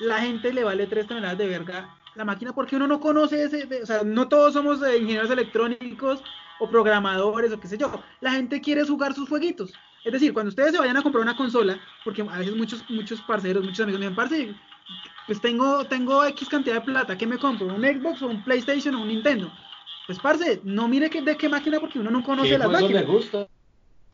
la 0.00 0.20
gente 0.20 0.52
le 0.52 0.64
vale 0.64 0.86
3 0.86 1.06
toneladas 1.06 1.38
de 1.38 1.46
verga 1.46 1.96
la 2.14 2.24
máquina 2.24 2.52
porque 2.52 2.76
uno 2.76 2.86
no 2.86 3.00
conoce 3.00 3.44
ese, 3.44 3.68
o 3.82 3.86
sea, 3.86 4.02
no 4.04 4.28
todos 4.28 4.54
somos 4.54 4.78
ingenieros 4.78 5.30
electrónicos 5.30 6.22
o 6.58 6.68
programadores 6.68 7.52
o 7.52 7.60
qué 7.60 7.68
sé 7.68 7.78
yo. 7.78 8.02
La 8.20 8.32
gente 8.32 8.60
quiere 8.60 8.84
jugar 8.84 9.14
sus 9.14 9.28
jueguitos. 9.28 9.72
Es 10.04 10.12
decir, 10.12 10.32
cuando 10.32 10.48
ustedes 10.48 10.72
se 10.72 10.78
vayan 10.78 10.96
a 10.96 11.02
comprar 11.02 11.22
una 11.22 11.36
consola, 11.36 11.78
porque 12.04 12.22
a 12.22 12.38
veces 12.38 12.56
muchos, 12.56 12.84
muchos 12.88 13.20
parceros, 13.22 13.64
muchos 13.64 13.80
amigos 13.80 14.00
me 14.00 14.06
dicen, 14.06 14.16
parce, 14.16 14.54
pues 15.26 15.40
tengo, 15.40 15.84
tengo 15.84 16.24
X 16.24 16.48
cantidad 16.48 16.76
de 16.76 16.80
plata, 16.80 17.16
¿qué 17.16 17.26
me 17.26 17.38
compro? 17.38 17.66
¿Un 17.66 17.82
Xbox 17.82 18.22
o 18.22 18.26
un 18.26 18.42
PlayStation 18.42 18.94
o 18.94 19.02
un 19.02 19.08
Nintendo? 19.08 19.52
Pues, 20.10 20.18
parce, 20.18 20.60
no 20.64 20.88
mire 20.88 21.08
que, 21.08 21.22
de 21.22 21.36
qué 21.36 21.48
máquina 21.48 21.78
porque 21.78 22.00
uno 22.00 22.10
no 22.10 22.24
conoce 22.24 22.58
las 22.58 22.68
máquinas. 22.68 23.04
¿Qué 23.04 23.06
juegos 23.06 23.06
le 23.06 23.12
gusta? 23.12 23.48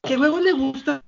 ¿Qué 0.03 0.17
juegos 0.19 0.43
le 0.43 0.53
gustan? 0.53 1.03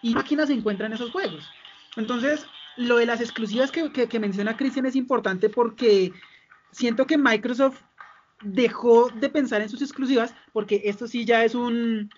Y 0.00 0.14
máquinas 0.14 0.46
se 0.46 0.54
encuentran 0.54 0.92
en 0.92 0.94
esos 0.94 1.10
juegos. 1.10 1.50
Entonces, 1.96 2.46
lo 2.76 2.98
de 2.98 3.06
las 3.06 3.20
exclusivas 3.20 3.72
que, 3.72 3.90
que, 3.90 4.20
menciona 4.20 4.56
Cristian 4.56 4.86
es 4.86 4.94
importante 4.94 5.48
porque 5.48 6.12
siento 6.70 7.04
que 7.04 7.18
Microsoft 7.18 7.80
dejó 8.42 9.08
de 9.08 9.28
pensar 9.28 9.60
en 9.60 9.68
sus 9.68 9.82
exclusivas, 9.82 10.36
porque 10.52 10.82
esto 10.84 11.08
sí 11.08 11.24
ya 11.24 11.44
es 11.44 11.56
un, 11.56 12.10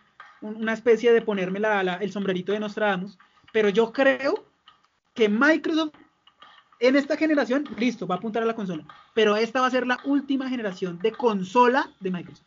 una 0.42 0.74
especie 0.74 1.10
de 1.10 1.22
ponerme 1.22 1.58
la, 1.58 1.80
el 2.02 2.12
sombrerito 2.12 2.52
de 2.52 2.60
Nostradamus, 2.60 3.16
pero 3.50 3.70
yo 3.70 3.94
creo 3.94 4.44
que 5.14 5.30
Microsoft 5.30 5.94
en 6.80 6.96
esta 6.96 7.16
generación, 7.16 7.64
listo, 7.78 8.06
va 8.06 8.16
a 8.16 8.18
apuntar 8.18 8.42
a 8.42 8.46
la 8.46 8.54
consola. 8.54 8.84
Pero 9.14 9.36
esta 9.36 9.60
va 9.60 9.66
a 9.66 9.70
ser 9.70 9.86
la 9.86 9.98
última 10.04 10.48
generación 10.48 10.98
de 10.98 11.12
consola 11.12 11.90
de 12.00 12.10
Microsoft. 12.10 12.46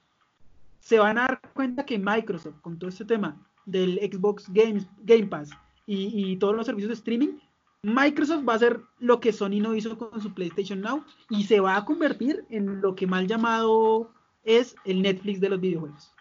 Se 0.79 0.99
van 0.99 1.17
a 1.17 1.21
dar 1.21 1.41
cuenta 1.53 1.85
que 1.85 1.99
Microsoft, 1.99 2.59
con 2.61 2.77
todo 2.77 2.89
este 2.89 3.05
tema 3.05 3.37
del 3.65 3.99
Xbox 3.99 4.45
Games, 4.49 4.87
Game 5.03 5.27
Pass 5.27 5.49
y, 5.85 6.35
todos 6.37 6.55
los 6.55 6.65
servicios 6.65 6.89
de 6.89 6.95
streaming, 6.95 7.39
Microsoft 7.83 8.47
va 8.47 8.53
a 8.53 8.55
hacer 8.57 8.81
lo 8.99 9.19
que 9.19 9.31
Sony 9.31 9.59
no 9.61 9.75
hizo 9.75 9.97
con 9.97 10.21
su 10.21 10.33
PlayStation 10.33 10.81
Now 10.81 11.03
y 11.29 11.43
se 11.43 11.59
va 11.59 11.77
a 11.77 11.85
convertir 11.85 12.45
en 12.49 12.81
lo 12.81 12.95
que 12.95 13.07
mal 13.07 13.27
llamado 13.27 14.11
es 14.43 14.75
el 14.85 15.01
Netflix 15.01 15.39
de 15.39 15.49
los 15.49 15.59
videojuegos. 15.59 16.13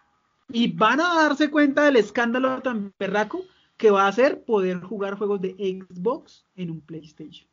Y 0.48 0.72
van 0.72 1.00
a 1.00 1.14
darse 1.14 1.50
cuenta 1.50 1.84
del 1.84 1.96
escándalo 1.96 2.60
tan 2.62 2.92
perraco 2.98 3.42
que 3.76 3.90
va 3.90 4.06
a 4.06 4.12
ser 4.12 4.44
poder 4.44 4.80
jugar 4.80 5.16
juegos 5.16 5.40
de 5.40 5.54
Xbox 5.54 6.44
en 6.56 6.70
un 6.70 6.80
PlayStation 6.80 7.48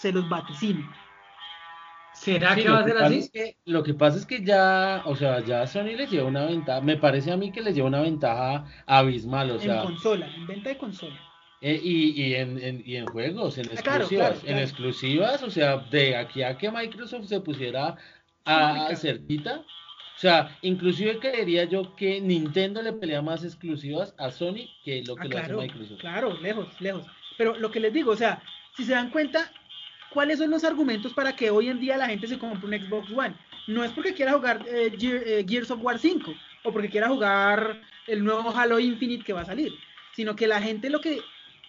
se 0.00 0.12
los 0.12 0.28
vaticino. 0.28 0.90
¿Será 2.14 2.54
Sí, 2.54 2.62
que 2.62 2.68
va 2.68 2.80
a 2.80 2.84
ser 2.84 2.98
así? 2.98 3.18
es 3.18 3.30
que- 3.30 3.56
lo 3.66 3.82
que 3.82 3.94
pasa 3.94 4.18
es 4.18 4.26
que 4.26 4.42
ya, 4.44 5.02
o 5.06 5.14
sea, 5.14 5.40
ya 5.44 5.66
Sony 5.66 5.94
les 5.96 6.10
lleva 6.10 6.26
una 6.28 6.44
ventaja, 6.44 6.80
me 6.80 6.96
parece 6.96 7.30
a 7.32 7.36
mí 7.36 7.52
que 7.52 7.60
les 7.62 7.74
lleva 7.74 7.88
una 7.88 8.00
ventaja 8.02 8.64
abismal, 8.86 9.50
o 9.50 9.54
en 9.54 9.60
sea, 9.60 9.82
consola, 9.82 10.26
en 10.34 10.46
venta 10.46 10.70
de 10.70 10.76
consola. 10.78 11.16
eh, 11.62 11.78
y, 11.82 12.20
y 12.22 12.34
en, 12.34 12.58
en- 12.62 12.82
y 12.84 12.96
en 12.96 13.06
juegos, 13.06 13.58
en 13.58 13.66
Ah, 13.66 13.68
claro, 13.82 13.98
exclusivas, 14.04 14.08
claro, 14.28 14.40
claro. 14.40 14.56
en 14.56 14.62
exclusivas, 14.62 15.42
o 15.42 15.50
sea, 15.50 15.76
de 15.90 16.16
aquí 16.16 16.42
a 16.42 16.56
que 16.58 16.70
Microsoft 16.70 17.26
se 17.26 17.40
pusiera 17.40 17.96
a, 18.46 18.94
cerquita, 18.96 19.58
o 19.60 20.18
sea, 20.18 20.58
inclusive 20.62 21.18
creería 21.18 21.64
yo 21.64 21.94
que 21.96 22.20
Nintendo 22.20 22.80
le 22.82 22.92
pelea 22.94 23.20
más 23.22 23.44
exclusivas 23.44 24.14
a 24.18 24.30
Sony 24.30 24.66
que 24.84 25.02
lo 25.06 25.14
que 25.16 25.22
Ah, 25.22 25.24
lo 25.24 25.30
claro, 25.30 25.60
hace 25.60 25.68
Microsoft. 25.68 26.00
claro, 26.00 26.34
lejos, 26.40 26.80
lejos. 26.80 27.06
Pero 27.38 27.56
lo 27.56 27.70
que 27.70 27.80
les 27.80 27.92
digo, 27.92 28.10
o 28.12 28.16
sea, 28.16 28.42
si 28.76 28.84
se 28.84 28.92
dan 28.92 29.10
cuenta, 29.10 29.50
¿cuáles 30.12 30.38
son 30.38 30.50
los 30.50 30.64
argumentos 30.64 31.12
para 31.12 31.34
que 31.34 31.50
hoy 31.50 31.68
en 31.68 31.80
día 31.80 31.96
la 31.96 32.08
gente 32.08 32.26
se 32.26 32.38
compre 32.38 32.66
un 32.66 32.86
Xbox 32.86 33.10
One? 33.10 33.34
No 33.66 33.84
es 33.84 33.92
porque 33.92 34.14
quiera 34.14 34.32
jugar 34.32 34.64
eh, 34.68 34.92
eh, 35.00 35.44
Gears 35.48 35.70
of 35.70 35.82
War 35.82 35.98
5 35.98 36.32
o 36.64 36.72
porque 36.72 36.90
quiera 36.90 37.08
jugar 37.08 37.80
el 38.06 38.24
nuevo 38.24 38.50
Halo 38.54 38.78
Infinite 38.78 39.24
que 39.24 39.32
va 39.32 39.42
a 39.42 39.46
salir, 39.46 39.72
sino 40.14 40.34
que 40.36 40.46
la 40.46 40.60
gente 40.60 40.90
lo 40.90 41.00
que, 41.00 41.20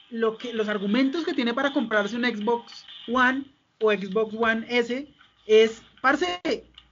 lo 0.09 0.37
que, 0.37 0.53
los 0.53 0.67
argumentos 0.67 1.23
que 1.23 1.33
tiene 1.33 1.53
para 1.53 1.73
comprarse 1.73 2.15
un 2.15 2.25
Xbox 2.25 2.85
One 3.07 3.45
o 3.79 3.91
Xbox 3.91 4.35
One 4.37 4.65
S 4.69 5.07
es, 5.45 5.81
parce, 6.01 6.41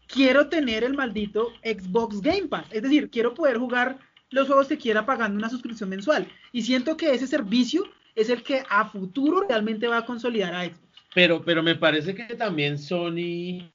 quiero 0.08 0.50
tener 0.50 0.84
el 0.84 0.96
maldito 0.96 1.54
Xbox 1.64 2.22
Game 2.22 2.48
Pass, 2.48 2.66
es 2.72 2.84
decir, 2.84 3.10
quiero 3.10 3.34
poder 3.34 3.58
jugar 3.58 4.00
los 4.32 4.48
juegos 4.48 4.68
que 4.68 4.78
quiera 4.78 5.06
pagando 5.06 5.38
una 5.38 5.50
suscripción 5.50 5.90
mensual. 5.90 6.28
Y 6.52 6.62
siento 6.62 6.98
que 6.98 7.14
ese 7.14 7.28
servicio 7.28 7.84
es 8.16 8.30
el 8.30 8.44
que 8.44 8.64
a 8.70 8.86
futuro 8.86 9.46
realmente 9.48 9.88
va 9.88 10.00
a 10.00 10.06
consolidar 10.06 10.54
a 10.54 10.66
Xbox. 10.66 10.89
Pero, 11.14 11.44
pero 11.44 11.64
me 11.64 11.76
parece 11.76 12.14
que 12.14 12.36
también 12.36 12.78
Sony, 12.78 13.70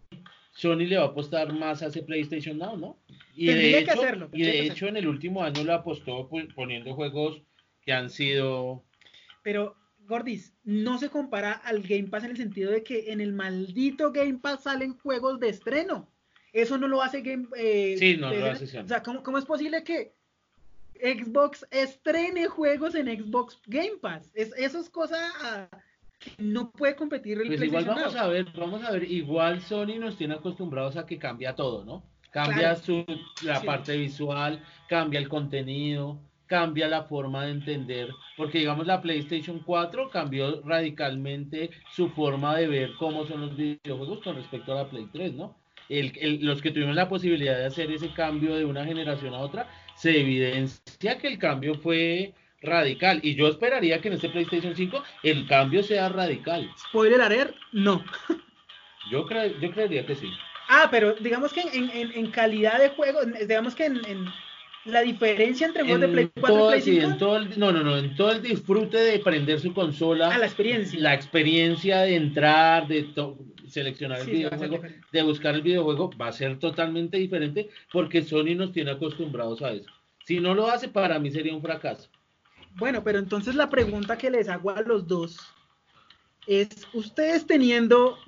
Sony 0.53 0.87
le 0.87 0.97
va 0.97 1.05
a 1.05 1.07
apostar 1.07 1.53
más 1.53 1.83
a 1.83 1.87
ese 1.87 2.03
PlayStation 2.03 2.59
Now, 2.59 2.77
¿no? 2.77 2.99
Y 3.35 3.47
Tendría 3.47 3.79
de 3.79 3.85
que 3.85 3.91
hecho, 3.91 4.03
hacerlo, 4.03 4.31
y 4.33 4.43
de 4.43 4.61
hecho 4.67 4.87
en 4.87 4.97
el 4.97 5.09
último 5.09 5.43
año 5.43 5.65
le 5.65 5.73
apostó 5.73 6.29
pues, 6.29 6.47
poniendo 6.55 6.95
juegos 6.95 7.43
que 7.85 7.93
han 7.93 8.09
sido 8.09 8.85
Pero, 9.43 9.77
Gordis, 10.07 10.55
no 10.63 10.99
se 10.99 11.09
compara 11.09 11.53
al 11.53 11.83
Game 11.83 12.05
Pass 12.05 12.25
en 12.25 12.31
el 12.31 12.37
sentido 12.37 12.71
de 12.71 12.85
que 12.85 13.13
en 13.13 13.21
el 13.21 13.33
maldito 13.33 14.13
Game 14.13 14.39
Pass 14.39 14.63
salen 14.65 14.97
juegos 14.99 15.41
de 15.41 15.49
estreno. 15.49 16.09
Eso 16.53 16.79
no 16.79 16.87
lo 16.87 17.03
hace 17.03 17.23
Game 17.23 17.49
eh, 17.57 17.97
Sí, 17.99 18.17
no 18.17 18.33
lo 18.33 18.47
hace 18.47 18.69
Sony. 18.69 18.85
O 18.85 18.89
sea, 18.89 19.03
¿cómo, 19.03 19.25
cómo 19.25 19.39
es 19.39 19.45
posible 19.45 19.83
que 19.83 20.15
Xbox 21.03 21.67
estrene 21.73 22.47
juegos 22.47 22.95
en 22.95 23.07
Xbox 23.07 23.61
Game 23.67 23.97
Pass? 24.01 24.31
Es, 24.35 24.53
eso 24.57 24.79
es 24.79 24.89
cosa 24.89 25.69
no 26.39 26.71
puede 26.71 26.97
competir 26.97 27.41
el 27.41 27.47
Pues 27.49 27.63
igual 27.63 27.85
vamos 27.85 28.17
a 28.17 28.27
ver, 28.27 28.47
vamos 28.57 28.83
a 28.83 28.91
ver, 28.93 29.11
igual 29.11 29.61
Sony 29.61 29.99
nos 29.99 30.17
tiene 30.17 30.35
acostumbrados 30.35 30.97
a 30.97 31.07
que 31.07 31.19
cambia 31.19 31.55
todo, 31.55 31.85
¿no? 31.85 32.05
Cambia 32.31 32.75
Claro. 32.75 32.77
su, 32.81 33.05
la 33.45 33.61
Sí. 33.61 33.67
parte 33.67 33.97
visual, 33.97 34.61
cambia 34.89 35.21
el 35.21 35.29
contenido, 35.29 36.19
cambia 36.47 36.89
la 36.89 37.05
forma 37.05 37.45
de 37.45 37.53
entender, 37.53 38.09
porque 38.37 38.59
digamos 38.59 38.87
la 38.87 39.01
PlayStation 39.01 39.61
4 39.61 40.11
cambió 40.11 40.61
radicalmente 40.63 41.71
su 41.93 42.09
forma 42.11 42.57
de 42.57 42.67
ver 42.69 42.91
cómo 42.99 43.25
son 43.27 43.41
los 43.43 43.57
videojuegos 43.57 44.21
con 44.23 44.37
respecto 44.37 44.73
a 44.73 44.83
la 44.83 44.91
Play 44.91 45.07
3, 45.13 45.35
¿no? 45.35 45.57
El, 45.89 46.13
el- 46.21 46.45
los 46.45 46.61
que 46.63 46.71
tuvimos 46.71 46.95
la 46.95 47.09
posibilidad 47.09 47.57
de 47.57 47.67
hacer 47.67 47.91
ese 47.93 48.13
cambio 48.13 48.57
de 48.57 48.65
una 48.65 48.85
generación 48.85 49.35
a 49.35 49.39
otra, 49.39 49.69
se 49.95 50.19
evidencia 50.21 51.19
que 51.19 51.29
el 51.29 51.39
cambio 51.39 51.75
fue 51.75 52.35
radical 52.65 53.21
y 53.23 53.35
yo 53.35 53.49
esperaría 53.49 54.01
que 54.01 54.09
en 54.09 54.15
este 54.15 54.29
PlayStation 54.29 54.75
5 54.75 55.03
el 55.23 55.47
cambio 55.47 55.83
sea 55.83 56.09
radical. 56.09 56.71
Spoiler 56.89 57.21
alert, 57.21 57.55
no. 57.73 58.05
Yo, 59.11 59.27
cre- 59.27 59.59
yo 59.61 59.71
creería 59.71 60.07
que 60.07 60.15
sí. 60.15 60.31
Ah, 60.69 60.89
pero 60.91 61.13
digamos 61.15 61.53
que 61.53 61.61
en, 61.61 61.91
en- 61.91 62.13
en 62.15 62.31
calidad 62.31 62.79
de 62.79 62.89
juego, 62.89 63.21
digamos 63.25 63.75
que 63.75 63.85
en, 63.85 64.01
en 64.07 64.25
la 64.87 65.03
diferencia 65.03 65.67
entre 65.67 65.83
juegos 65.83 66.01
de 66.01 66.09
Play 66.09 66.25
En 66.25 66.41
4 66.41 66.65
y 66.65 66.69
Play 66.69 66.81
sí, 66.81 66.93
5, 67.01 67.07
en 67.13 67.19
todo 67.19 67.37
el, 67.37 67.59
no, 67.59 67.71
no, 67.71 67.83
no, 67.83 67.99
en 67.99 68.17
todo 68.17 68.33
el 68.33 68.41
disfrute 68.41 68.97
de 68.97 69.19
prender 69.19 69.61
su 69.61 69.75
consola, 69.75 70.39
la 70.39 70.47
experiencia. 70.47 70.99
la 71.01 71.13
experiencia 71.13 72.01
de 72.01 72.17
entrar, 72.17 72.89
de 72.89 73.03
to- 73.03 73.37
seleccionar 73.69 74.21
el 74.21 74.25
Sí, 74.25 74.31
sí, 74.31 74.37
videojuego, 74.39 74.81
de 75.13 75.23
buscar 75.23 75.55
el 75.55 75.63
videojuego, 75.63 76.11
va 76.19 76.29
a 76.29 76.33
ser 76.33 76.59
totalmente 76.59 77.19
diferente 77.19 77.69
porque 77.93 78.23
Sony 78.23 78.55
nos 78.57 78.73
tiene 78.73 78.93
acostumbrados 78.93 79.61
a 79.61 79.73
eso. 79.73 79.91
Si 80.25 80.41
no 80.41 80.55
lo 80.55 80.69
hace, 80.69 80.89
para 80.89 81.19
mí 81.19 81.31
sería 81.31 81.55
un 81.55 81.61
fracaso. 81.61 82.09
Bueno, 82.77 83.03
pero 83.05 83.19
entonces 83.19 83.55
la 83.55 83.71
pregunta 83.71 84.19
que 84.19 84.31
les 84.31 84.49
hago 84.49 84.71
a 84.71 84.83
los 84.83 85.07
dos 85.07 85.39
es, 86.47 86.69
ustedes 86.93 87.47
teniendo, 87.47 88.19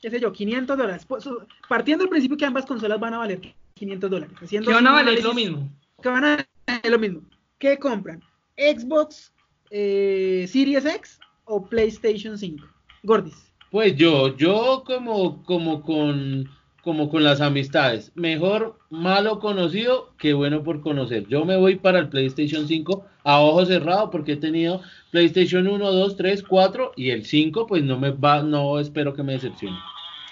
qué 0.00 0.10
sé 0.10 0.20
yo, 0.20 0.32
500 0.32 0.76
dólares, 0.76 1.04
pues, 1.06 1.28
partiendo 1.68 2.04
del 2.04 2.10
principio 2.10 2.36
que 2.36 2.44
ambas 2.44 2.66
consolas 2.66 2.98
van 3.00 3.14
a 3.14 3.18
valer 3.18 3.40
500 3.74 4.10
dólares, 4.10 4.36
haciendo 4.40 4.68
Que 4.68 4.74
van 4.74 4.86
a 4.86 4.92
valer 4.92 5.22
lo 5.22 5.34
mismo. 5.34 5.68
que 6.02 6.08
van 6.08 6.24
a 6.24 6.46
valer 6.66 6.90
lo 6.92 6.98
mismo. 6.98 7.22
¿Qué 7.58 7.78
compran? 7.78 8.22
¿Xbox 8.56 9.32
eh, 9.70 10.46
Series 10.48 10.84
X 10.84 11.18
o 11.44 11.64
PlayStation 11.64 12.36
5? 12.36 12.66
Gordis. 13.04 13.52
Pues 13.70 13.96
yo, 13.96 14.36
yo 14.36 14.82
como, 14.84 15.42
como 15.44 15.82
con, 15.82 16.48
como 16.82 17.08
con 17.08 17.22
las 17.22 17.40
amistades, 17.40 18.12
mejor 18.16 18.78
malo 18.90 19.38
conocido 19.38 20.12
que 20.18 20.32
bueno 20.34 20.62
por 20.64 20.80
conocer. 20.80 21.26
Yo 21.28 21.44
me 21.44 21.56
voy 21.56 21.76
para 21.76 22.00
el 22.00 22.08
PlayStation 22.08 22.66
5 22.66 23.06
a 23.24 23.40
ojo 23.40 23.64
cerrado 23.64 24.10
porque 24.10 24.32
he 24.32 24.36
tenido 24.36 24.82
PlayStation 25.12 25.68
1, 25.68 25.92
2, 25.92 26.16
3, 26.16 26.42
4 26.42 26.92
y 26.96 27.10
el 27.10 27.24
5 27.24 27.66
pues 27.68 27.84
no 27.84 27.98
me 27.98 28.10
va, 28.10 28.42
no 28.42 28.80
espero 28.80 29.14
que 29.14 29.22
me 29.22 29.34
decepcione. 29.34 29.76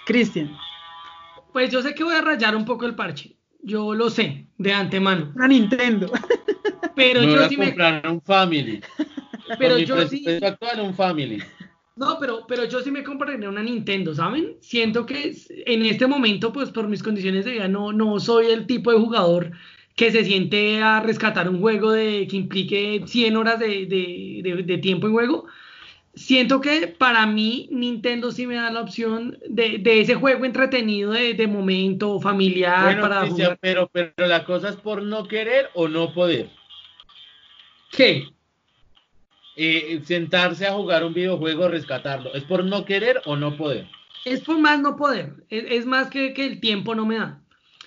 Cristian. 0.05 0.51
Pues 1.53 1.71
yo 1.71 1.81
sé 1.81 1.95
que 1.95 2.03
voy 2.03 2.15
a 2.15 2.21
rayar 2.21 2.55
un 2.55 2.65
poco 2.65 2.85
el 2.85 2.95
parche. 2.95 3.35
Yo 3.63 3.93
lo 3.93 4.09
sé 4.09 4.47
de 4.57 4.73
antemano. 4.73 5.31
Una 5.35 5.47
Nintendo. 5.47 6.11
Pero 6.95 7.21
me 7.21 7.27
voy 7.27 7.35
yo 7.35 7.43
a 7.45 7.49
sí 7.49 7.57
me. 7.57 7.65
comprar 7.67 8.07
un 8.07 8.21
Family. 8.21 8.81
Pero 9.57 9.71
Con 9.75 9.81
mi 9.81 9.85
yo 9.85 9.95
sí. 10.01 10.23
presupuesto 10.23 10.47
actual 10.47 10.79
un 10.81 10.93
Family. 10.95 11.43
No, 12.01 12.17
pero, 12.19 12.45
pero 12.47 12.65
yo 12.65 12.81
sí 12.81 12.89
me 12.91 13.03
compraría 13.03 13.47
una 13.49 13.61
Nintendo, 13.61 14.13
¿saben? 14.15 14.57
Siento 14.61 15.05
que 15.05 15.35
en 15.67 15.85
este 15.85 16.07
momento, 16.07 16.51
pues 16.51 16.71
por 16.71 16.87
mis 16.87 17.03
condiciones 17.03 17.45
de 17.45 17.51
vida, 17.51 17.67
no, 17.67 17.93
no 17.93 18.19
soy 18.19 18.47
el 18.47 18.65
tipo 18.65 18.91
de 18.91 18.97
jugador 18.97 19.51
que 19.95 20.11
se 20.11 20.23
siente 20.25 20.81
a 20.81 20.99
rescatar 21.01 21.47
un 21.47 21.59
juego 21.61 21.91
de, 21.91 22.27
que 22.27 22.37
implique 22.37 23.03
100 23.05 23.37
horas 23.37 23.59
de, 23.59 23.85
de- 23.85 24.41
de- 24.43 24.63
de 24.63 24.77
tiempo 24.79 25.05
en 25.07 25.13
juego. 25.13 25.45
Siento 26.15 26.59
que 26.59 26.87
para 26.87 27.25
mí 27.27 27.69
Nintendo 27.71 28.31
sí 28.31 28.47
me 28.47 28.55
da 28.55 28.71
la 28.71 28.81
opción 28.81 29.37
de, 29.47 29.77
de 29.77 30.01
ese 30.01 30.15
juego 30.15 30.45
entretenido 30.45 31.11
de, 31.11 31.35
de 31.35 31.47
momento 31.47 32.19
familiar 32.19 32.83
Bueno, 32.85 33.01
para 33.03 33.21
Cristian, 33.21 33.47
jugar. 33.47 33.59
pero, 33.61 33.89
pero 33.93 34.27
la 34.27 34.43
cosa 34.43 34.69
es 34.69 34.75
por 34.75 35.03
no 35.03 35.27
querer 35.27 35.69
o 35.75 35.87
no 35.87 36.13
poder. 36.13 36.49
¿Qué? 37.91 38.25
Eh, 39.55 40.01
sentarse 40.05 40.65
a 40.65 40.73
jugar 40.73 41.03
un 41.03 41.13
videojuego, 41.13 41.67
rescatarlo. 41.67 42.33
¿Es 42.33 42.43
por 42.43 42.63
no 42.63 42.85
querer 42.85 43.21
o 43.25 43.35
no 43.35 43.57
poder? 43.57 43.87
Es 44.23 44.41
por 44.41 44.57
más 44.59 44.79
no 44.79 44.95
poder, 44.95 45.33
es, 45.49 45.65
es 45.69 45.85
más 45.85 46.09
que, 46.09 46.33
que 46.33 46.45
el 46.45 46.59
tiempo 46.59 46.95
no 46.95 47.05
me 47.05 47.17
da. 47.17 47.41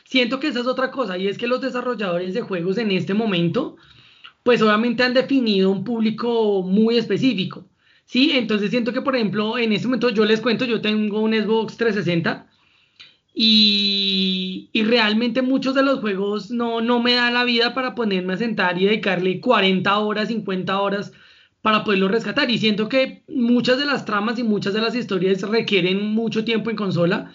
Siento 0.04 0.40
que 0.40 0.48
esa 0.48 0.60
es 0.60 0.66
otra 0.66 0.90
cosa, 0.90 1.16
y 1.16 1.26
es 1.26 1.38
que 1.38 1.46
los 1.46 1.62
desarrolladores 1.62 2.34
de 2.34 2.42
juegos 2.42 2.76
en 2.76 2.90
este 2.90 3.14
momento, 3.14 3.76
pues 4.42 4.60
obviamente 4.60 5.02
han 5.02 5.14
definido 5.14 5.70
un 5.70 5.84
público 5.84 6.62
muy 6.62 6.98
específico. 6.98 7.66
Sí, 8.04 8.32
entonces 8.34 8.70
siento 8.70 8.92
que, 8.92 9.00
por 9.00 9.16
ejemplo, 9.16 9.56
en 9.56 9.72
este 9.72 9.86
momento 9.86 10.10
yo 10.10 10.26
les 10.26 10.42
cuento, 10.42 10.66
yo 10.66 10.82
tengo 10.82 11.20
un 11.20 11.32
Xbox 11.32 11.78
360 11.78 12.46
y, 13.32 14.68
y 14.72 14.82
realmente 14.82 15.40
muchos 15.40 15.74
de 15.74 15.82
los 15.82 16.00
juegos 16.00 16.50
no, 16.50 16.82
no 16.82 17.00
me 17.00 17.14
da 17.14 17.30
la 17.30 17.44
vida 17.44 17.72
para 17.72 17.94
ponerme 17.94 18.34
a 18.34 18.36
sentar 18.36 18.78
y 18.78 18.84
dedicarle 18.84 19.40
40 19.40 19.98
horas, 19.98 20.28
50 20.28 20.78
horas 20.78 21.12
para 21.64 21.82
poderlo 21.82 22.08
rescatar. 22.08 22.50
Y 22.50 22.58
siento 22.58 22.88
que 22.90 23.22
muchas 23.26 23.78
de 23.78 23.86
las 23.86 24.04
tramas 24.04 24.38
y 24.38 24.42
muchas 24.44 24.74
de 24.74 24.82
las 24.82 24.94
historias 24.94 25.40
requieren 25.42 26.04
mucho 26.14 26.44
tiempo 26.44 26.68
en 26.70 26.76
consola. 26.76 27.32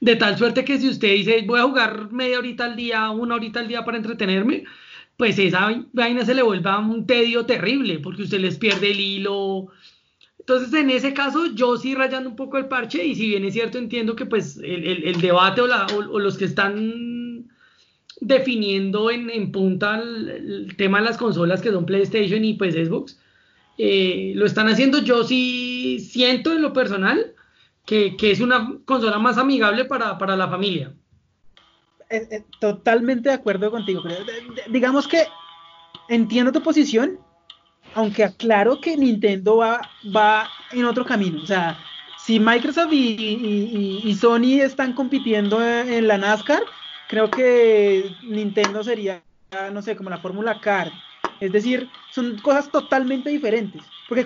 De 0.00 0.14
tal 0.16 0.38
suerte 0.38 0.64
que 0.64 0.78
si 0.78 0.88
usted 0.88 1.12
dice 1.14 1.42
voy 1.46 1.58
a 1.60 1.64
jugar 1.64 2.12
media 2.12 2.38
horita 2.38 2.64
al 2.66 2.76
día, 2.76 3.10
una 3.10 3.34
horita 3.34 3.60
al 3.60 3.68
día 3.68 3.84
para 3.84 3.96
entretenerme, 3.98 4.64
pues 5.16 5.38
esa 5.38 5.82
vaina 5.92 6.24
se 6.24 6.34
le 6.34 6.42
vuelva 6.42 6.78
un 6.78 7.06
tedio 7.06 7.44
terrible 7.46 7.98
porque 7.98 8.22
usted 8.22 8.38
les 8.40 8.56
pierde 8.58 8.92
el 8.92 9.00
hilo. 9.00 9.68
Entonces, 10.38 10.72
en 10.74 10.90
ese 10.90 11.14
caso, 11.14 11.46
yo 11.54 11.76
sí 11.78 11.94
rayando 11.96 12.30
un 12.30 12.36
poco 12.36 12.58
el 12.58 12.66
parche 12.68 13.04
y 13.04 13.16
si 13.16 13.28
bien 13.28 13.44
es 13.44 13.54
cierto, 13.54 13.78
entiendo 13.78 14.16
que 14.16 14.26
pues 14.26 14.58
el, 14.58 15.04
el- 15.04 15.20
debate 15.20 15.60
o, 15.62 15.66
la- 15.66 15.86
o 15.88 16.18
los 16.20 16.38
que 16.38 16.44
están 16.46 17.46
definiendo 18.20 19.10
en, 19.10 19.30
en 19.30 19.52
punta 19.52 20.00
el, 20.00 20.28
el 20.30 20.76
tema 20.76 20.98
de 20.98 21.04
las 21.06 21.18
consolas 21.18 21.60
que 21.62 21.70
son 21.70 21.86
PlayStation 21.86 22.44
y 22.44 22.54
pues 22.54 22.74
Xbox, 22.74 23.18
eh, 23.78 24.32
lo 24.34 24.46
están 24.46 24.68
haciendo. 24.68 24.98
Yo 24.98 25.24
sí 25.24 26.00
siento 26.00 26.52
en 26.52 26.62
lo 26.62 26.72
personal 26.72 27.34
que, 27.84 28.16
que 28.16 28.30
es 28.30 28.40
una 28.40 28.78
consola 28.84 29.18
más 29.18 29.38
amigable 29.38 29.84
para, 29.84 30.18
para 30.18 30.36
la 30.36 30.48
familia. 30.48 30.92
Eh, 32.10 32.28
eh, 32.30 32.44
totalmente 32.60 33.28
de 33.28 33.34
acuerdo 33.34 33.70
contigo. 33.70 34.00
pero, 34.02 34.24
de- 34.24 34.32
de- 34.32 34.62
digamos 34.70 35.08
que 35.08 35.24
entiendo 36.08 36.52
tu 36.52 36.62
posición, 36.62 37.18
aunque 37.94 38.24
aclaro 38.24 38.80
que 38.80 38.96
Nintendo 38.96 39.56
va, 39.56 39.80
va 40.14 40.48
en 40.72 40.84
otro 40.84 41.04
camino. 41.04 41.42
O 41.42 41.46
sea, 41.46 41.78
si 42.18 42.38
Microsoft 42.40 42.92
y, 42.92 44.16
Sony 44.20 44.60
están 44.60 44.92
compitiendo 44.92 45.62
en, 45.64 46.06
la 46.06 46.18
NASCAR, 46.18 46.62
creo 47.08 47.30
que 47.30 48.10
Nintendo 48.22 48.82
sería, 48.82 49.22
no 49.72 49.80
sé, 49.82 49.96
como 49.96 50.10
la 50.10 50.18
Fórmula 50.18 50.60
Car. 50.60 50.90
Es 51.40 51.52
decir, 51.52 51.88
son 52.10 52.38
cosas 52.38 52.70
totalmente 52.70 53.30
diferentes. 53.30 53.82
Porque 54.08 54.24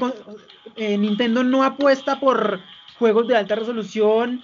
eh, 0.76 0.96
Nintendo 0.96 1.42
no 1.42 1.64
apuesta 1.64 2.20
por 2.20 2.60
juegos 2.98 3.26
de 3.28 3.36
alta 3.36 3.54
resolución, 3.54 4.42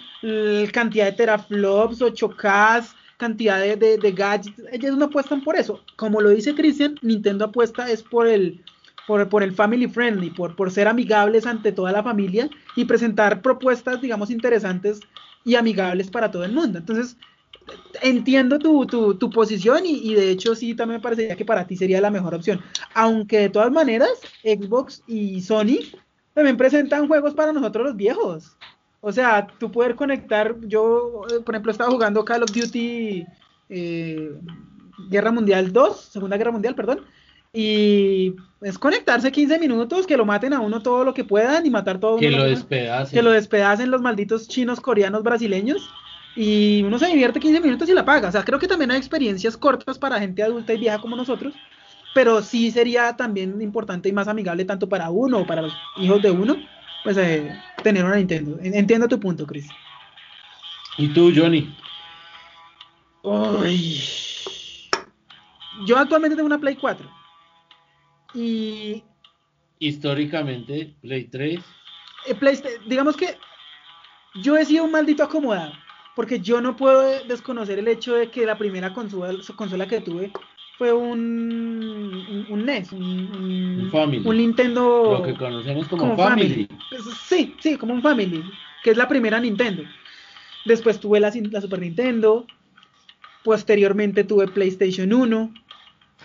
cantidad 0.73 1.05
de 1.07 1.13
teraflops, 1.13 2.01
8K, 2.01 2.95
cantidad 3.17 3.61
de, 3.61 3.99
de, 3.99 4.13
gadgets. 4.13 4.63
Ellos 4.73 4.97
no 4.97 5.07
apuestan 5.07 5.43
por 5.43 5.57
eso. 5.57 5.81
Como 5.97 6.21
lo 6.21 6.31
dice 6.31 6.55
Christian, 6.55 6.97
Nintendo 7.03 7.47
apuesta 7.47 7.91
es 7.91 8.03
por 8.03 8.27
el, 8.27 8.65
por, 9.07 9.43
el 9.43 9.53
family 9.53 9.87
friendly, 9.89 10.31
por, 10.31 10.57
por 10.57 10.71
ser 10.71 10.89
amigables 10.89 11.47
ante 11.47 11.73
toda 11.73 11.93
la 11.93 12.03
familia 12.03 12.49
y 12.75 12.85
presentar 12.85 13.43
propuestas, 13.43 14.01
digamos, 14.01 14.31
interesantes 14.31 15.01
y 15.45 15.55
amigables 15.55 16.11
para 16.11 16.31
todo 16.31 16.45
el 16.45 16.53
mundo. 16.53 16.79
Entonces, 16.79 17.17
entiendo 18.03 18.59
tu, 18.59 18.87
tu, 18.87 19.31
posición 19.31 19.85
y, 19.85 20.11
y, 20.11 20.15
de 20.15 20.31
hecho 20.31 20.55
sí 20.55 20.75
también 20.75 20.99
me 20.99 21.03
parecería 21.03 21.37
que 21.37 21.45
para 21.45 21.67
ti 21.67 21.77
sería 21.77 22.01
la 22.01 22.11
mejor 22.11 22.35
opción. 22.35 22.61
Aunque 22.95 23.39
de 23.39 23.49
todas 23.49 23.73
maneras, 23.73 24.11
Xbox 24.43 25.03
y 25.07 25.41
Sony 25.41 25.79
también 26.35 26.57
presentan 26.57 27.09
juegos 27.09 27.35
para 27.35 27.53
nosotros 27.53 27.87
los 27.87 27.97
viejos. 27.97 28.57
O 29.01 29.13
sea, 29.13 29.47
tú 29.59 29.71
poder 29.71 29.95
conectar, 29.95 30.57
yo 30.63 31.23
eh, 31.31 31.41
por 31.45 31.55
ejemplo 31.55 31.73
estaba 31.73 31.91
jugando 31.91 32.25
Call 32.25 32.43
of 32.43 32.53
Duty 32.53 33.25
eh, 33.69 34.33
Guerra 35.11 35.31
Mundial 35.31 35.73
2, 35.73 35.97
Segunda 35.97 36.37
Guerra 36.37 36.53
Mundial, 36.53 36.75
perdón, 36.75 37.03
y 37.53 38.35
es 38.61 38.79
conectarse 38.79 39.33
15 39.33 39.59
minutos, 39.59 40.07
que 40.07 40.17
lo 40.17 40.27
maten 40.27 40.53
a 40.53 40.61
uno 40.61 40.83
todo 40.83 41.05
lo 41.05 41.15
que 41.15 41.25
puedan 41.25 41.65
y 41.65 41.71
matar 41.71 41.99
todo. 41.99 42.19
Que 42.19 42.31
lo 42.31 42.45
despedacen. 42.45 43.17
Que 43.17 43.23
lo 43.23 43.31
despedacen 43.31 43.91
los 43.91 44.03
malditos 44.03 44.49
chinos, 44.49 44.81
coreanos, 44.81 45.23
brasileños. 45.23 45.91
Y 46.37 46.83
uno 46.83 46.99
se 46.99 47.07
divierte 47.07 47.41
15 47.41 47.61
minutos 47.61 47.89
y 47.89 47.95
la 47.95 48.05
paga. 48.05 48.29
O 48.29 48.33
sea, 48.33 48.45
creo 48.45 48.59
que 48.59 48.69
también 48.69 48.91
hay 48.91 48.99
experiencias 48.99 49.57
cortas 49.57 49.99
para 49.99 50.21
gente 50.21 50.43
adulta 50.43 50.75
y 50.75 50.79
vieja 50.79 50.99
como 50.99 51.17
nosotros. 51.17 51.55
Pero 52.15 52.43
sí 52.43 52.71
sería 52.71 53.17
también 53.17 53.61
importante 53.61 54.09
y 54.09 54.13
más 54.13 54.29
amigable 54.29 54.65
tanto 54.65 54.89
para 54.89 55.11
uno 55.11 55.41
o 55.41 55.47
para 55.47 55.63
los 55.63 55.75
hijos 55.97 56.23
de 56.23 56.31
uno, 56.31 56.57
pues 57.05 57.17
eh, 57.17 57.59
tener 57.83 58.05
una 58.05 58.17
Nintendo. 58.17 58.59
Entiendo 58.63 59.09
tu 59.09 59.19
punto, 59.19 59.47
Chris. 59.47 59.69
¿Y 60.99 61.09
tú, 61.09 61.33
Johnny? 61.35 61.75
Uy. 63.23 64.01
Yo 65.87 65.99
actualmente 65.99 66.37
tengo 66.37 66.47
una 66.47 66.59
Play 66.59 66.77
4 66.77 67.17
y 68.37 69.03
históricamente, 69.79 70.95
Play 71.01 71.25
3. 71.25 71.61
Eh, 72.27 72.81
digamos 72.87 73.17
que 73.17 73.39
yo 74.43 74.57
he 74.57 74.65
sido 74.65 74.85
un 74.85 74.91
maldito 74.91 75.23
acomodado, 75.23 75.73
porque 76.17 76.41
yo 76.41 76.63
no 76.63 76.75
puedo 76.75 77.03
desconocer 77.27 77.79
el 77.79 77.87
hecho 77.87 78.15
de 78.15 78.31
que 78.31 78.47
la 78.47 78.57
primera 78.57 78.93
consola, 78.95 79.39
consola 79.55 79.87
que 79.87 80.01
tuve 80.01 80.33
fue 80.79 80.93
un, 80.93 82.47
un, 82.49 82.67
NES, 82.67 82.93
un, 82.93 83.91
un, 84.25 84.37
Nintendo. 84.37 85.19
Lo 85.19 85.23
que 85.23 85.35
conocemos 85.35 85.87
como, 85.89 86.17
Family. 86.17 86.69
Pues, 86.91 87.03
sí, 87.29 87.55
sí, 87.61 87.77
como 87.77 87.95
un 87.95 88.03
Family, 88.03 88.43
que 88.83 88.91
es 88.91 88.97
la 88.97 89.07
primera 89.07 89.39
Nintendo. 89.39 89.83
Después 90.65 90.99
tuve 90.99 91.21
la, 91.21 91.31
la 91.51 91.61
Super 91.61 91.81
Nintendo, 91.81 92.47
posteriormente 93.45 94.25
tuve 94.25 94.49
PlayStation 94.49 95.13
1, 95.13 95.55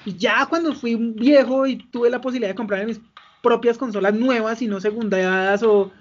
y 0.05 0.15
ya 0.15 0.45
cuando 0.47 0.73
fui 0.73 0.95
viejo 0.95 1.67
y 1.67 1.75
tuve 1.75 2.09
la 2.09 2.21
posibilidad 2.21 2.49
de 2.49 2.55
comprar 2.55 2.85
mis 2.85 3.01
propias 3.43 3.77
consolas 3.77 4.13
nuevas 4.13 4.61
y 4.61 4.67
no 4.67 4.79
segundadas 4.79 5.63
o, 5.63 5.91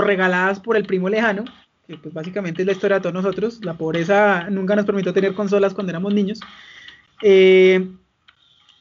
regaladas 0.00 0.60
por 0.60 0.76
el 0.76 0.86
primo 0.86 1.08
lejano, 1.08 1.44
que 1.86 1.96
pues 1.96 2.12
básicamente 2.12 2.62
es 2.62 2.66
la 2.66 2.72
historia 2.72 2.96
de 2.96 3.02
todos 3.02 3.14
nosotros, 3.14 3.64
la 3.64 3.74
pobreza 3.74 4.48
nunca 4.50 4.76
nos 4.76 4.84
permitió 4.84 5.12
tener 5.12 5.34
consolas 5.34 5.74
cuando 5.74 5.90
éramos 5.90 6.12
niños. 6.12 6.40
Eh, 7.22 7.88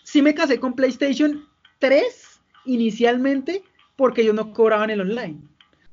sí 0.03 0.21
me 0.21 0.33
casé 0.33 0.59
con 0.59 0.73
PlayStation 0.73 1.45
3 1.79 2.39
inicialmente 2.65 3.63
porque 3.95 4.21
ellos 4.21 4.35
no 4.35 4.53
cobraban 4.53 4.89
el 4.89 5.01
online. 5.01 5.39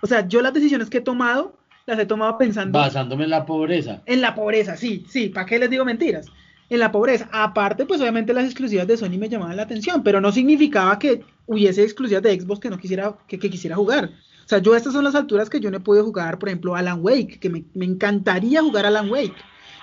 O 0.00 0.06
sea, 0.06 0.26
yo 0.26 0.42
las 0.42 0.54
decisiones 0.54 0.90
que 0.90 0.98
he 0.98 1.02
tomado 1.02 1.56
las 1.86 1.98
he 1.98 2.06
tomado 2.06 2.38
pensando... 2.38 2.78
Basándome 2.78 3.24
en 3.24 3.30
la 3.30 3.44
pobreza. 3.44 4.02
En 4.06 4.20
la 4.20 4.34
pobreza, 4.34 4.76
sí, 4.76 5.04
sí, 5.08 5.28
¿para 5.28 5.46
qué 5.46 5.58
les 5.58 5.70
digo 5.70 5.84
mentiras? 5.84 6.26
en 6.72 6.80
la 6.80 6.90
pobreza. 6.90 7.28
Aparte, 7.32 7.84
pues 7.84 8.00
obviamente 8.00 8.32
las 8.32 8.46
exclusivas 8.46 8.86
de 8.86 8.96
Sony 8.96 9.18
me 9.18 9.28
llamaban 9.28 9.56
la 9.56 9.64
atención, 9.64 10.02
pero 10.02 10.22
no 10.22 10.32
significaba 10.32 10.98
que 10.98 11.22
hubiese 11.46 11.82
exclusivas 11.82 12.22
de 12.22 12.40
Xbox 12.40 12.60
que 12.60 12.70
no 12.70 12.78
quisiera, 12.78 13.14
que, 13.28 13.38
quisiera 13.38 13.76
jugar. 13.76 14.10
O 14.52 14.54
sea, 14.54 14.62
yo 14.62 14.76
estas 14.76 14.92
son 14.92 15.04
las 15.04 15.14
alturas 15.14 15.48
que 15.48 15.60
yo 15.60 15.70
no 15.70 15.78
he 15.78 15.80
podido 15.80 16.04
jugar, 16.04 16.38
por 16.38 16.50
ejemplo, 16.50 16.76
Alan 16.76 16.98
Wake, 17.00 17.40
que 17.40 17.48
me, 17.48 17.64
encantaría 17.74 18.60
jugar 18.60 18.84
Alan 18.84 19.10
Wake. 19.10 19.34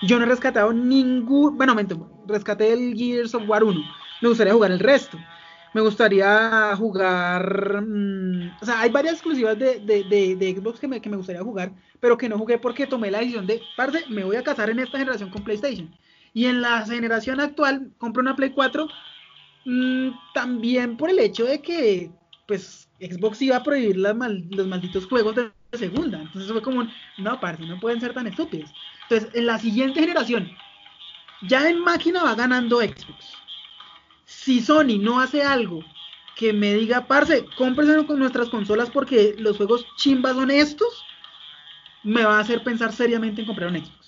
Yo 0.04 0.20
no 0.20 0.26
he 0.26 0.28
rescatado 0.28 0.72
ningún, 0.72 1.58
bueno, 1.58 1.76
rescaté 2.28 2.74
el 2.74 2.94
Gears 2.96 3.34
of 3.34 3.50
War 3.50 3.64
1, 3.64 3.82
me 4.22 4.30
gustaría 4.30 4.54
jugar 4.54 4.70
el 4.70 4.78
resto. 4.78 5.18
Me 5.74 5.82
gustaría 5.82 6.76
jugar, 6.78 7.82
mm, 7.82 8.58
o 8.62 8.66
sea, 8.66 8.82
hay 8.82 8.92
varias 8.92 9.16
exclusivas 9.16 9.58
de, 9.58 9.80
de, 9.80 10.56
Xbox 10.56 10.80
que 10.80 10.88
me, 10.88 11.02
que 11.02 11.10
me 11.10 11.18
gustaría 11.18 11.42
jugar, 11.42 11.72
pero 12.00 12.16
que 12.16 12.30
no 12.30 12.38
jugué 12.38 12.60
porque 12.60 12.86
tomé 12.86 13.10
la 13.10 13.22
decisión 13.22 13.48
de, 13.48 13.64
parce, 13.76 14.06
me 14.08 14.24
voy 14.24 14.36
a 14.36 14.44
casar 14.44 14.70
en 14.70 14.78
esta 14.78 15.00
generación 15.00 15.32
con 15.32 15.44
PlayStation. 15.44 15.90
Y 16.36 16.46
en 16.46 16.62
la 16.62 16.86
generación 16.86 17.40
actual, 17.40 17.92
compré 17.98 18.22
una 18.22 18.36
Play 18.36 18.52
4 18.52 18.88
mm, 19.66 20.10
también 20.36 20.96
por 20.96 21.10
el 21.10 21.18
hecho 21.18 21.46
de 21.46 21.60
que, 21.60 22.12
pues, 22.48 22.89
Xbox 23.00 23.42
iba 23.42 23.58
a 23.58 23.64
prohibir 23.64 23.98
los 23.98 24.16
malditos 24.68 25.06
juegos 25.06 25.36
de 25.36 25.52
segunda. 25.74 26.22
Entonces 26.22 26.52
fue 26.52 26.62
como, 26.62 26.88
no, 27.18 27.40
parce, 27.40 27.66
no 27.66 27.80
pueden 27.80 28.02
ser 28.02 28.14
tan 28.14 28.28
estúpidos. 28.28 28.72
Entonces, 29.04 29.36
en 29.36 29.46
la 29.46 29.58
siguiente 29.58 30.00
generación, 30.00 30.50
ya 31.48 31.70
en 31.70 31.80
máquina 31.80 32.24
va 32.24 32.36
ganando 32.36 32.80
Xbox. 32.80 33.34
Si 34.26 34.62
Sony 34.62 35.00
no 35.00 35.20
hace 35.20 35.42
algo 35.42 35.84
que 36.36 36.54
me 36.54 36.74
diga, 36.74 37.06
parce, 37.08 37.46
cómprese 37.58 38.06
con 38.06 38.20
nuestras 38.20 38.50
consolas 38.50 38.90
porque 38.90 39.36
los 39.38 39.58
juegos 39.58 39.86
chimbas 39.98 40.36
son 40.36 40.52
estos, 40.52 41.04
me 42.04 42.24
va 42.24 42.38
a 42.38 42.42
hacer 42.42 42.64
pensar 42.64 42.94
seriamente 42.94 43.42
en 43.42 43.48
comprar 43.48 43.70
un 43.70 43.78
Xbox. 43.78 43.99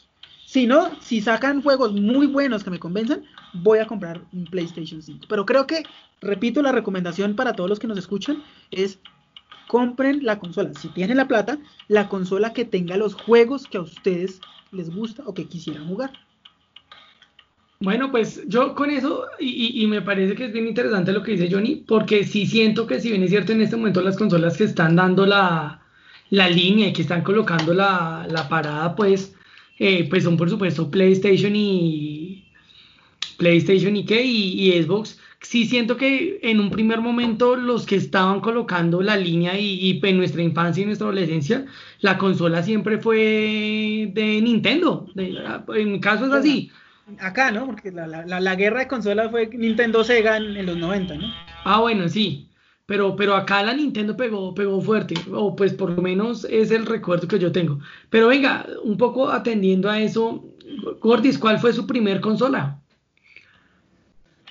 Si 0.52 0.68
no, 0.68 0.92
si 1.00 1.22
sacan 1.22 1.62
juegos 1.62 1.94
muy 1.94 2.28
buenos 2.28 2.62
que 2.62 2.70
me 2.70 2.78
convenzan, 2.78 3.24
voy 3.54 3.80
a 3.80 3.88
comprar 3.88 4.20
un 4.34 4.44
PlayStation 4.44 5.02
5. 5.02 5.28
Pero 5.30 5.46
creo 5.46 5.66
que, 5.66 5.84
repito, 6.20 6.62
la 6.62 6.74
recomendación 6.74 7.38
para 7.38 7.54
todos 7.54 7.70
los 7.70 7.80
que 7.80 7.88
nos 7.88 7.98
escuchan 7.98 8.44
es 8.70 9.00
compren 9.70 10.26
la 10.26 10.40
consola. 10.40 10.74
Si 10.74 10.90
tienen 10.90 11.16
la 11.16 11.30
plata, 11.30 11.58
la 11.88 12.10
consola 12.10 12.52
que 12.52 12.66
tenga 12.66 12.98
los 12.98 13.14
juegos 13.14 13.66
que 13.66 13.78
a 13.78 13.82
ustedes 13.82 14.42
les 14.74 14.94
gusta 14.94 15.24
o 15.26 15.34
que 15.34 15.46
quisieran 15.46 15.88
jugar. 15.88 16.12
Bueno, 17.80 18.12
pues 18.12 18.44
yo 18.50 18.76
con 18.76 18.92
eso, 18.92 19.28
y, 19.40 19.88
me 19.88 20.02
parece 20.02 20.36
que 20.36 20.48
es 20.48 20.52
bien 20.52 20.68
interesante 20.68 21.14
lo 21.14 21.24
que 21.24 21.32
dice 21.32 21.50
Johnny, 21.50 21.78
porque 21.78 22.26
sí 22.26 22.46
siento 22.46 22.88
que 22.88 23.00
si 23.00 23.10
bien 23.10 23.24
es 23.24 23.30
cierto 23.30 23.54
en 23.54 23.62
este 23.62 23.78
momento 23.78 24.02
las 24.02 24.18
consolas 24.18 24.58
que 24.58 24.66
están 24.66 24.98
dando 24.98 25.26
la, 25.26 25.82
línea 26.30 26.90
y 26.90 26.94
que 26.94 27.04
están 27.04 27.24
colocando 27.24 27.74
la, 27.74 28.28
la 28.30 28.50
parada, 28.50 28.98
pues 28.98 29.34
eh, 29.80 30.08
pues 30.10 30.24
son 30.24 30.38
por 30.38 30.50
supuesto 30.50 30.92
PlayStation 30.92 31.56
y 31.56 32.46
PlayStation 33.38 33.96
y 33.96 34.06
qué 34.06 34.24
y, 34.24 34.72
Xbox. 34.84 35.20
Sí 35.42 35.66
siento 35.66 35.98
que 35.98 36.40
en 36.44 36.60
un 36.60 36.70
primer 36.70 37.02
momento 37.02 37.56
los 37.56 37.88
que 37.88 37.96
estaban 37.96 38.42
colocando 38.42 39.02
la 39.02 39.18
línea 39.18 39.58
y, 39.58 40.00
en 40.04 40.18
nuestra 40.18 40.44
infancia 40.44 40.84
y 40.84 40.86
nuestra 40.86 41.08
adolescencia, 41.08 41.66
la 42.02 42.20
consola 42.20 42.62
siempre 42.62 43.00
fue 43.00 44.12
de 44.14 44.40
Nintendo. 44.42 45.08
en 45.16 45.92
mi 45.92 46.00
caso 46.00 46.28
es 46.28 46.32
así. 46.32 46.72
Acá, 47.20 47.52
¿no? 47.52 47.66
Porque 47.66 47.92
la, 47.92 48.56
guerra 48.56 48.82
de 48.82 48.88
consolas 48.88 49.32
fue 49.32 49.48
Nintendo 49.48 50.04
Sega 50.04 50.38
en, 50.38 50.56
en 50.56 50.68
los 50.68 50.78
90, 50.78 51.16
¿no? 51.16 51.28
Ah, 51.66 51.80
bueno, 51.80 52.08
sí. 52.08 52.51
Pero, 52.92 53.16
pero 53.16 53.38
acá 53.38 53.64
la 53.64 53.74
Nintendo 53.74 54.18
pegó, 54.18 54.54
pegó 54.54 54.82
fuerte, 54.82 55.16
o 55.32 55.56
pues 55.56 55.72
por 55.72 55.92
lo 55.92 56.02
menos 56.02 56.44
es 56.44 56.72
el 56.72 56.86
recuerdo 56.86 57.26
que 57.26 57.40
yo 57.40 57.50
tengo. 57.50 57.80
Pero 58.10 58.28
venga, 58.28 58.66
un 58.84 58.98
poco 58.98 59.30
atendiendo 59.30 59.90
a 59.90 60.02
eso, 60.02 60.44
Gordis, 61.00 61.38
¿cuál 61.38 61.58
fue 61.58 61.72
su 61.72 61.88
primer 61.88 62.20
consola? 62.20 62.82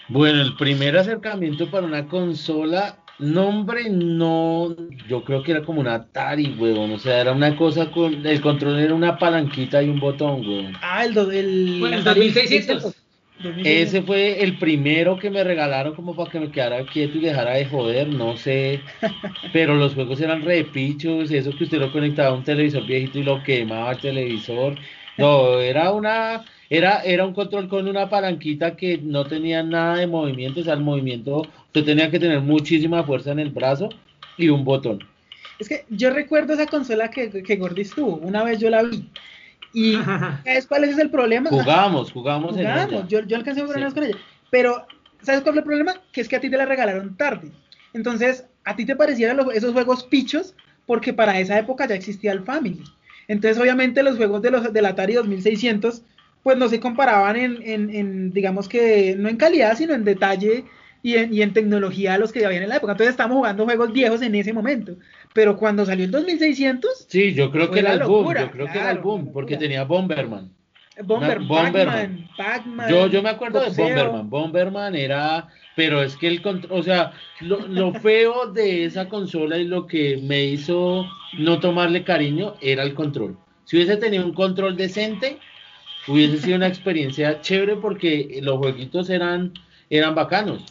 Bueno, 0.08 0.40
el 0.40 0.56
primer 0.56 0.96
acercamiento 0.96 1.70
para 1.70 1.86
una 1.86 2.08
consola, 2.08 3.04
nombre 3.18 3.90
no, 3.90 4.74
yo 5.06 5.22
creo 5.22 5.42
que 5.42 5.50
era 5.50 5.62
como 5.62 5.82
una 5.82 5.96
Atari, 5.96 6.56
weón, 6.58 6.92
o 6.92 6.98
sea, 6.98 7.20
era 7.20 7.32
una 7.32 7.54
cosa 7.58 7.90
con, 7.90 8.24
el 8.26 8.40
control 8.40 8.78
era 8.78 8.94
una 8.94 9.18
palanquita 9.18 9.82
y 9.82 9.90
un 9.90 10.00
botón, 10.00 10.40
weón. 10.48 10.72
Ah, 10.80 11.04
el, 11.04 11.14
el, 11.30 11.76
bueno, 11.78 11.98
el 11.98 12.04
2600. 12.04 12.94
Ese 13.64 14.02
fue 14.02 14.42
el 14.42 14.58
primero 14.58 15.18
que 15.18 15.30
me 15.30 15.42
regalaron 15.42 15.94
como 15.94 16.14
para 16.14 16.30
que 16.30 16.40
me 16.40 16.50
quedara 16.50 16.84
quieto 16.84 17.16
y 17.18 17.22
dejara 17.22 17.54
de 17.54 17.64
joder, 17.64 18.08
no 18.08 18.36
sé. 18.36 18.80
Pero 19.52 19.74
los 19.74 19.94
juegos 19.94 20.20
eran 20.20 20.42
repichos, 20.42 21.30
eso 21.30 21.56
que 21.56 21.64
usted 21.64 21.78
lo 21.78 21.90
conectaba 21.90 22.28
a 22.28 22.34
un 22.34 22.44
televisor 22.44 22.84
viejito 22.84 23.18
y 23.18 23.22
lo 23.22 23.42
quemaba 23.42 23.92
el 23.92 23.98
televisor. 23.98 24.76
No, 25.16 25.58
era 25.60 25.92
una, 25.92 26.44
era, 26.68 27.02
era 27.02 27.24
un 27.24 27.32
control 27.32 27.68
con 27.68 27.88
una 27.88 28.08
palanquita 28.10 28.76
que 28.76 28.98
no 28.98 29.24
tenía 29.24 29.62
nada 29.62 29.96
de 29.96 30.06
movimiento, 30.06 30.60
o 30.60 30.64
sea, 30.64 30.74
el 30.74 30.80
movimiento, 30.80 31.42
usted 31.66 31.84
tenía 31.84 32.10
que 32.10 32.20
tener 32.20 32.40
muchísima 32.40 33.04
fuerza 33.04 33.32
en 33.32 33.38
el 33.38 33.50
brazo 33.50 33.88
y 34.36 34.48
un 34.50 34.64
botón. 34.64 35.00
Es 35.58 35.68
que 35.68 35.84
yo 35.90 36.10
recuerdo 36.10 36.54
esa 36.54 36.66
consola 36.66 37.10
que, 37.10 37.42
que 37.42 37.56
Gordis 37.56 37.94
tuvo, 37.94 38.16
una 38.16 38.44
vez 38.44 38.58
yo 38.58 38.70
la 38.70 38.82
vi. 38.82 39.04
Y 39.72 39.94
¿sabes 40.44 40.66
cuál 40.66 40.84
es 40.84 40.98
el 40.98 41.10
problema? 41.10 41.50
Jugamos, 41.50 42.12
jugamos, 42.12 42.56
en 42.56 42.60
ella. 42.60 43.06
Yo, 43.08 43.20
yo 43.20 43.36
alcancé 43.36 43.60
a 43.60 43.66
jugar 43.66 43.94
con 43.94 44.04
ella. 44.04 44.16
Pero, 44.50 44.86
¿sabes 45.22 45.42
cuál 45.42 45.54
fue 45.54 45.60
el 45.60 45.66
problema? 45.66 45.94
Que 46.12 46.20
es 46.20 46.28
que 46.28 46.36
a 46.36 46.40
ti 46.40 46.50
te 46.50 46.56
la 46.56 46.66
regalaron 46.66 47.16
tarde. 47.16 47.50
Entonces, 47.92 48.46
a 48.64 48.76
ti 48.76 48.84
te 48.84 48.96
parecieran 48.96 49.38
esos 49.54 49.72
juegos 49.72 50.04
pichos 50.04 50.54
porque 50.86 51.12
para 51.12 51.38
esa 51.38 51.58
época 51.58 51.86
ya 51.86 51.94
existía 51.94 52.32
el 52.32 52.44
Family. 52.44 52.82
Entonces, 53.28 53.60
obviamente, 53.62 54.02
los 54.02 54.16
juegos 54.16 54.42
de 54.42 54.50
los, 54.50 54.72
del 54.72 54.86
Atari 54.86 55.14
2600 55.14 56.02
pues 56.42 56.56
no 56.56 56.68
se 56.68 56.80
comparaban 56.80 57.36
en, 57.36 57.62
en, 57.62 57.94
en, 57.94 58.32
digamos 58.32 58.68
que, 58.68 59.14
no 59.16 59.28
en 59.28 59.36
calidad, 59.36 59.76
sino 59.76 59.94
en 59.94 60.04
detalle 60.04 60.64
y 61.02 61.14
en, 61.14 61.32
y 61.32 61.42
en 61.42 61.52
tecnología 61.52 62.14
a 62.14 62.18
los 62.18 62.32
que 62.32 62.44
habían 62.44 62.62
en 62.62 62.68
la 62.68 62.76
época. 62.76 62.92
Entonces 62.92 63.12
estamos 63.12 63.36
jugando 63.36 63.64
juegos 63.64 63.92
viejos 63.92 64.22
en 64.22 64.34
ese 64.34 64.52
momento. 64.52 64.96
Pero 65.32 65.56
cuando 65.56 65.86
salió 65.86 66.04
el 66.04 66.10
2600... 66.10 67.06
Sí, 67.08 67.34
yo 67.34 67.50
creo 67.50 67.70
que 67.70 67.80
era 67.80 67.94
el 67.94 68.04
boom, 68.04 68.34
yo 68.34 68.50
creo 68.50 68.66
que 68.66 68.78
era 68.78 68.90
el 68.90 68.98
boom, 68.98 69.32
porque 69.32 69.56
tenía 69.56 69.84
Bomberman. 69.84 70.50
Bomberman, 71.02 72.28
yo, 72.88 73.06
yo 73.06 73.22
me 73.22 73.30
acuerdo 73.30 73.60
de 73.60 73.70
Bomberman. 73.70 74.28
Bomberman 74.28 74.94
era, 74.94 75.48
pero 75.74 76.02
es 76.02 76.16
que 76.16 76.28
el 76.28 76.42
control, 76.42 76.78
o 76.78 76.82
sea, 76.82 77.12
lo, 77.40 77.66
lo, 77.68 77.94
feo 77.94 78.46
de 78.52 78.84
esa 78.84 79.08
consola 79.08 79.56
y 79.56 79.64
lo 79.64 79.86
que 79.86 80.20
me 80.22 80.44
hizo 80.44 81.06
no 81.38 81.58
tomarle 81.60 82.04
cariño 82.04 82.54
era 82.60 82.82
el 82.82 82.94
control. 82.94 83.38
Si 83.64 83.76
hubiese 83.76 83.96
tenido 83.96 84.24
un 84.26 84.34
control 84.34 84.76
decente, 84.76 85.38
hubiese 86.06 86.38
sido 86.38 86.56
una 86.56 86.66
experiencia 86.66 87.40
chévere 87.40 87.76
porque 87.76 88.40
los 88.42 88.58
jueguitos 88.58 89.08
eran, 89.10 89.52
eran 89.88 90.14
bacanos. 90.14 90.64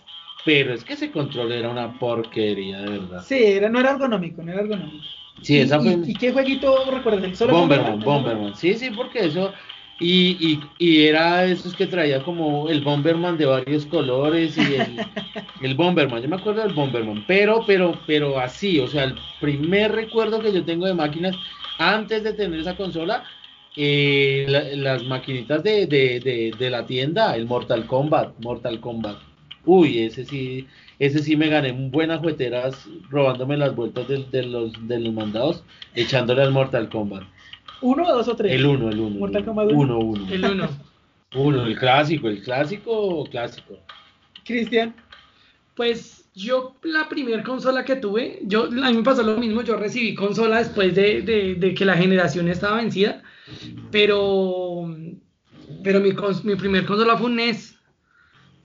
Pero 0.46 0.74
es 0.74 0.84
que 0.84 0.94
ese 0.94 1.12
control 1.12 1.52
era 1.52 1.70
una 1.70 1.98
porquería, 2.00 2.80
de 2.80 2.90
verdad. 2.90 3.24
Sí, 3.26 3.42
era, 3.42 3.70
no 3.70 3.80
era 3.80 3.92
ergonómico, 3.92 4.42
no 4.42 4.52
era 4.52 4.62
ergonómico. 4.62 5.06
Sí, 5.42 5.56
¿Y, 5.56 5.60
esa 5.60 5.80
fue... 5.80 5.98
¿Y, 6.06 6.14
qué 6.14 6.32
jueguito 6.32 6.90
recuerdas? 6.90 7.38
¿Solo 7.38 7.54
Bomberman, 7.54 8.00
Bomberman, 8.00 8.56
Sí, 8.56 8.74
sí, 8.76 8.90
porque 8.92 9.26
eso... 9.26 9.54
Y, 10.02 10.38
y, 10.40 10.62
y, 10.78 11.08
era 11.08 11.44
esos 11.44 11.76
que 11.76 11.86
traía 11.86 12.24
como 12.24 12.70
el 12.70 12.82
Bomberman 12.82 13.38
de 13.38 13.46
varios 13.46 13.86
colores 13.86 14.58
y 14.58 14.76
el, 14.76 15.06
el 15.62 15.76
Bomberman, 15.76 16.22
yo 16.22 16.30
me 16.30 16.38
acuerdo 16.38 16.62
del 16.62 16.74
Bomberman, 16.74 17.26
pero, 17.28 17.66
pero, 17.68 18.00
pero 18.08 18.40
así, 18.40 18.80
o 18.80 18.88
sea, 18.88 19.04
el 19.04 19.16
primer 19.42 19.92
recuerdo 19.92 20.40
que 20.40 20.54
yo 20.54 20.64
tengo 20.64 20.86
de 20.86 20.94
máquinas 20.94 21.36
antes 21.80 22.24
de 22.24 22.32
tener 22.32 22.62
esa 22.62 22.78
consola 22.78 23.26
eh, 23.76 24.46
las 24.76 25.04
maquinitas 25.04 25.64
de, 25.64 25.86
de, 25.88 26.54
de, 26.58 26.70
la 26.70 26.86
tienda, 26.86 27.36
el 27.36 27.46
Mortal 27.46 27.86
Kombat, 27.86 28.38
Mortal 28.40 28.80
Kombat. 28.80 29.18
Uy, 29.72 30.00
ese 30.00 30.26
sí, 30.26 30.68
ese 30.98 31.20
sí 31.20 31.36
me 31.36 31.48
gané 31.48 31.72
buenas 31.72 32.20
jueteras 32.20 32.88
robándome 33.10 33.58
las 33.58 33.76
vueltas 33.76 34.08
de, 34.08 34.44
los, 34.44 34.88
de 34.88 35.00
los 35.00 35.14
mandados, 35.14 35.64
echándole 35.94 36.42
al 36.42 36.52
Mortal 36.52 36.90
Kombat. 36.90 37.24
¿Uno, 37.82 38.12
dos 38.12 38.28
o 38.28 38.36
tres? 38.36 38.54
El 38.54 38.66
uno, 38.66 38.90
el 38.90 39.00
uno. 39.00 39.20
Mortal 39.20 39.46
Kombat 39.46 39.72
uno. 39.72 40.00
Uno, 40.00 40.28
El 40.32 40.46
uno. 40.46 40.70
Uno, 41.36 41.66
el 41.66 41.78
clásico, 41.78 42.28
el 42.28 42.42
clásico, 42.42 43.24
clásico. 43.26 43.78
Cristian. 44.44 44.96
Pues 45.76 46.26
yo 46.34 46.76
la 46.84 47.08
primera 47.08 47.44
consola 47.44 47.86
que 47.86 47.96
tuve, 47.96 48.40
yo 48.44 48.66
a 48.66 48.90
mí 48.90 48.98
me 48.98 49.04
pasó 49.04 49.24
lo 49.24 49.38
mismo, 49.38 49.62
yo 49.62 49.78
recibí 49.78 50.16
consola 50.16 50.58
después 50.58 50.96
de, 50.96 51.22
de, 51.22 51.56
de 51.56 51.74
que 51.74 51.86
la 51.86 51.96
generación 51.96 52.48
estaba 52.50 52.78
vencida 52.78 53.22
pero, 53.92 54.96
pero 55.84 56.00
mi, 56.00 56.12
mi 56.44 56.56
primer 56.56 56.86
consola 56.86 57.18
fue 57.18 57.28
un 57.28 57.36
NES. 57.36 57.69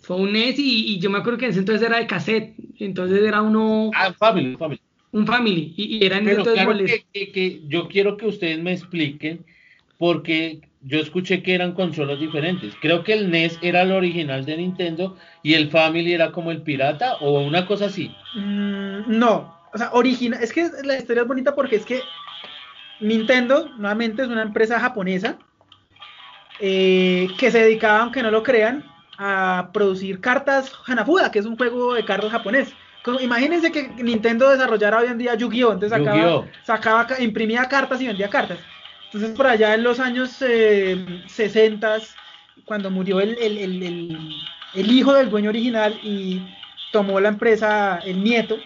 Fue 0.05 0.17
un 0.17 0.33
NES 0.33 0.59
y, 0.59 0.99
yo 0.99 1.11
me 1.11 1.19
acuerdo 1.19 1.39
que 1.39 1.47
en 1.47 1.53
ese 1.53 1.61
entonces 1.61 1.87
era 1.87 1.99
de 1.99 2.07
cassette. 2.07 2.55
Entonces 2.79 3.23
era 3.23 3.43
uno. 3.43 3.91
Ah, 3.95 4.13
Family, 4.13 4.57
Family. 4.57 4.81
Un 5.13 5.27
Family. 5.27 5.75
Y, 5.77 6.05
era 6.05 6.19
en 6.19 6.25
Pero 6.25 6.45
claro 6.45 6.77
que, 6.79 7.33
que, 7.33 7.63
yo 7.67 7.89
quiero 7.89 8.17
que 8.17 8.27
ustedes 8.27 8.63
me 8.63 8.73
expliquen 8.73 9.45
porque 9.99 10.61
yo 10.83 10.99
escuché 11.01 11.43
que 11.43 11.55
eran 11.55 11.73
consolas 11.73 12.21
diferentes. 12.21 12.75
Creo 12.81 13.05
que 13.05 13.15
el 13.15 13.31
NES 13.31 13.59
era 13.63 13.83
el 13.83 13.93
original 13.93 14.45
de 14.45 14.59
Nintendo 14.59 15.17
y 15.43 15.55
el 15.55 15.71
Family 15.71 16.13
era 16.13 16.33
como 16.33 16.51
el 16.51 16.63
pirata 16.63 17.17
o 17.17 17.41
una 17.41 17.67
cosa 17.67 17.87
así. 17.87 18.15
Mm, 18.35 19.19
no, 19.19 19.59
o 19.73 19.79
sea, 19.79 19.91
original. 19.93 20.43
Es 20.43 20.53
que 20.53 20.69
la 20.85 20.99
historia 20.99 21.23
es 21.23 21.29
bonita 21.29 21.55
porque 21.55 21.77
es 21.77 21.87
que 21.87 22.01
Nintendo, 23.01 23.71
nuevamente, 23.79 24.23
es 24.23 24.29
una 24.29 24.43
empresa 24.43 24.79
japonesa 24.79 25.39
eh, 26.61 27.29
que 27.39 27.51
se 27.51 27.61
dedicaba, 27.61 28.01
aunque 28.01 28.23
no 28.23 28.31
lo 28.31 28.43
crean, 28.43 28.85
a 29.19 29.71
producir 29.73 30.21
cartas 30.21 30.73
Hanafuda, 30.87 31.31
que 31.31 31.39
es 31.39 31.47
un 31.47 31.57
juego 31.57 31.95
de 31.95 32.05
cartas 32.05 32.31
japonés. 32.31 32.73
imagínense 33.21 33.71
que 33.71 33.89
Nintendo 34.03 34.51
desarrollara 34.51 34.99
hoy 34.99 35.09
en 35.09 35.19
día 35.19 35.35
Yu-Gi-Oh! 35.35 35.73
Entonces 35.73 35.99
sacaba, 36.63 37.07
imprimía 37.19 37.69
cartas 37.69 38.01
y 38.01 38.07
vendía 38.07 38.29
cartas. 38.29 38.59
Entonces, 39.07 39.37
por 39.37 39.47
allá 39.47 39.75
en 39.75 39.85
los 39.85 40.01
años 40.01 40.37
eh, 40.41 41.23
60, 41.29 41.99
cuando 42.65 42.91
murió 42.91 43.21
el, 43.21 43.39
el 43.39 44.91
hijo 44.91 45.13
del 45.13 45.31
dueño 45.31 45.51
original 45.51 45.99
y 46.03 46.43
tomó 46.93 47.21
la 47.21 47.29
empresa 47.29 48.01
el 48.05 48.23
nieto, 48.23 48.59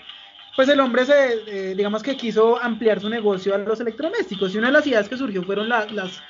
pues 0.58 0.68
el 0.68 0.80
hombre 0.80 1.04
se, 1.04 1.34
eh, 1.46 1.74
digamos 1.76 2.02
que 2.02 2.16
quiso 2.16 2.60
ampliar 2.60 3.00
su 3.00 3.08
negocio 3.08 3.54
a 3.54 3.58
los 3.58 3.78
electrodomésticos 3.78 4.52
y 4.52 4.58
una 4.58 4.66
de 4.66 4.72
las 4.72 4.86
ideas 4.88 5.08
que 5.08 5.16
surgió 5.16 5.44
fueron 5.44 5.68
las, 5.68 6.20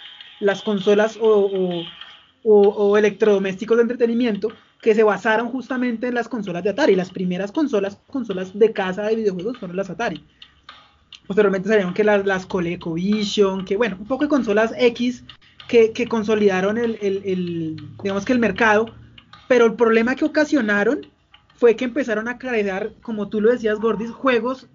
las 0.40 0.60
consolas 0.60 1.18
o, 1.18 1.82
electrodomésticos 2.96 3.76
de 3.76 3.82
entretenimiento 3.82 4.48
que 4.80 4.94
se 4.94 5.02
basaron 5.02 5.48
justamente 5.50 6.08
en 6.08 6.14
las 6.14 6.28
consolas 6.28 6.64
de 6.64 6.70
Atari. 6.70 6.94
Las 6.94 7.10
primeras 7.10 7.52
consolas, 7.52 7.98
consolas 8.06 8.58
de 8.58 8.72
casa 8.72 9.02
de 9.02 9.16
videojuegos 9.16 9.58
fueron 9.58 9.76
las 9.76 9.90
Atari. 9.90 10.24
Posteriormente 11.26 11.68
salieron 11.68 11.92
que 11.92 12.04
las, 12.04 12.24
las 12.24 12.46
ColecoVision, 12.46 13.64
que 13.64 13.76
bueno, 13.76 13.96
un 14.00 14.06
poco 14.06 14.24
de 14.24 14.30
consolas 14.30 14.72
X 14.78 15.24
que, 15.68 16.08
consolidaron 16.08 16.78
el, 16.78 16.98
el, 17.02 17.76
digamos 18.02 18.24
que 18.24 18.32
el 18.32 18.38
mercado, 18.38 18.86
pero 19.46 19.66
el 19.66 19.74
problema 19.74 20.14
que 20.14 20.24
ocasionaron 20.24 21.06
fue 21.56 21.76
que 21.76 21.84
empezaron 21.84 22.28
a 22.28 22.38
crear, 22.38 22.92
como 23.02 23.28
tú 23.28 23.42
lo 23.42 23.50
decías, 23.50 23.78
Gordis, 23.78 24.10
juegos, 24.10 24.68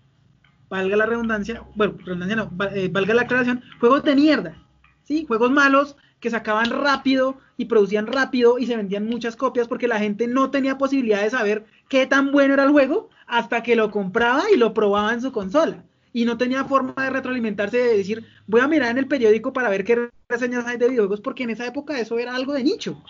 valga 0.69 0.95
la 0.95 1.07
redundancia, 1.07 1.63
bueno, 1.75 1.95
redundancia 2.05 2.35
no, 2.35 2.51
eh, 2.75 2.89
valga 2.91 3.15
la 3.15 3.23
aclaración, 3.23 3.63
juegos 3.79 4.03
de 4.03 4.15
mierda, 4.15 4.55
¿sí? 5.03 5.25
Juegos 5.25 5.51
malos 5.51 5.95
que 6.23 6.29
sacaban 6.29 6.69
rápido 6.69 7.35
y 7.57 7.65
producían 7.65 8.07
rápido 8.07 8.57
y 8.57 8.65
se 8.65 8.77
vendían 8.77 9.05
muchas 9.07 9.35
copias 9.35 9.67
porque 9.67 9.89
la 9.89 9.99
gente 9.99 10.25
no 10.25 10.51
tenía 10.51 10.77
posibilidad 10.77 11.21
de 11.21 11.29
saber 11.29 11.65
qué 11.89 12.07
tan 12.07 12.31
bueno 12.31 12.53
era 12.53 12.63
el 12.63 12.71
juego 12.71 13.09
hasta 13.27 13.61
que 13.61 13.75
lo 13.75 13.91
compraba 13.91 14.43
y 14.49 14.55
lo 14.55 14.73
probaba 14.73 15.11
en 15.11 15.19
su 15.19 15.33
consola. 15.33 15.83
Y 16.13 16.23
no 16.23 16.37
tenía 16.37 16.63
forma 16.63 16.93
de 16.95 17.09
retroalimentarse 17.09 17.75
de 17.75 17.97
decir, 17.97 18.25
voy 18.47 18.61
a 18.61 18.69
mirar 18.69 18.91
en 18.91 18.99
el 18.99 19.07
periódico 19.07 19.51
para 19.51 19.67
ver 19.67 19.83
qué 19.83 20.11
reseñas 20.29 20.65
hay 20.65 20.77
de 20.77 20.87
videojuegos, 20.87 21.19
porque 21.19 21.43
en 21.43 21.49
esa 21.49 21.67
época 21.67 21.99
eso 21.99 22.17
era 22.17 22.33
algo 22.33 22.53
de 22.53 22.63
nicho. 22.63 23.03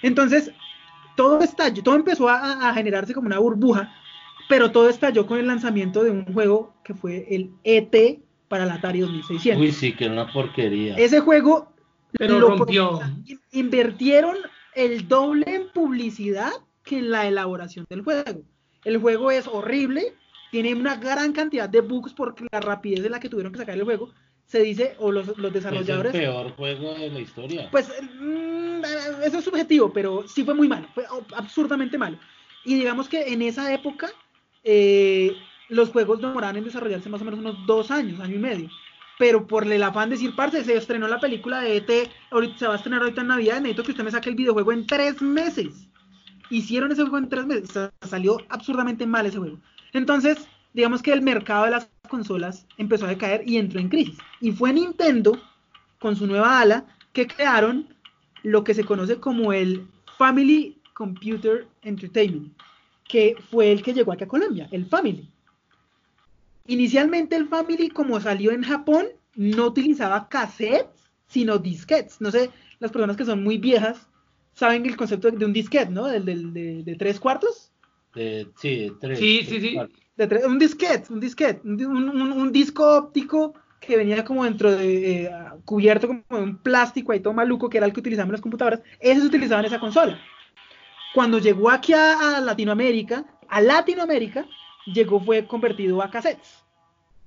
Entonces, 0.00 0.50
todo 1.16 1.42
estalló, 1.42 1.82
todo 1.82 1.96
empezó 1.96 2.30
a, 2.30 2.72
generarse 2.72 3.12
como 3.12 3.26
una 3.26 3.40
burbuja, 3.40 3.92
pero 4.48 4.70
todo 4.70 4.88
estalló 4.88 5.26
con 5.26 5.38
el 5.38 5.48
lanzamiento 5.48 6.02
de 6.02 6.12
un 6.12 6.24
juego 6.32 6.72
que 6.82 6.94
fue 6.94 7.26
el 7.28 7.50
ET 7.62 8.20
para 8.48 8.64
el 8.64 8.70
Atari 8.70 9.00
2600. 9.00 9.62
Uy, 9.62 9.70
sí, 9.70 9.92
que 9.92 10.06
era 10.06 10.14
una 10.14 10.32
porquería. 10.32 10.96
Ese 10.96 11.20
juego 11.20 11.73
pero 12.18 12.38
lo 12.38 12.56
rompió. 12.56 13.00
Invirtieron 13.52 14.36
el 14.74 15.08
doble 15.08 15.44
en 15.46 15.68
publicidad 15.70 16.52
que 16.82 16.98
en 16.98 17.10
la 17.10 17.26
elaboración 17.26 17.86
del 17.88 18.02
juego. 18.02 18.42
El 18.84 18.98
juego 18.98 19.30
es 19.30 19.46
horrible, 19.46 20.14
tiene 20.50 20.74
una 20.74 20.96
gran 20.96 21.32
cantidad 21.32 21.68
de 21.68 21.80
bugs 21.80 22.12
por 22.12 22.34
la 22.52 22.60
rapidez 22.60 23.04
en 23.04 23.12
la 23.12 23.20
que 23.20 23.28
tuvieron 23.28 23.52
que 23.52 23.58
sacar 23.58 23.76
el 23.76 23.84
juego. 23.84 24.12
Se 24.46 24.60
dice, 24.60 24.94
o 24.98 25.10
los, 25.10 25.38
los 25.38 25.52
desarrolladores. 25.52 26.14
Es 26.14 26.20
el 26.20 26.26
peor 26.26 26.50
juego 26.52 26.94
de 26.94 27.10
la 27.10 27.20
historia. 27.20 27.68
Pues 27.70 27.88
mm, 28.20 28.84
eso 29.24 29.38
es 29.38 29.44
subjetivo, 29.44 29.90
pero 29.92 30.28
sí 30.28 30.44
fue 30.44 30.54
muy 30.54 30.68
malo, 30.68 30.86
fue 30.94 31.04
absurdamente 31.34 31.96
malo. 31.96 32.18
Y 32.64 32.74
digamos 32.74 33.08
que 33.08 33.32
en 33.32 33.40
esa 33.40 33.72
época 33.72 34.10
eh, 34.62 35.32
los 35.68 35.90
juegos 35.90 36.20
demoraban 36.20 36.56
en 36.56 36.64
desarrollarse 36.64 37.08
más 37.08 37.22
o 37.22 37.24
menos 37.24 37.40
unos 37.40 37.66
dos 37.66 37.90
años, 37.90 38.20
año 38.20 38.36
y 38.36 38.38
medio. 38.38 38.70
Pero 39.18 39.46
por 39.46 39.70
el 39.70 39.82
afán 39.82 40.10
de 40.10 40.16
decir, 40.16 40.34
parce, 40.34 40.64
se 40.64 40.76
estrenó 40.76 41.06
la 41.06 41.20
película 41.20 41.60
de 41.60 41.76
ET, 41.76 42.10
ahorita 42.30 42.58
se 42.58 42.66
va 42.66 42.72
a 42.74 42.76
estrenar 42.76 43.02
ahorita 43.02 43.20
en 43.20 43.28
Navidad, 43.28 43.60
necesito 43.60 43.84
que 43.84 43.90
usted 43.92 44.04
me 44.04 44.10
saque 44.10 44.30
el 44.30 44.34
videojuego 44.34 44.72
en 44.72 44.86
tres 44.86 45.22
meses. 45.22 45.88
Hicieron 46.50 46.90
ese 46.92 47.02
juego 47.02 47.18
en 47.18 47.28
tres 47.28 47.46
meses, 47.46 47.90
salió 48.02 48.38
absurdamente 48.48 49.06
mal 49.06 49.26
ese 49.26 49.38
juego. 49.38 49.58
Entonces, 49.92 50.48
digamos 50.72 51.00
que 51.00 51.12
el 51.12 51.22
mercado 51.22 51.64
de 51.64 51.70
las 51.70 51.88
consolas 52.08 52.66
empezó 52.76 53.06
a 53.06 53.10
decaer 53.10 53.42
y 53.46 53.56
entró 53.56 53.80
en 53.80 53.88
crisis. 53.88 54.18
Y 54.40 54.52
fue 54.52 54.72
Nintendo, 54.72 55.40
con 56.00 56.16
su 56.16 56.26
nueva 56.26 56.60
ala, 56.60 56.84
que 57.12 57.26
crearon 57.26 57.88
lo 58.42 58.62
que 58.62 58.74
se 58.74 58.84
conoce 58.84 59.18
como 59.20 59.52
el 59.52 59.88
Family 60.18 60.76
Computer 60.92 61.66
Entertainment, 61.82 62.52
que 63.08 63.36
fue 63.50 63.72
el 63.72 63.82
que 63.82 63.94
llegó 63.94 64.12
aquí 64.12 64.24
a 64.24 64.28
Colombia, 64.28 64.68
el 64.70 64.86
Family. 64.86 65.28
Inicialmente 66.66 67.36
el 67.36 67.48
Family, 67.48 67.88
como 67.90 68.20
salió 68.20 68.50
en 68.52 68.62
Japón, 68.62 69.06
no 69.34 69.66
utilizaba 69.66 70.28
cassettes, 70.28 71.10
sino 71.26 71.58
disquetes. 71.58 72.20
No 72.20 72.30
sé, 72.30 72.50
las 72.78 72.90
personas 72.90 73.16
que 73.16 73.24
son 73.24 73.42
muy 73.42 73.58
viejas 73.58 74.08
saben 74.54 74.86
el 74.86 74.96
concepto 74.96 75.30
de 75.30 75.44
un 75.44 75.52
disquete, 75.52 75.90
¿no? 75.90 76.06
Del, 76.06 76.24
de, 76.24 76.96
tres 76.98 77.20
cuartos. 77.20 77.72
De, 78.14 78.48
sí, 78.56 78.88
de 78.88 78.92
tres. 79.00 79.18
Sí, 79.18 79.42
sí, 79.46 79.60
sí. 79.60 79.78
De 80.16 80.26
tres- 80.26 80.46
un 80.46 80.58
disquete, 80.58 81.12
un 81.12 81.20
disquete, 81.20 81.60
un, 81.64 81.84
un- 81.84 82.32
un- 82.32 82.52
disco 82.52 82.86
óptico 82.96 83.54
que 83.80 83.96
venía 83.96 84.24
como 84.24 84.44
dentro 84.44 84.70
de, 84.70 85.24
eh, 85.24 85.30
cubierto 85.64 86.06
como 86.06 86.22
de 86.30 86.42
un 86.42 86.56
plástico 86.58 87.12
ahí 87.12 87.20
todo 87.20 87.34
maluco, 87.34 87.68
que 87.68 87.78
era 87.78 87.86
el 87.86 87.92
que 87.92 88.00
utilizaban 88.00 88.28
en 88.28 88.32
las 88.32 88.40
computadoras, 88.40 88.80
ese 89.00 89.20
se 89.20 89.26
utilizaba 89.26 89.60
en 89.60 89.66
esa 89.66 89.80
consola. 89.80 90.18
Cuando 91.14 91.38
llegó 91.38 91.70
aquí 91.70 91.92
a, 91.92 92.36
a 92.36 92.40
Latinoamérica, 92.40 93.24
a 93.48 93.60
Latinoamérica, 93.60 94.46
llegó, 94.86 95.20
fue 95.20 95.46
convertido 95.46 96.02
a 96.02 96.10
cassettes. 96.10 96.64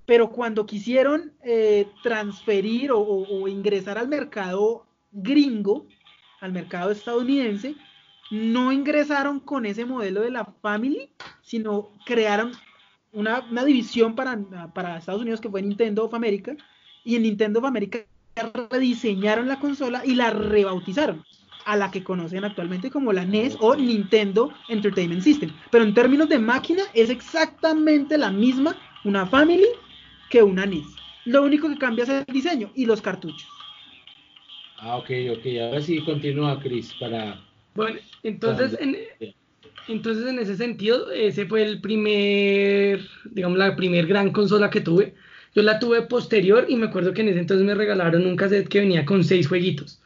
Pero 0.05 0.30
cuando 0.30 0.66
quisieron 0.66 1.34
eh, 1.43 1.88
transferir 2.01 2.91
o, 2.93 3.47
ingresar 3.47 3.97
al 3.97 4.08
mercado 4.08 4.86
gringo, 5.12 5.86
al 6.39 6.53
mercado 6.53 6.91
estadounidense, 6.91 7.76
no 8.32 8.72
ingresaron 8.72 9.39
con 9.39 9.66
ese 9.66 9.86
modelo 9.86 10.22
de 10.22 10.32
la 10.32 10.45
Family, 10.62 11.10
sino 11.41 11.89
crearon 12.05 12.51
una, 13.12 13.41
una 13.49 13.66
división 13.66 14.16
para, 14.16 14.38
para 14.74 14.97
Estados 14.97 15.22
Unidos 15.22 15.41
que 15.41 15.49
fue 15.49 15.62
Nintendo 15.62 16.05
of 16.05 16.14
America, 16.14 16.55
y 17.03 17.16
en 17.16 17.24
Nintendo 17.24 17.60
of 17.60 17.66
America 17.66 17.99
rediseñaron 18.70 19.47
la 19.47 19.60
consola 19.60 20.05
y 20.05 20.16
la 20.16 20.30
rebautizaron 20.30 21.24
a 21.68 21.76
la 21.76 21.91
que 21.91 22.03
conocen 22.03 22.45
actualmente 22.45 22.89
como 22.89 23.11
la 23.13 23.24
NES 23.24 23.57
o 23.59 23.76
Nintendo 23.76 24.53
Entertainment 24.70 25.22
System. 25.22 25.51
Pero 25.70 25.84
en 25.84 25.93
términos 25.93 26.30
de 26.30 26.39
máquina 26.39 26.84
es 26.93 27.09
exactamente 27.09 28.18
la 28.18 28.32
misma 28.32 28.76
una 29.03 29.26
Family 29.26 29.68
que 30.30 30.41
una 30.41 30.63
NES. 30.63 30.88
Lo 31.26 31.43
único 31.43 31.68
que 31.70 31.78
cambia 31.78 32.03
es 32.05 32.09
el 32.09 32.26
diseño 32.34 32.72
y 32.74 32.86
los 32.86 33.01
cartuchos. 33.01 33.47
Ah, 34.80 34.97
ok, 34.97 35.09
ok. 35.38 35.45
Ahora 35.61 35.82
sí 35.82 36.03
continúa, 36.05 36.59
Chris, 36.61 36.93
para... 36.99 37.39
Bueno, 37.76 37.99
entonces 38.24 38.72
Para- 38.74 38.84
en, 38.84 38.97
entonces 39.88 40.26
en 40.28 40.39
ese 40.39 40.55
sentido, 40.55 41.11
ese 41.11 41.45
fue 41.47 41.63
el 41.63 41.82
primer, 41.82 43.01
digamos, 43.32 43.57
la 43.57 43.76
primer 43.76 44.07
gran 44.07 44.32
consola 44.32 44.70
que 44.70 44.82
tuve. 44.82 45.15
Yo 45.55 45.61
la 45.63 45.80
tuve 45.80 46.03
posterior 46.03 46.65
y 46.70 46.76
me 46.76 46.88
acuerdo 46.88 47.13
que 47.13 47.22
en 47.22 47.30
ese 47.30 47.39
entonces 47.39 47.65
me 47.65 47.76
regalaron 47.76 48.26
un 48.26 48.36
cassette 48.36 48.68
que 48.70 48.80
venía 48.80 49.05
con 49.05 49.24
seis 49.24 49.47
jueguitos. 49.47 50.01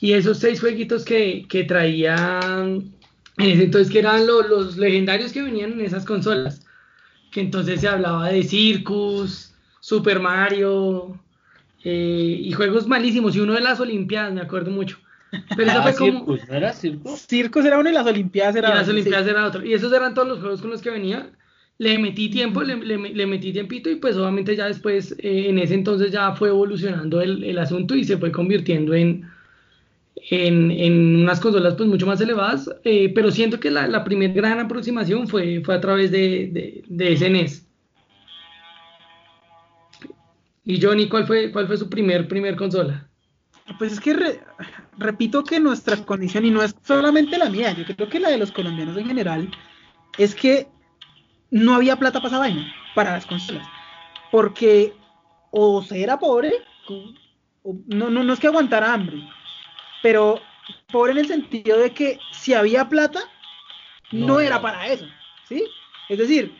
Y 0.00 0.12
esos 0.14 0.38
seis 0.38 0.60
jueguitos 0.60 1.04
que, 1.04 1.46
que 1.48 1.64
traían, 1.64 2.96
en 3.38 3.46
ese 3.50 3.64
entonces 3.64 3.92
que 3.92 3.98
eran 4.00 4.26
lo- 4.26 4.42
los 4.42 4.76
legendarios 4.78 5.32
que 5.32 5.42
venían 5.42 5.72
en 5.72 5.80
esas 5.82 6.04
consolas. 6.04 6.66
Que 7.30 7.40
entonces 7.40 7.80
se 7.80 7.88
hablaba 7.88 8.28
de 8.30 8.42
Circus, 8.44 9.54
Super 9.80 10.20
Mario 10.20 11.24
eh, 11.84 12.38
y 12.40 12.52
juegos 12.52 12.86
malísimos. 12.88 13.36
Y 13.36 13.40
uno 13.40 13.54
de 13.54 13.60
las 13.62 13.80
Olimpiadas, 13.80 14.32
me 14.34 14.40
acuerdo 14.42 14.70
mucho. 14.72 14.98
Pero 15.54 15.70
eso 15.70 15.82
Ah, 15.82 15.82
fue 15.82 15.96
como... 15.96 16.26
Circus, 16.26 16.46
¿no 16.48 16.54
era 16.54 16.72
Circus? 16.72 17.26
Circos 17.28 17.64
era 17.64 17.78
uno 17.78 17.90
y 17.90 17.92
las 17.92 18.06
Olimpiadas 18.06 18.56
Y 18.62 18.70
era 18.70 18.74
las 18.74 18.88
otro, 18.88 18.92
Olimpiadas 18.92 19.26
sí. 19.26 19.30
era 19.30 19.46
otro. 19.46 19.64
Y 19.64 19.74
esos 19.74 19.92
eran 19.92 20.14
todos 20.14 20.28
los 20.28 20.40
juegos 20.40 20.60
con 20.60 20.70
los 20.70 20.82
que 20.82 20.90
venía. 20.90 21.32
Le 21.78 21.98
metí 21.98 22.28
tiempo, 22.30 22.62
le, 22.62 22.76
le- 22.76 22.98
le 23.14 23.26
metí 23.26 23.52
tiempito 23.52 23.88
y 23.90 23.96
pues 23.96 24.16
obviamente 24.16 24.54
ya 24.56 24.66
después, 24.66 25.12
eh, 25.18 25.48
en 25.48 25.58
ese 25.58 25.74
entonces 25.74 26.12
ya 26.12 26.32
fue 26.34 26.50
evolucionando 26.50 27.20
el, 27.22 27.42
el 27.44 27.58
asunto 27.58 27.94
y 27.94 28.04
se 28.04 28.18
fue 28.18 28.30
convirtiendo 28.32 28.94
en, 28.94 29.30
en, 30.30 30.70
en 30.70 31.16
unas 31.16 31.40
consolas 31.40 31.74
pues 31.74 31.88
mucho 31.88 32.06
más 32.06 32.20
elevadas. 32.20 32.70
eh, 32.84 33.12
pero 33.14 33.30
siento 33.30 33.58
que 33.60 33.70
la, 33.70 33.86
la 33.88 34.04
primera 34.04 34.32
gran 34.32 34.60
aproximación 34.60 35.28
fue, 35.28 35.60
fue 35.64 35.74
a 35.74 35.80
través 35.80 36.10
de, 36.10 36.48
de, 36.52 36.84
de 36.88 37.12
ese 37.12 37.26
NES. 37.26 37.66
Y 40.64 40.80
Johnny, 40.80 41.08
¿cuál 41.08 41.26
fue, 41.26 41.50
cuál 41.50 41.66
fue 41.66 41.76
su 41.76 41.88
primer, 41.90 42.28
primer 42.28 42.54
consola? 42.54 43.08
Pues 43.78 43.92
es 43.92 44.00
que 44.00 44.14
re- 44.14 44.40
repito 44.98 45.42
que 45.42 45.58
nuestra 45.58 45.96
condición, 46.04 46.44
y 46.44 46.50
no 46.50 46.62
es 46.62 46.74
solamente 46.84 47.38
la 47.38 47.50
mía, 47.50 47.72
yo 47.72 47.84
creo 47.84 48.08
que 48.08 48.20
la 48.20 48.30
de 48.30 48.38
los 48.38 48.52
colombianos 48.52 48.96
en 48.96 49.06
general, 49.06 49.50
es 50.18 50.34
que 50.34 50.68
no 51.50 51.74
había 51.74 51.96
plata 51.96 52.18
para 52.20 52.28
esa 52.28 52.38
vaina, 52.38 52.72
para 52.94 53.12
las 53.12 53.26
consolas. 53.26 53.66
Porque 54.30 54.92
o 55.50 55.82
se 55.82 56.02
era 56.02 56.18
pobre, 56.18 56.52
o- 57.62 57.76
no, 57.88 58.10
no, 58.10 58.22
no 58.22 58.32
es 58.32 58.38
que 58.40 58.46
aguantara 58.46 58.92
hambre, 58.92 59.22
pero 60.02 60.40
pobre 60.90 61.12
en 61.12 61.18
el 61.18 61.26
sentido 61.26 61.78
de 61.78 61.90
que 61.90 62.18
si 62.32 62.54
había 62.54 62.88
plata, 62.88 63.20
no, 64.12 64.26
No, 64.26 64.40
era 64.40 64.56
no. 64.56 64.62
para 64.62 64.86
eso, 64.88 65.06
¿sí? 65.48 65.64
Es 66.08 66.18
decir, 66.18 66.52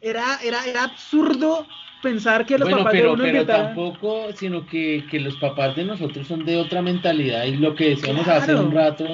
era, 0.00 0.38
era, 0.42 0.64
era 0.64 0.84
absurdo 0.84 1.66
pensar 2.02 2.44
que 2.44 2.58
los 2.58 2.66
Bueno, 2.68 2.78
papás 2.78 2.92
de 2.94 2.98
pero, 2.98 3.12
uno 3.12 3.22
pero 3.22 3.38
inventaran- 3.42 3.66
tampoco, 3.66 4.32
sino 4.34 4.66
que, 4.66 5.04
que 5.10 5.20
los 5.20 5.36
papás 5.36 5.76
de 5.76 5.84
nosotros 5.84 6.26
son 6.26 6.44
de 6.44 6.56
otra 6.56 6.82
mentalidad 6.82 7.44
y 7.44 7.56
lo 7.56 7.74
que 7.76 7.90
decíamos 7.90 8.26
hace 8.26 8.46
Claro. 8.52 8.66
un 8.66 8.72
rato, 8.72 9.06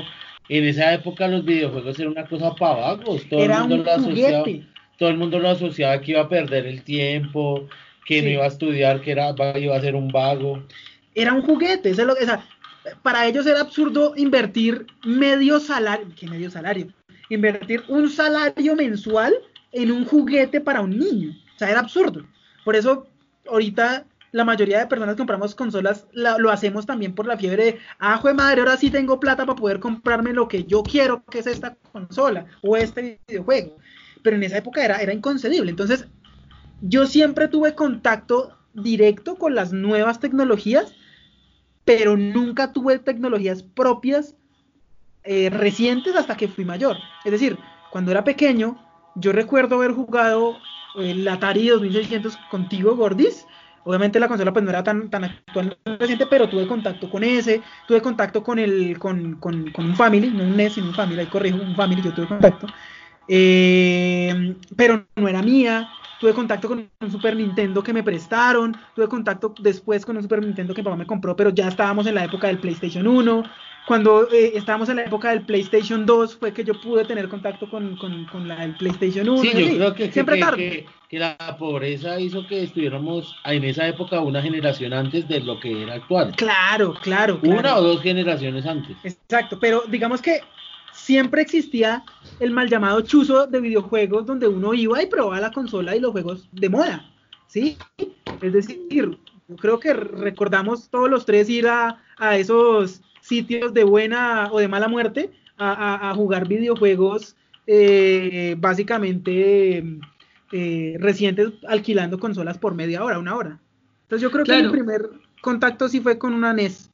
en 0.49 0.65
esa 0.65 0.95
época 0.95 1.29
los 1.29 1.45
videojuegos 1.45 1.99
eran 1.99 2.13
una 2.13 2.27
cosa 2.27 2.55
para 2.55 2.77
vagos, 2.77 3.29
todo 3.29 3.41
era 3.45 3.57
el 3.57 3.61
mundo 3.63 3.75
un 3.77 3.85
lo 3.85 3.91
asociaba, 3.93 4.45
todo 4.99 5.09
el 5.11 5.17
mundo 5.19 5.39
lo 5.39 5.51
asociaba 5.51 6.01
que 6.01 6.13
iba 6.13 6.23
a 6.23 6.29
perder 6.31 6.67
el 6.67 6.83
tiempo, 6.83 7.69
que 8.07 8.23
no 8.23 8.29
Sí. 8.29 8.33
iba 8.35 8.45
a 8.45 8.49
estudiar, 8.49 9.03
que 9.03 9.11
era, 9.13 9.35
iba 9.59 9.77
a 9.77 9.81
ser 9.81 9.95
un 9.95 10.09
vago. 10.09 10.63
era 11.15 11.35
un 11.35 11.43
juguete. 11.43 11.91
eso 11.91 12.01
es 12.03 12.07
lo 12.07 12.15
que- 12.15 12.23
o 12.25 12.27
sea, 12.27 12.43
para 13.03 13.27
ellos 13.27 13.47
era 13.47 13.61
absurdo 13.61 14.15
invertir 14.17 14.87
medio 15.05 15.61
salario, 15.61 16.09
¿qué 16.17 16.27
medio 16.27 16.51
salario? 16.51 16.89
Invertir 17.29 17.83
un 17.89 18.09
salario 18.11 18.75
mensual 18.77 19.35
en 19.73 19.93
un 19.93 20.05
juguete 20.05 20.61
para 20.61 20.81
un 20.81 20.99
niño. 20.99 21.31
O 21.55 21.59
sea, 21.59 21.71
era 21.71 21.81
absurdo. 21.81 22.25
Por 22.65 22.77
eso, 22.77 23.07
ahorita 23.47 24.07
la 24.33 24.45
mayoría 24.45 24.79
de 24.79 24.87
personas 24.87 25.15
que 25.15 25.19
compramos 25.19 25.55
consolas 25.55 26.07
la- 26.13 26.37
lo 26.39 26.51
hacemos 26.51 26.85
también 26.87 27.15
por 27.15 27.27
la 27.27 27.37
fiebre 27.39 27.65
de, 27.65 27.79
ah, 27.99 28.19
jue 28.19 28.35
madre, 28.35 28.61
ahora 28.61 28.77
sí 28.77 28.91
tengo 28.91 29.19
plata 29.21 29.47
para 29.47 29.57
poder 29.57 29.81
comprarme 29.81 30.33
lo 30.33 30.49
que 30.49 30.65
yo 30.65 30.83
quiero, 30.83 31.25
que 31.31 31.39
es 31.39 31.47
esta 31.47 31.77
consola 31.93 32.47
o 32.63 32.77
este 32.77 33.21
videojuego. 33.27 33.77
Pero 34.23 34.37
en 34.37 34.43
esa 34.43 34.59
época 34.59 34.85
era, 34.85 34.99
era 34.99 35.13
inconcebible. 35.15 35.71
Entonces, 35.71 36.07
yo 36.81 37.07
siempre 37.07 37.49
tuve 37.49 37.75
contacto 37.75 38.57
directo 38.75 39.37
con 39.37 39.55
las 39.55 39.73
nuevas 39.73 40.21
tecnologías, 40.21 40.95
pero 41.89 42.19
nunca 42.19 42.71
tuve 42.71 42.99
tecnologías 42.99 43.63
propias 43.63 44.35
eh, 45.25 45.49
recientes 45.49 46.15
hasta 46.17 46.37
que 46.37 46.47
fui 46.47 46.67
mayor. 46.67 46.99
Es 47.25 47.33
decir, 47.33 47.59
cuando 47.91 48.11
era 48.11 48.25
pequeño, 48.25 48.77
yo 49.15 49.33
recuerdo 49.33 49.77
haber 49.77 49.93
jugado 49.93 50.59
el 50.97 51.27
Atari 51.27 51.69
2600 51.69 52.37
contigo, 52.51 52.95
Gordis. 52.95 53.47
Obviamente 53.85 54.21
la 54.21 54.29
consola 54.29 54.53
pues 54.53 54.63
no 54.67 54.71
era 54.71 54.85
tan, 54.85 55.09
tan 55.09 55.25
actual 55.25 55.79
reciente, 55.99 56.27
pero 56.27 56.47
tuve 56.47 56.67
contacto 56.67 57.09
con 57.09 57.25
ese, 57.25 57.63
tuve 57.87 58.03
contacto 58.03 58.43
con 58.43 58.59
el 58.59 58.99
con, 58.99 59.37
con, 59.37 59.71
con 59.71 59.87
un 59.87 59.97
Family, 59.97 60.29
no 60.29 60.45
un 60.45 60.57
NES, 60.57 60.75
sino 60.75 60.89
un 60.89 60.95
Family, 60.95 61.21
ahí 61.21 61.27
corrijo, 61.27 61.57
un 61.57 61.75
Family, 61.75 62.03
yo 62.03 62.13
tuve 62.13 62.27
contacto. 62.27 62.67
Eh, 63.27 64.57
pero 64.77 65.07
no 65.17 65.27
era 65.27 65.41
mía. 65.41 65.89
Tuve 66.21 66.33
contacto 66.35 66.69
con 66.69 66.89
un 67.01 67.11
Super 67.13 67.37
Nintendo 67.37 67.83
que 67.83 67.93
me 67.93 68.03
prestaron. 68.03 68.77
Tuve 68.95 69.09
contacto 69.09 69.55
después 69.61 70.05
con 70.05 70.17
un 70.17 70.23
Super 70.23 70.43
Nintendo 70.45 70.75
que 70.75 70.81
mi 70.83 70.85
papá 70.85 70.97
me 70.97 71.07
compró, 71.07 71.37
pero 71.37 71.51
ya 71.51 71.69
estábamos 71.69 72.07
en 72.07 72.15
la 72.17 72.25
época 72.25 72.49
del 72.49 72.59
PlayStation 72.59 73.07
1. 73.07 73.43
Cuando 73.87 74.29
eh, 74.31 74.53
estábamos 74.55 74.89
en 74.91 74.97
la 74.97 75.05
época 75.05 75.31
del 75.31 75.47
PlayStation 75.47 76.05
2 76.05 76.37
fue 76.37 76.53
que 76.53 76.63
yo 76.63 76.79
pude 76.79 77.07
tener 77.07 77.27
contacto 77.29 77.71
con, 77.71 77.97
con, 77.97 78.27
con 78.27 78.47
la 78.47 78.57
del 78.57 78.77
PlayStation 78.77 79.27
1. 79.29 79.41
Sí, 79.41 79.49
yo 79.55 79.77
creo 79.77 79.95
que, 79.95 80.05
que, 80.09 80.13
siempre 80.13 80.35
que- 80.35 80.41
tarde. 80.43 80.71
que- 80.71 80.87
que 81.09 81.19
la 81.19 81.39
pobreza 81.59 82.21
hizo 82.21 82.47
que 82.47 82.65
estuviéramos 82.65 83.35
en 83.47 83.65
esa 83.65 83.89
época 83.89 84.21
una 84.21 84.43
generación 84.43 84.93
antes 84.93 85.27
de 85.27 85.41
lo 85.41 85.59
que 85.59 85.85
era 85.85 85.95
actual. 85.95 86.35
Claro, 86.37 86.93
claro, 87.01 87.41
claro. 87.41 87.59
Una 87.61 87.77
o 87.79 87.83
dos 87.83 88.03
generaciones 88.03 88.67
antes. 88.67 88.95
Exacto, 89.05 89.59
pero 89.59 89.85
digamos 89.89 90.21
que 90.21 90.41
siempre 91.09 91.41
existía 91.41 92.05
el 92.39 92.51
mal 92.51 92.69
llamado 92.69 93.01
chuzo 93.01 93.47
de 93.47 93.61
videojuegos 93.63 94.27
donde 94.27 94.47
uno 94.47 94.75
iba 94.75 95.03
y 95.03 95.07
probaba 95.07 95.41
la 95.41 95.51
consola 95.53 95.97
y 95.97 96.01
los 96.01 96.13
juegos 96.13 96.47
de 96.53 96.69
moda, 96.69 97.11
¿sí? 97.47 97.79
Es 98.43 98.53
decir, 98.53 99.17
yo 99.49 99.57
creo 99.57 99.81
que 99.81 99.95
recordamos 99.95 100.91
todos 100.91 101.09
los 101.09 101.25
tres 101.25 101.49
ir 101.49 101.67
a, 101.67 101.97
a 102.19 102.37
esos 102.37 103.01
sitios 103.23 103.73
de 103.73 103.85
buena 103.85 104.51
o 104.53 104.59
de 104.59 104.69
mala 104.69 104.87
muerte 104.87 105.31
a, 105.57 105.73
a- 105.73 106.11
a 106.11 106.15
jugar 106.15 106.47
videojuegos 106.47 107.37
eh, 107.67 108.55
básicamente 108.59 109.83
eh, 110.53 110.97
recientes 111.01 111.53
alquilando 111.69 112.19
consolas 112.19 112.59
por 112.59 112.75
media 112.75 113.03
hora, 113.03 113.19
una 113.19 113.35
hora. 113.35 113.59
Entonces 114.03 114.21
yo 114.23 114.31
creo 114.31 114.45
que 114.45 114.63
mi 114.63 114.69
primer 114.69 115.09
contacto 115.41 115.89
sí 115.89 116.01
fue 116.03 116.19
con 116.19 116.35
una 116.35 116.53
NES. 116.53 116.91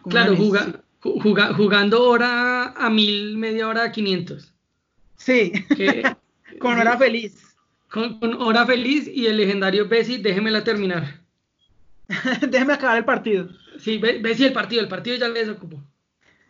con 0.00 0.12
una 0.14 0.24
Claro, 0.24 0.32
NES, 0.32 0.40
juga- 0.40 0.64
sí. 0.64 0.72
Ju- 1.06 1.20
juga- 1.20 1.54
jugando 1.54 2.02
hora 2.08 2.68
a 2.76 2.90
mil, 2.90 3.36
media 3.36 3.68
hora 3.68 3.84
a 3.84 3.92
500. 3.92 4.52
Sí, 5.16 5.52
que- 5.76 6.02
con 6.58 6.78
hora 6.78 6.96
feliz. 6.98 7.42
con, 7.88 8.18
con 8.18 8.34
hora 8.42 8.66
feliz 8.66 9.08
y 9.08 9.26
el 9.26 9.36
legendario 9.36 9.88
Bessie, 9.88 10.18
déjemela 10.18 10.64
terminar. 10.64 11.20
Déjeme 12.48 12.74
acabar 12.74 12.98
el 12.98 13.04
partido. 13.04 13.48
Sí, 13.78 13.98
Be- 13.98 14.18
Bessie 14.18 14.46
el 14.46 14.52
partido, 14.52 14.82
el 14.82 14.88
partido 14.88 15.16
ya 15.16 15.28
le 15.28 15.40
desocupó. 15.40 15.82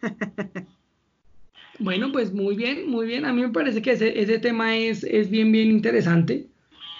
Bueno, 1.78 2.10
pues 2.10 2.32
muy 2.32 2.56
bien, 2.56 2.88
muy 2.88 3.06
bien. 3.06 3.26
A 3.26 3.32
mí 3.34 3.42
me 3.42 3.50
parece 3.50 3.82
que 3.82 3.92
ese, 3.92 4.18
ese 4.18 4.38
tema 4.38 4.74
es, 4.76 5.04
es 5.04 5.28
bien, 5.28 5.52
bien 5.52 5.70
interesante 5.70 6.46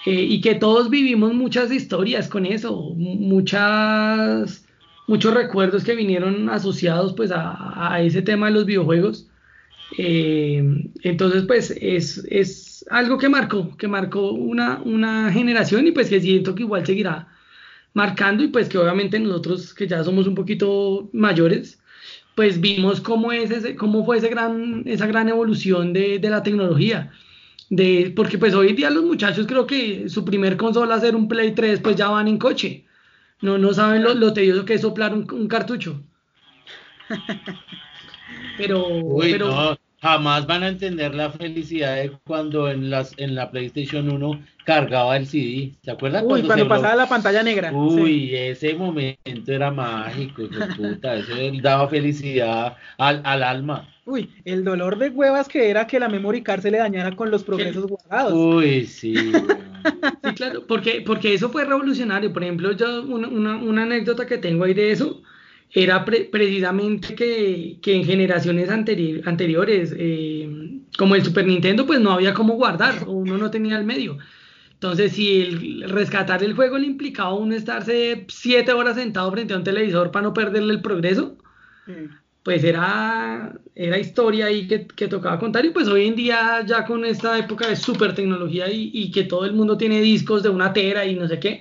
eh, 0.05 0.11
y 0.21 0.39
que 0.39 0.53
todos 0.53 0.91
vivimos 0.91 1.33
muchas 1.33 1.71
historias 1.71 2.27
con 2.27 2.45
eso, 2.45 2.93
mu- 2.95 3.15
muchas, 3.15 4.66
muchos 5.07 5.33
recuerdos 5.33 5.83
que 5.83 5.95
vinieron 5.95 6.49
asociados 6.49 7.13
pues 7.13 7.31
a, 7.33 7.99
ese 8.01 8.21
tema 8.21 8.47
de 8.47 8.53
los 8.53 8.65
videojuegos. 8.65 9.27
Eh, 9.97 10.89
entonces, 11.03 11.43
pues 11.47 11.71
es, 11.81 12.25
es, 12.29 12.85
algo 12.89 13.17
que 13.17 13.29
marcó, 13.29 13.75
que 13.77 13.87
marcó 13.87 14.31
una, 14.31 14.81
una 14.83 15.31
generación 15.31 15.87
y 15.87 15.91
pues 15.91 16.09
que 16.09 16.21
siento 16.21 16.55
que 16.55 16.63
igual 16.63 16.85
seguirá 16.85 17.27
marcando 17.93 18.43
y 18.43 18.47
pues 18.47 18.69
que 18.69 18.77
obviamente 18.77 19.19
nosotros 19.19 19.73
que 19.73 19.87
ya 19.87 20.03
somos 20.03 20.27
un 20.27 20.35
poquito 20.35 21.09
mayores, 21.13 21.79
pues 22.35 22.61
vimos 22.61 23.01
cómo, 23.01 23.31
es 23.31 23.49
ese, 23.51 23.75
cómo 23.75 24.05
fue 24.05 24.17
ese 24.19 24.29
gran, 24.29 24.83
esa 24.85 25.07
gran 25.07 25.27
evolución 25.29 25.93
de, 25.93 26.19
de 26.19 26.29
la 26.29 26.43
tecnología. 26.43 27.11
De, 27.69 28.13
porque 28.15 28.37
pues 28.37 28.53
hoy 28.53 28.69
en 28.69 28.75
día 28.77 28.89
los 28.89 29.03
muchachos 29.03 29.47
creo 29.47 29.67
que 29.67 30.07
su 30.07 30.23
primer 30.23 30.55
consola 30.55 30.99
ser 31.01 31.15
un 31.15 31.27
Play 31.27 31.53
3 31.53 31.79
pues 31.81 31.95
ya 31.95 32.09
van 32.09 32.27
en 32.27 32.37
coche. 32.37 32.86
No, 33.41 33.57
no 33.57 33.73
saben 33.73 34.03
lo, 34.03 34.13
lo 34.13 34.33
tedioso 34.33 34.65
que 34.65 34.75
es 34.75 34.81
soplar 34.81 35.13
un, 35.13 35.27
un 35.31 35.47
cartucho. 35.47 36.03
Pero, 38.57 38.87
Uy, 38.87 39.31
pero 39.31 39.47
no, 39.47 39.77
jamás 40.01 40.47
van 40.47 40.63
a 40.63 40.67
entender 40.69 41.13
la 41.15 41.31
felicidad 41.31 41.95
de 41.95 42.11
cuando 42.25 42.69
en 42.69 42.89
las 42.89 43.13
en 43.17 43.35
la 43.35 43.51
PlayStation 43.51 44.09
1 44.09 44.45
cargaba 44.63 45.17
el 45.17 45.27
CD. 45.27 45.77
¿Se 45.83 45.91
acuerdan 45.91 46.25
Uy, 46.25 46.27
cuando 46.27 46.47
cuando 46.47 46.65
se 46.65 46.65
pasaba 46.65 46.95
la 46.95 47.07
pantalla 47.09 47.43
negra. 47.43 47.71
Uy, 47.71 48.29
sí. 48.29 48.35
ese 48.35 48.75
momento 48.75 49.51
era 49.51 49.71
mágico, 49.71 50.43
puta, 50.75 51.15
eso 51.17 51.33
daba 51.61 51.87
felicidad 51.89 52.77
al, 52.97 53.21
al 53.25 53.43
alma. 53.43 53.89
Uy, 54.07 54.29
el 54.45 54.63
dolor 54.63 54.97
de 54.97 55.09
huevas 55.09 55.47
que 55.49 55.69
era 55.69 55.85
que 55.85 55.99
la 55.99 56.07
memory 56.07 56.41
card 56.41 56.61
se 56.61 56.71
le 56.71 56.77
dañara 56.77 57.15
con 57.15 57.29
los 57.29 57.43
progresos 57.43 57.85
guardados. 57.87 58.33
Uy, 58.33 58.85
sí. 58.85 59.13
Sí, 60.23 60.33
claro, 60.33 60.65
porque, 60.67 61.01
porque 61.05 61.33
eso 61.33 61.49
fue 61.49 61.63
revolucionario. 61.63 62.33
Por 62.33 62.43
ejemplo, 62.43 62.71
yo 62.73 63.03
una, 63.03 63.27
una, 63.29 63.55
una 63.57 63.83
anécdota 63.83 64.25
que 64.25 64.37
tengo 64.37 64.65
ahí 64.65 64.73
de 64.73 64.91
eso 64.91 65.21
era 65.71 66.03
pre- 66.03 66.25
precisamente 66.25 67.15
que, 67.15 67.77
que 67.81 67.95
en 67.95 68.03
generaciones 68.03 68.69
anteri- 68.69 69.21
anteriores, 69.25 69.93
eh, 69.97 70.79
como 70.97 71.15
el 71.15 71.23
Super 71.23 71.45
Nintendo, 71.47 71.85
pues 71.85 72.01
no 72.01 72.11
había 72.11 72.33
cómo 72.33 72.55
guardar, 72.55 73.03
o 73.05 73.11
uno 73.11 73.37
no 73.37 73.49
tenía 73.51 73.77
el 73.77 73.85
medio. 73.85 74.17
Entonces, 74.73 75.13
si 75.13 75.41
el 75.41 75.89
rescatar 75.89 76.43
el 76.43 76.53
juego 76.53 76.77
le 76.77 76.87
implicaba 76.87 77.29
a 77.29 77.35
uno 77.35 77.55
estarse 77.55 78.25
siete 78.27 78.73
horas 78.73 78.95
sentado 78.95 79.31
frente 79.31 79.53
a 79.53 79.57
un 79.57 79.63
televisor 79.63 80.11
para 80.11 80.23
no 80.23 80.33
perderle 80.33 80.73
el 80.73 80.81
progreso, 80.81 81.37
Sí. 81.85 81.93
Pues 82.47 82.63
era, 82.63 83.59
era 83.75 83.99
historia 83.99 84.45
ahí 84.45 84.69
que, 84.69 84.87
que 84.87 85.09
tocaba 85.09 85.37
contar 85.37 85.65
y 85.65 85.71
pues 85.71 85.85
hoy 85.89 86.07
en 86.07 86.15
día 86.15 86.63
ya 86.65 86.85
con 86.85 87.03
esta 87.03 87.37
época 87.37 87.67
de 87.67 87.75
super 87.75 88.15
tecnología 88.15 88.71
y, 88.71 88.89
y 88.93 89.11
que 89.11 89.25
todo 89.25 89.43
el 89.43 89.51
mundo 89.51 89.75
tiene 89.75 89.99
discos 89.99 90.43
de 90.43 90.47
una 90.47 90.71
tera 90.71 91.05
y 91.05 91.15
no 91.15 91.27
sé 91.27 91.41
qué, 91.41 91.59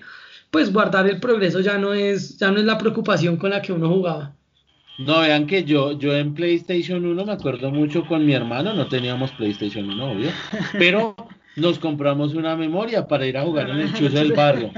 pues 0.53 0.73
guardar 0.73 1.09
el 1.09 1.19
progreso 1.19 1.59
ya 1.59 1.77
no 1.77 1.93
es, 1.93 2.39
ya 2.39 2.53
no 2.53 2.61
es 2.61 2.65
la 2.65 2.79
preocupación 2.79 3.37
con 3.37 3.51
la 3.51 3.61
que 3.63 3.73
uno 3.73 3.89
jugaba. 3.89 4.37
No, 4.99 5.23
vean 5.23 5.49
que 5.49 5.65
yo, 5.65 5.99
yo 5.99 6.17
en 6.17 6.35
PlayStation 6.35 7.05
1 7.05 7.25
me 7.25 7.33
acuerdo 7.33 7.73
mucho 7.73 8.07
con 8.07 8.25
mi 8.25 8.35
hermano, 8.35 8.73
no 8.73 8.87
teníamos 8.87 9.33
PlayStation 9.33 9.91
1, 9.91 10.13
obvio, 10.13 10.31
pero 10.79 11.17
nos 11.57 11.81
compramos 11.81 12.35
una 12.35 12.55
memoria 12.55 13.09
para 13.09 13.27
ir 13.27 13.37
a 13.37 13.43
jugar 13.43 13.71
en 13.71 13.81
el 13.81 13.93
chuzo 13.93 14.15
del 14.19 14.35
barrio. 14.35 14.71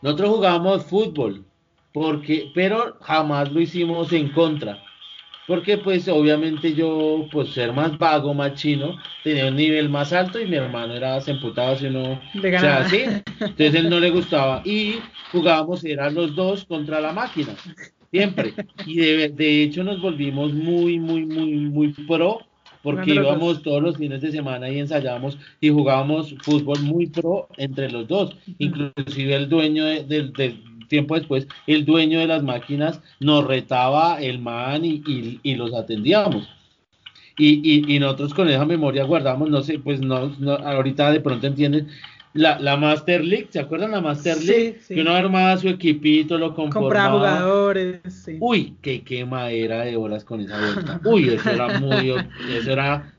Nosotros 0.00 0.30
jugábamos 0.30 0.86
fútbol, 0.86 1.44
porque, 1.92 2.50
pero 2.54 2.96
jamás 3.00 3.52
lo 3.52 3.60
hicimos 3.60 4.12
en 4.12 4.30
contra. 4.32 4.82
Porque 5.46 5.78
pues 5.78 6.08
obviamente 6.08 6.74
yo, 6.74 7.28
pues 7.30 7.50
ser 7.52 7.72
más 7.72 7.98
vago, 7.98 8.32
más 8.34 8.54
chino, 8.54 8.96
tenía 9.22 9.48
un 9.48 9.56
nivel 9.56 9.88
más 9.88 10.12
alto 10.12 10.40
y 10.40 10.46
mi 10.46 10.56
hermano 10.56 10.94
era, 10.94 11.20
se 11.20 11.32
emputaba 11.32 11.76
si 11.76 11.86
uno, 11.86 12.20
Le 12.32 12.54
o 12.54 12.58
sea, 12.58 12.84
entonces 13.48 13.74
él 13.74 13.90
no 13.90 13.98
le 14.00 14.10
gustaba. 14.10 14.62
Y 14.64 15.10
jugábamos, 15.32 15.84
eran 15.84 16.14
los 16.14 16.34
dos 16.34 16.64
contra 16.64 17.00
la 17.00 17.12
máquina, 17.12 17.60
siempre. 18.10 18.58
Y 18.84 18.96
de, 18.96 19.28
de 19.30 19.62
hecho 19.64 19.84
nos 19.84 20.00
volvimos 20.00 20.52
muy, 20.54 20.98
muy, 20.98 21.26
muy, 21.26 21.54
muy 21.56 21.88
pro, 21.92 22.46
porque 22.82 23.12
íbamos 23.12 23.62
todos 23.62 23.82
los 23.82 23.96
fines 23.96 24.20
de 24.22 24.32
semana 24.32 24.68
y 24.70 24.78
ensayábamos 24.78 25.38
y 25.60 25.70
jugábamos 25.70 26.34
fútbol 26.42 26.80
muy 26.82 27.06
pro 27.08 27.48
entre 27.56 27.90
los 27.90 28.08
dos. 28.08 28.36
Inclusive 28.58 29.34
el 29.36 29.48
dueño 29.48 29.84
de- 29.84 30.04
del 30.04 30.32
tiempo 30.92 31.16
después, 31.16 31.46
el 31.66 31.84
dueño 31.84 32.20
de 32.20 32.26
las 32.28 32.42
máquinas 32.42 33.00
nos 33.18 33.44
retaba 33.46 34.20
el 34.22 34.38
man 34.38 34.84
y, 34.84 35.02
y- 35.06 35.40
y 35.42 35.54
los 35.56 35.72
atendíamos. 35.74 36.48
Y, 37.38 37.94
y, 37.94 37.98
nosotros 37.98 38.34
con 38.34 38.48
esa 38.50 38.66
memoria 38.66 39.04
guardamos, 39.04 39.48
no 39.48 39.62
sé, 39.62 39.78
pues 39.78 40.00
no, 40.00 40.28
no- 40.38 40.52
ahorita 40.52 41.10
de 41.10 41.20
pronto 41.20 41.46
entienden, 41.46 41.88
la, 42.34 42.58
la 42.60 42.76
Master 42.76 43.24
League, 43.24 43.48
¿se 43.50 43.58
acuerdan 43.60 43.90
la 43.92 44.00
Master 44.02 44.36
League? 44.44 44.78
sí. 44.82 44.94
Que 44.94 45.00
uno 45.00 45.12
armaba 45.12 45.56
su 45.56 45.68
equipito, 45.68 46.36
lo 46.38 46.54
Compraba 46.54 47.12
jugadores. 47.18 48.00
sí. 48.24 48.36
Uy, 48.38 48.74
qué 48.82 49.02
quemadera 49.02 49.84
de 49.84 49.96
horas 49.96 50.24
con 50.24 50.40
esa 50.42 50.58
vuelta. 50.58 51.00
Uy, 51.04 51.28
eso 51.30 51.50
era 51.50 51.78
muy, 51.78 52.12
eso 52.54 52.70
era 52.70 53.12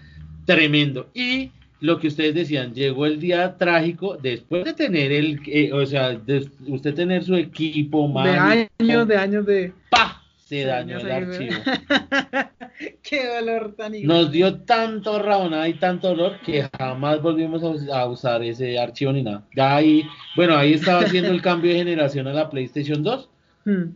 tremendo. 0.45 1.07
Y 1.15 1.49
lo 1.83 1.99
que 1.99 2.07
ustedes 2.07 2.33
decían, 2.33 2.73
llegó 2.73 3.05
el 3.05 3.19
día 3.19 3.57
trágico 3.57 4.15
después 4.15 4.63
de 4.63 4.73
tener 4.73 5.11
el, 5.11 5.41
eh, 5.47 5.73
o 5.73 5.85
sea, 5.85 6.11
de 6.13 6.49
usted 6.67 6.93
tener 6.95 7.25
su 7.25 7.35
equipo, 7.35 8.07
De 8.07 8.13
mágico, 8.13 8.69
años, 8.79 9.07
de 9.07 9.17
años 9.17 9.45
de. 9.45 9.73
¡pa! 9.89 10.23
Se 10.45 10.55
de 10.55 10.65
dañó 10.65 10.97
el 10.99 11.11
archivo. 11.11 11.55
Qué 13.03 13.27
dolor 13.27 13.75
tan 13.75 13.95
hijo. 13.95 14.07
Nos 14.07 14.31
dio 14.31 14.61
tanto 14.61 15.19
rabonada 15.21 15.67
y 15.67 15.73
tanto 15.73 16.07
dolor 16.09 16.39
que 16.45 16.69
jamás 16.79 17.21
volvimos 17.21 17.61
a, 17.63 17.67
us- 17.69 17.89
a 17.89 18.05
usar 18.05 18.41
ese 18.43 18.79
archivo 18.79 19.11
ni 19.11 19.21
nada. 19.23 19.43
Ya 19.53 19.75
ahí, 19.75 20.03
bueno, 20.37 20.55
ahí 20.55 20.73
estaba 20.73 21.01
haciendo 21.01 21.31
el 21.31 21.41
cambio 21.41 21.71
de 21.71 21.77
generación 21.79 22.27
a 22.27 22.33
la 22.33 22.49
PlayStation 22.49 23.03
2. 23.03 23.29
Hmm. 23.65 23.93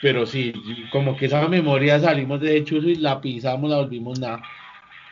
Pero 0.00 0.26
sí, 0.26 0.52
como 0.92 1.16
que 1.16 1.26
esa 1.26 1.48
memoria 1.48 1.98
salimos 1.98 2.40
de 2.40 2.62
chuzo 2.62 2.88
y 2.88 2.94
la 2.94 3.20
pisamos, 3.20 3.68
la 3.68 3.78
volvimos 3.78 4.20
nada. 4.20 4.40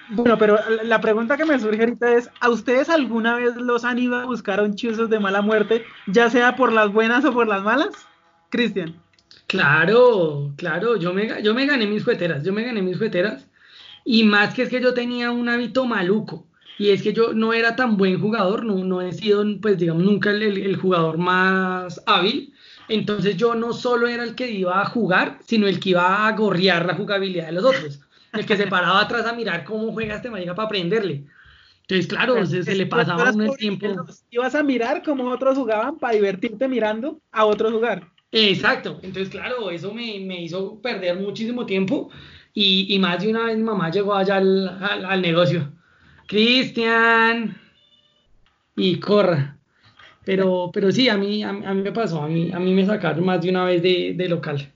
Bueno, 0.08 0.38
pero 0.38 0.58
la- 0.84 1.00
pregunta 1.00 1.36
que 1.36 1.44
me 1.44 1.58
surge 1.58 1.80
ahorita 1.80 2.14
es, 2.14 2.30
¿a 2.40 2.48
ustedes 2.50 2.88
alguna 2.88 3.36
vez 3.36 3.56
los 3.56 3.84
han 3.84 3.98
ido 3.98 4.16
a 4.16 4.24
buscar 4.24 4.60
a 4.60 4.62
un 4.62 4.74
chuzos 4.76 5.10
de 5.10 5.18
mala 5.18 5.42
muerte, 5.42 5.84
ya 6.06 6.30
sea 6.30 6.54
por 6.56 6.72
las 6.72 6.92
buenas 6.92 7.24
o 7.24 7.32
por 7.32 7.48
las 7.48 7.62
malas? 7.62 8.08
Cristian. 8.50 8.94
Claro, 9.46 10.52
claro, 10.56 10.96
yo 10.96 11.12
me, 11.14 11.26
gané 11.26 11.86
mis 11.86 12.04
jugueteras, 12.04 12.42
yo 12.44 12.52
me 12.52 12.64
gané 12.64 12.82
mis 12.82 12.96
jugueteras. 12.96 13.48
Y 14.04 14.24
más 14.24 14.54
que 14.54 14.62
es 14.62 14.68
que 14.68 14.80
yo 14.80 14.94
tenía 14.94 15.30
un 15.32 15.48
hábito 15.48 15.84
maluco. 15.86 16.46
Y 16.78 16.90
es 16.90 17.02
que 17.02 17.12
yo 17.12 17.32
no 17.32 17.52
era 17.52 17.74
tan 17.76 17.96
buen 17.96 18.20
jugador, 18.20 18.64
no, 18.64 18.84
no 18.84 19.00
he 19.02 19.12
sido, 19.12 19.44
pues 19.60 19.78
digamos, 19.78 20.04
nunca 20.04 20.30
el, 20.30 20.42
el- 20.42 20.58
el 20.58 20.76
jugador 20.76 21.18
más 21.18 22.02
hábil. 22.06 22.52
Entonces 22.88 23.36
yo 23.36 23.54
no 23.54 23.72
solo 23.72 24.06
era 24.08 24.22
el 24.24 24.34
que 24.34 24.50
iba 24.50 24.80
a 24.80 24.84
jugar, 24.86 25.38
sino 25.46 25.66
el 25.66 25.80
que 25.80 25.90
iba 25.90 26.26
a 26.28 26.32
gorrear 26.36 26.86
la 26.86 26.94
jugabilidad 26.94 27.46
de 27.46 27.52
los 27.52 27.64
otros. 27.64 28.00
El 28.32 28.46
que 28.46 28.56
se 28.56 28.66
paraba 28.66 29.00
atrás 29.00 29.26
a 29.26 29.32
mirar 29.32 29.64
cómo 29.64 29.92
juega 29.92 30.16
este 30.16 30.30
marica 30.30 30.54
para 30.54 30.66
aprenderle. 30.66 31.24
Entonces, 31.82 32.06
claro, 32.08 32.44
se, 32.46 32.62
se 32.64 32.74
le 32.74 32.86
pasaba 32.86 33.32
pobre, 33.32 33.58
tiempo. 33.58 33.86
entonces, 33.86 34.24
Ibas 34.30 34.54
a 34.54 34.62
mirar 34.62 35.02
cómo 35.02 35.30
otros 35.30 35.56
jugaban 35.56 35.98
para 35.98 36.14
divertirte 36.14 36.68
mirando 36.68 37.20
a 37.30 37.44
otros 37.46 37.72
jugar. 37.72 38.08
Exacto, 38.32 38.98
entonces 39.02 39.30
claro, 39.30 39.70
eso 39.70 39.94
me, 39.94 40.18
me 40.20 40.42
hizo 40.42 40.80
perder 40.82 41.18
muchísimo 41.18 41.64
tiempo 41.64 42.10
y, 42.52 42.92
y 42.94 42.98
más 42.98 43.22
de 43.22 43.30
una 43.30 43.44
vez 43.46 43.56
mi 43.56 43.62
mamá 43.62 43.90
llegó 43.90 44.14
allá 44.14 44.36
al, 44.36 44.68
al- 44.68 45.04
al 45.04 45.22
negocio. 45.22 45.72
Cristian 46.26 47.56
y 48.76 49.00
corra. 49.00 49.58
Pero, 50.24 50.70
pero 50.72 50.92
sí, 50.92 51.08
a 51.08 51.16
mí, 51.18 51.42
a, 51.44 51.50
a 51.50 51.52
mí 51.74 51.82
me 51.82 51.92
pasó, 51.92 52.22
a 52.22 52.28
mí, 52.28 52.52
a 52.52 52.60
mí 52.60 52.74
me 52.74 52.86
sacaron 52.86 53.24
más 53.24 53.40
de 53.42 53.50
una 53.50 53.64
vez 53.64 53.82
de, 53.82 54.14
de 54.16 54.28
local. 54.28 54.72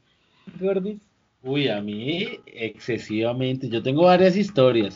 Gordis. 0.61 1.10
Uy, 1.43 1.68
a 1.68 1.80
mí 1.80 2.28
excesivamente. 2.47 3.68
Yo 3.68 3.82
tengo 3.82 4.03
varias 4.05 4.36
historias. 4.36 4.95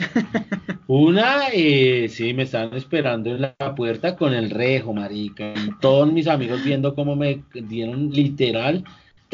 Una, 0.87 1.49
eh, 1.53 2.09
sí, 2.11 2.35
me 2.35 2.43
estaban 2.43 2.77
esperando 2.77 3.31
en 3.31 3.41
la 3.41 3.75
puerta 3.75 4.15
con 4.17 4.35
el 4.35 4.51
rejo, 4.51 4.93
marica. 4.93 5.55
Todos 5.81 6.13
mis 6.13 6.27
amigos 6.27 6.63
viendo 6.63 6.95
cómo 6.95 7.17
me 7.17 7.43
dieron 7.55 8.11
literal 8.11 8.85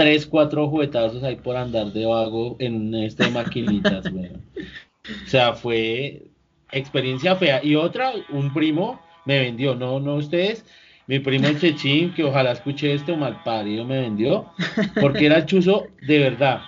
tres, 0.01 0.27
cuatro 0.27 0.67
juguetazos 0.69 1.23
ahí 1.23 1.37
por 1.37 1.57
andar 1.57 1.93
de 1.93 2.07
vago 2.07 2.57
en 2.59 2.95
este 2.95 3.29
maquinitas, 3.29 4.07
weón. 4.13 4.43
O 4.55 5.29
sea, 5.29 5.53
fue 5.53 6.23
experiencia 6.73 7.37
fea. 7.37 7.61
Y 7.63 7.75
otra, 7.75 8.13
un 8.31 8.51
primo 8.55 8.99
me 9.27 9.39
vendió, 9.41 9.75
no, 9.75 10.01
no 10.01 10.15
ustedes. 10.15 10.65
Mi 11.07 11.19
primo 11.19 11.49
Chechín, 11.59 12.15
que 12.15 12.25
ojalá 12.25 12.53
escuche 12.53 12.95
esto, 12.95 13.15
mal 13.17 13.43
parido, 13.43 13.85
me 13.85 14.01
vendió, 14.01 14.47
porque 15.01 15.27
era 15.27 15.45
chuzo 15.45 15.89
de 16.01 16.19
verdad. 16.19 16.63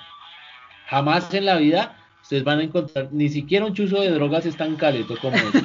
Jamás 0.93 1.33
en 1.33 1.47
la 1.47 1.57
vida 1.57 1.97
ustedes 2.21 2.45
van 2.45 2.59
a 2.59 2.65
encontrar 2.65 3.09
ni 3.13 3.31
siquiera 3.31 3.65
un 3.65 3.73
chuzo 3.73 4.03
de 4.03 4.11
drogas 4.11 4.45
es 4.45 4.59
tan 4.59 4.77
caleto 4.77 5.17
como 5.23 5.39
ese. 5.39 5.63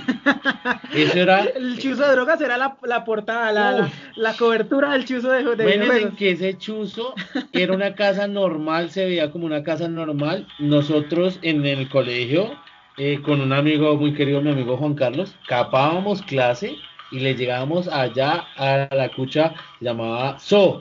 Eso 0.95 1.19
era. 1.19 1.41
El 1.43 1.77
chuzo 1.77 2.03
de 2.03 2.11
drogas 2.13 2.39
era 2.39 2.55
la, 2.55 2.77
la 2.83 3.03
portada, 3.03 3.51
la, 3.51 3.91
la, 4.15 4.33
cobertura 4.37 4.93
del 4.93 5.03
chuzo 5.03 5.29
de, 5.31 5.43
de 5.43 5.63
Bueno, 5.65 5.91
en 5.91 6.15
que 6.15 6.31
ese 6.31 6.57
chuzo 6.57 7.13
era 7.51 7.73
una 7.73 7.93
casa 7.93 8.25
normal, 8.29 8.89
se 8.89 9.03
veía 9.03 9.29
como 9.29 9.45
una 9.45 9.63
casa 9.63 9.89
normal. 9.89 10.47
Nosotros 10.59 11.39
en 11.41 11.65
el 11.65 11.89
colegio, 11.89 12.57
eh, 12.95 13.19
con 13.21 13.41
un 13.41 13.51
amigo 13.51 13.97
muy 13.97 14.13
querido, 14.13 14.41
mi 14.41 14.51
amigo 14.51 14.77
Juan 14.77 14.95
Carlos, 14.95 15.35
capábamos 15.49 16.21
clase 16.21 16.77
y 17.11 17.19
le 17.19 17.35
llegábamos 17.35 17.89
allá 17.89 18.45
a 18.55 18.87
la 18.95 19.09
cucha, 19.09 19.53
se 19.79 19.83
llamaba 19.83 20.39
So, 20.39 20.79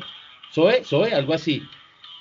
Soe, 0.53 0.85
Soe, 0.85 1.13
algo 1.13 1.35
así. 1.35 1.65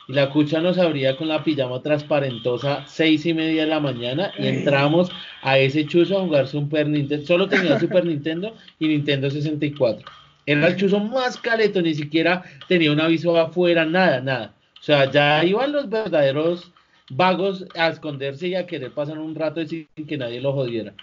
Y 0.08 0.14
la 0.14 0.30
cucha 0.30 0.62
nos 0.62 0.78
abría 0.78 1.18
con 1.18 1.28
la 1.28 1.44
pijama 1.44 1.82
transparentosa 1.82 2.86
seis 2.88 3.26
y 3.26 3.34
media 3.34 3.64
de 3.64 3.70
la 3.70 3.80
mañana 3.80 4.32
y 4.38 4.48
entramos 4.48 5.10
a 5.42 5.58
ese 5.58 5.86
chuzo 5.86 6.18
a 6.18 6.22
jugar 6.22 6.48
Super 6.48 6.88
Nintendo. 6.88 7.26
Solo 7.26 7.48
tenía 7.48 7.80
Super 7.80 8.06
Nintendo 8.06 8.56
y 8.80 8.88
Nintendo 8.88 9.30
64. 9.30 10.06
Era 10.46 10.68
el 10.68 10.76
chuzo 10.76 11.00
más 11.00 11.38
caleto, 11.38 11.82
ni 11.82 11.96
siquiera 11.96 12.44
tenía 12.68 12.92
un 12.92 13.02
aviso 13.02 13.36
afuera, 13.38 13.86
nada, 13.86 14.22
nada. 14.22 14.54
O 14.80 14.84
sea, 14.84 15.10
ya 15.10 15.44
iban 15.44 15.72
los 15.72 15.90
verdaderos 15.90 16.72
vagos 17.10 17.66
a 17.76 17.88
esconderse 17.88 18.48
y 18.48 18.56
a 18.56 18.68
querer 18.68 18.92
pasar 18.92 19.18
un 19.18 19.34
rato 19.34 19.66
sin 19.66 19.88
que 20.08 20.18
nadie 20.18 20.40
lo 20.40 20.54
jodiera. 20.54 20.94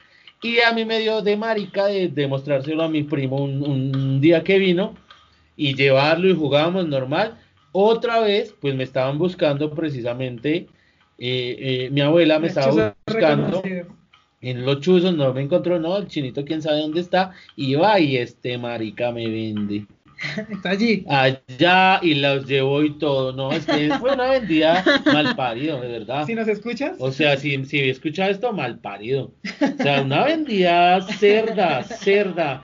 Y 0.43 0.61
a 0.61 0.73
mí 0.73 0.85
me 0.85 1.01
dio 1.01 1.23
de 1.23 1.37
marica 1.37 1.87
de, 1.87 2.09
demostrárselo 2.09 2.85
a 2.85 2.89
mi 2.89 3.03
primo 3.03 3.37
un, 3.37 3.63
un 3.63 4.21
día 4.21 4.43
que 4.45 4.59
vino 4.59 4.95
y 5.57 5.75
llevarlo 5.75 6.29
y 6.29 6.35
jugábamos 6.35 6.87
normal 6.87 7.39
otra 7.73 8.21
vez, 8.21 8.55
pues 8.61 8.75
me 8.75 8.85
estaban 8.85 9.19
buscando 9.19 9.71
precisamente, 9.75 10.69
eh, 11.19 11.57
eh, 11.59 11.89
mi 11.91 12.01
abuela 12.01 12.39
me 12.39 12.49
estaba 12.49 12.95
buscando 13.07 13.63
en 14.41 14.67
los 14.67 14.81
chuzos, 14.81 15.15
no 15.15 15.33
me 15.33 15.43
encontró, 15.43 15.79
no, 15.79 15.97
el 15.97 16.09
chinito 16.09 16.45
quién 16.45 16.63
sabe 16.63 16.81
dónde 16.81 17.01
está, 17.01 17.33
y 17.57 17.75
va 17.75 17.99
y 17.99 18.17
este 18.17 18.59
marica 18.59 19.11
me 19.13 19.29
vende. 19.29 19.87
Está 20.51 20.71
allí. 20.71 21.05
Allá 21.09 22.01
y 22.03 22.15
los 22.15 22.47
llevo 22.47 22.83
y 22.83 22.99
todo. 22.99 23.33
No, 23.33 23.53
es 23.53 23.67
que 23.67 23.91
fue 23.99 24.13
una 24.13 24.31
vendida 24.31 24.85
mal 25.07 25.35
parido, 25.37 25.81
de 25.81 25.89
verdad. 25.89 26.27
Si 26.27 26.35
nos 26.35 26.49
escuchas. 26.49 26.97
O 26.99 27.11
sea, 27.11 27.37
si, 27.37 27.65
si 27.65 27.81
escucha 27.81 28.29
esto, 28.29 28.53
mal 28.53 28.79
parido. 28.79 29.33
O 29.61 29.83
sea, 29.83 30.03
una 30.03 30.25
vendida 30.25 31.01
cerda, 31.03 31.83
cerda. 31.85 32.63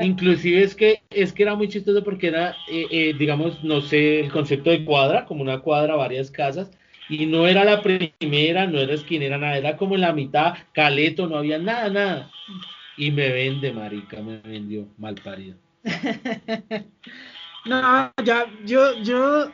Inclusive 0.00 0.62
es 0.62 0.74
que 0.74 1.02
es 1.10 1.32
que 1.32 1.42
era 1.42 1.54
muy 1.54 1.68
chistoso 1.68 2.04
porque 2.04 2.28
era, 2.28 2.50
eh, 2.70 2.86
eh, 2.90 3.14
digamos, 3.18 3.62
no 3.64 3.80
sé, 3.80 4.20
el 4.20 4.30
concepto 4.30 4.70
de 4.70 4.84
cuadra, 4.84 5.24
como 5.24 5.42
una 5.42 5.60
cuadra, 5.60 5.96
varias 5.96 6.30
casas. 6.30 6.70
Y 7.08 7.26
no 7.26 7.46
era 7.46 7.64
la 7.64 7.82
primera, 7.82 8.66
no 8.66 8.80
era 8.80 8.94
esquinera, 8.94 9.38
nada, 9.38 9.56
era 9.56 9.76
como 9.76 9.94
en 9.94 10.00
la 10.00 10.12
mitad, 10.12 10.54
caleto, 10.72 11.28
no 11.28 11.36
había 11.36 11.58
nada, 11.58 11.88
nada. 11.88 12.30
Y 12.96 13.10
me 13.12 13.30
vende, 13.30 13.72
marica, 13.72 14.20
me 14.22 14.38
vendió 14.38 14.88
mal 14.98 15.14
parido. 15.14 15.56
no, 17.64 18.12
ya, 18.24 18.46
yo, 18.64 18.94
yo, 19.02 19.50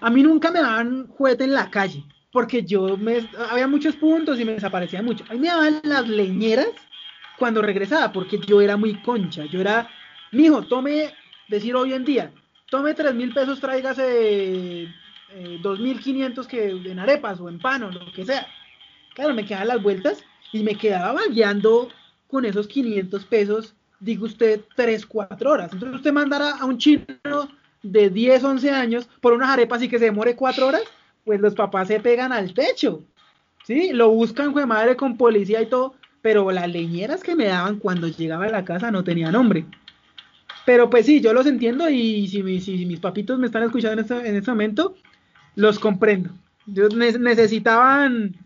a 0.00 0.10
mí 0.10 0.22
nunca 0.22 0.50
me 0.50 0.60
daban 0.60 1.08
juguete 1.08 1.44
en 1.44 1.54
la 1.54 1.70
calle, 1.70 2.04
porque 2.32 2.64
yo 2.64 2.96
me, 2.96 3.28
había 3.50 3.66
muchos 3.66 3.96
puntos 3.96 4.38
y 4.38 4.44
me 4.44 4.52
desaparecía 4.52 5.02
mucho. 5.02 5.24
A 5.28 5.34
mí 5.34 5.40
me 5.40 5.48
daban 5.48 5.80
las 5.82 6.08
leñeras 6.08 6.68
cuando 7.38 7.62
regresaba, 7.62 8.12
porque 8.12 8.38
yo 8.38 8.60
era 8.60 8.76
muy 8.76 9.00
concha, 9.02 9.44
yo 9.46 9.60
era, 9.60 9.88
mijo, 10.32 10.62
tome, 10.62 11.12
decir 11.48 11.74
hoy 11.74 11.92
en 11.94 12.04
día, 12.04 12.32
tome 12.70 12.94
tres 12.94 13.14
mil 13.14 13.34
pesos, 13.34 13.60
tráigase 13.60 14.88
eh, 15.30 15.58
dos 15.62 15.80
mil 15.80 16.00
quinientos 16.00 16.46
que 16.46 16.70
en 16.70 16.98
arepas 16.98 17.40
o 17.40 17.48
en 17.48 17.58
pan 17.58 17.82
o 17.82 17.90
lo 17.90 18.12
que 18.12 18.24
sea. 18.24 18.46
Claro, 19.14 19.34
me 19.34 19.44
quedaban 19.44 19.68
las 19.68 19.82
vueltas 19.82 20.24
y 20.52 20.62
me 20.62 20.76
quedaba 20.76 21.20
guiando 21.30 21.88
con 22.28 22.44
esos 22.44 22.66
500 22.66 23.24
pesos 23.26 23.74
diga 24.04 24.24
usted, 24.24 24.60
3, 24.76 25.06
4 25.06 25.50
horas. 25.50 25.72
Entonces 25.72 25.96
usted 25.96 26.12
mandará 26.12 26.50
a 26.50 26.64
un 26.64 26.78
chino 26.78 27.04
de 27.82 28.10
10, 28.10 28.44
11 28.44 28.70
años 28.70 29.08
por 29.20 29.32
unas 29.32 29.50
arepas 29.50 29.82
y 29.82 29.88
que 29.88 29.98
se 29.98 30.06
demore 30.06 30.36
4 30.36 30.66
horas, 30.66 30.82
pues 31.24 31.40
los 31.40 31.54
papás 31.54 31.88
se 31.88 32.00
pegan 32.00 32.32
al 32.32 32.54
techo. 32.54 33.02
¿Sí? 33.64 33.92
Lo 33.92 34.10
buscan, 34.10 34.52
fue 34.52 34.66
madre, 34.66 34.94
con 34.94 35.16
policía 35.16 35.62
y 35.62 35.66
todo, 35.66 35.94
pero 36.20 36.50
las 36.50 36.68
leñeras 36.68 37.22
que 37.22 37.34
me 37.34 37.46
daban 37.46 37.78
cuando 37.78 38.08
llegaba 38.08 38.44
a 38.44 38.50
la 38.50 38.64
casa 38.64 38.90
no 38.90 39.04
tenían 39.04 39.32
nombre. 39.32 39.64
Pero 40.66 40.90
pues 40.90 41.06
sí, 41.06 41.20
yo 41.20 41.32
los 41.32 41.46
entiendo 41.46 41.88
y 41.88 42.28
si, 42.28 42.42
mis 42.42 43.00
papitos 43.00 43.38
me 43.38 43.46
están 43.46 43.62
escuchando 43.62 43.94
en 43.94 43.98
este, 44.00 44.36
este 44.36 44.50
momento, 44.50 44.94
los 45.56 45.78
comprendo 45.78 46.30
necesitaban 46.66 48.36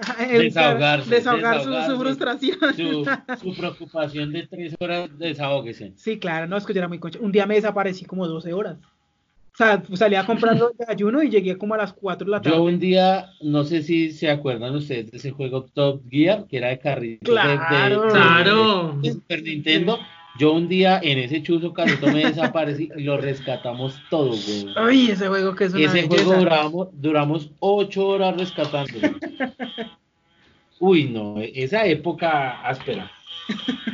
desahogar, 1.08 1.62
su, 1.62 1.98
frustración. 1.98 2.58
Su, 3.40 3.54
preocupación 3.56 4.32
de 4.32 4.46
tres 4.46 4.74
horas, 4.78 5.10
desahógese. 5.18 5.92
Sí, 5.96 6.18
claro, 6.18 6.46
no, 6.46 6.56
es 6.56 6.64
que 6.64 6.72
yo 6.72 6.80
era 6.80 6.88
muy 6.88 6.98
concha. 6.98 7.18
Un 7.20 7.32
día 7.32 7.46
me 7.46 7.54
desaparecí 7.54 8.04
como 8.04 8.26
12 8.26 8.52
horas. 8.52 8.78
O 9.52 9.56
sea, 9.56 9.82
salí 9.94 10.14
a 10.14 10.24
comprar 10.24 10.56
el 10.56 10.62
desayuno 10.78 11.22
y 11.22 11.28
llegué 11.28 11.58
como 11.58 11.74
a 11.74 11.78
las 11.78 11.92
4 11.92 12.24
de 12.24 12.30
la 12.30 12.40
tarde. 12.40 12.56
Yo 12.56 12.62
un 12.62 12.78
día, 12.78 13.30
no 13.42 13.64
sé 13.64 13.82
si 13.82 14.12
se 14.12 14.30
acuerdan 14.30 14.74
ustedes 14.74 15.10
de 15.10 15.18
ese 15.18 15.32
juego 15.32 15.64
Top 15.64 16.02
Gear, 16.08 16.46
que 16.46 16.58
era 16.58 16.68
de 16.68 16.78
carrito 16.78 17.30
claro, 17.30 18.04
de, 18.04 18.10
claro. 18.10 18.98
de 19.02 19.12
Super 19.12 19.42
Nintendo. 19.42 19.98
Yo 20.40 20.54
un 20.54 20.68
día 20.68 20.98
en 21.02 21.18
ese 21.18 21.42
chuzo 21.42 21.74
carrito 21.74 22.06
me 22.06 22.24
desaparecí 22.24 22.88
y 22.96 23.02
lo 23.02 23.18
rescatamos 23.18 24.00
todo, 24.08 24.30
güey. 24.30 24.72
Ay, 24.74 25.10
ese 25.10 25.28
juego 25.28 25.54
que 25.54 25.64
es 25.64 25.74
una 25.74 25.84
Ese 25.84 26.08
juego 26.08 26.32
duramos, 26.32 26.88
duramos 26.94 27.50
ocho 27.58 28.08
horas 28.08 28.38
rescatándolo. 28.38 29.18
Uy, 30.78 31.10
no, 31.10 31.38
esa 31.42 31.84
época 31.84 32.62
áspera. 32.62 33.12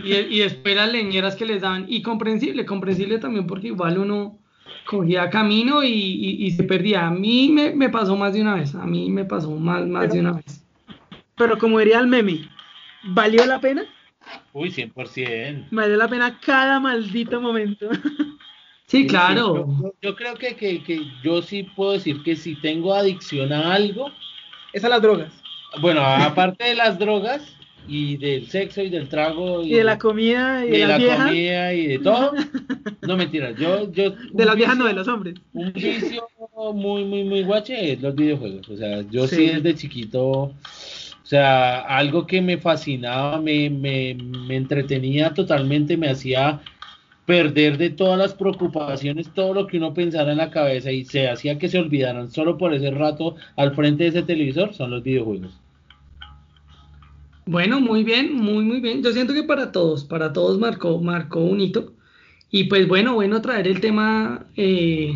Y, 0.05 0.15
y 0.15 0.39
después 0.39 0.77
las 0.77 0.93
leñeras 0.93 1.35
que 1.35 1.47
les 1.47 1.63
daban. 1.63 1.87
Y 1.89 2.01
comprensible, 2.03 2.65
comprensible 2.65 3.19
también 3.19 3.49
porque 3.49 3.67
igual 3.67 3.99
uno 3.99 4.39
cogía 4.85 5.29
camino 5.29 5.83
y, 5.83 6.49
se 6.53 6.63
perdía. 6.63 7.09
A 7.09 7.11
mí 7.11 7.51
me, 7.51 7.89
pasó 7.89 8.15
más 8.15 8.35
de 8.35 8.43
una 8.43 8.55
vez. 8.55 8.73
A 8.77 8.87
mí 8.87 9.11
me 9.11 9.25
pasó 9.25 9.51
más, 9.51 9.85
más 9.85 10.13
de 10.13 10.21
una 10.21 10.35
vez. 10.35 10.65
Pero 11.37 11.59
como 11.59 11.81
diría 11.81 11.99
el 11.99 12.07
meme, 12.07 12.49
¿valió 13.03 13.45
la 13.47 13.61
pena? 13.61 13.85
Uy, 14.59 14.71
100%. 14.71 15.67
Vale 15.71 15.99
la 15.99 16.09
pena 16.09 16.41
cada 16.41 16.81
maldito 16.81 17.41
momento. 17.41 17.89
Sí, 18.89 19.09
claro. 19.09 19.67
yo, 20.01 20.15
creo 20.15 20.37
que, 20.37 20.55
que, 20.55 21.03
yo 21.21 21.43
sí 21.43 21.65
puedo 21.65 21.95
decir 21.95 22.23
que 22.23 22.37
si 22.37 22.55
tengo 22.55 22.95
adicción 22.95 23.53
a 23.53 23.75
algo. 23.75 24.13
Es 24.73 24.85
a 24.85 24.89
las 24.89 25.03
drogas. 25.03 25.33
Bueno, 25.81 26.03
aparte 26.03 26.63
de 26.63 26.77
las 26.77 26.97
drogas 26.97 27.43
y 27.89 28.17
del 28.17 28.49
sexo 28.49 28.83
y 28.83 28.89
del 28.89 29.09
trago. 29.09 29.65
Y, 29.65 29.75
de 29.75 29.83
la 29.83 29.99
comida 29.99 30.65
y, 30.65 30.71
de, 30.71 30.87
la 30.87 30.99
comida 30.99 31.75
y 31.75 31.87
de 31.89 31.99
todo. 31.99 32.33
No 33.03 33.17
mentiras, 33.17 33.57
yo. 33.59 33.91
yo 33.91 34.11
de 34.11 34.45
las 34.45 34.55
viejas, 34.55 34.77
no 34.77 34.87
de 34.87 34.93
los 34.93 35.09
hombres. 35.09 35.35
Un 35.53 35.73
vicio 35.73 36.29
muy, 36.73 37.05
muy, 37.05 37.25
muy 37.25 37.43
guache 37.43 37.93
es 37.93 38.01
los 38.01 38.15
videojuegos. 38.15 38.69
O 38.69 38.77
sea, 38.77 39.03
yo 39.11 39.27
sí 39.27 39.49
desde 39.49 39.75
chiquito 39.75 40.55
o 41.27 41.29
sea, 41.29 41.81
algo 41.81 42.25
que 42.25 42.41
me 42.41 42.57
fascinaba, 42.57 43.41
me, 43.41 43.69
me, 43.69 44.15
me 44.15 44.55
entretenía 44.55 45.35
totalmente, 45.35 45.97
me 45.97 46.09
hacía 46.09 46.61
perder 47.25 47.79
de 47.79 47.91
todas 47.91 48.17
las 48.17 48.33
preocupaciones, 48.33 49.35
todo 49.35 49.53
lo 49.53 49.67
que 49.67 49.79
uno 49.79 49.93
pensara 49.93 50.31
en 50.31 50.39
la 50.39 50.53
cabeza 50.53 50.93
y 50.93 51.05
se 51.05 51.29
hacía 51.29 51.59
que 51.59 51.69
se 51.69 51.81
olvidaran 51.81 52.31
solo 52.31 52.57
por 52.57 52.73
ese 52.73 52.93
rato 52.93 53.35
al 53.57 53.75
frente 53.75 54.05
de 54.05 54.11
ese 54.11 54.23
televisor, 54.23 54.73
son 54.73 54.93
los 54.93 55.03
videojuegos. 55.03 55.61
Bueno, 57.45 57.81
muy 57.81 58.05
bien, 58.05 58.33
muy, 58.33 58.63
muy 58.63 58.79
bien. 58.79 59.03
Yo 59.03 59.11
siento 59.11 59.35
que 59.35 59.43
para 59.43 59.73
todos, 59.73 60.05
para 60.05 60.33
todos 60.33 60.61
marcó, 60.61 61.01
marcó 61.01 61.41
un 61.41 61.61
hito. 61.61 61.93
Y 62.49 62.65
pues 62.65 62.87
bueno, 62.87 63.15
bueno, 63.15 63.43
traer 63.43 63.67
el 63.67 63.81
tema 63.81 64.47
eh, 64.57 65.13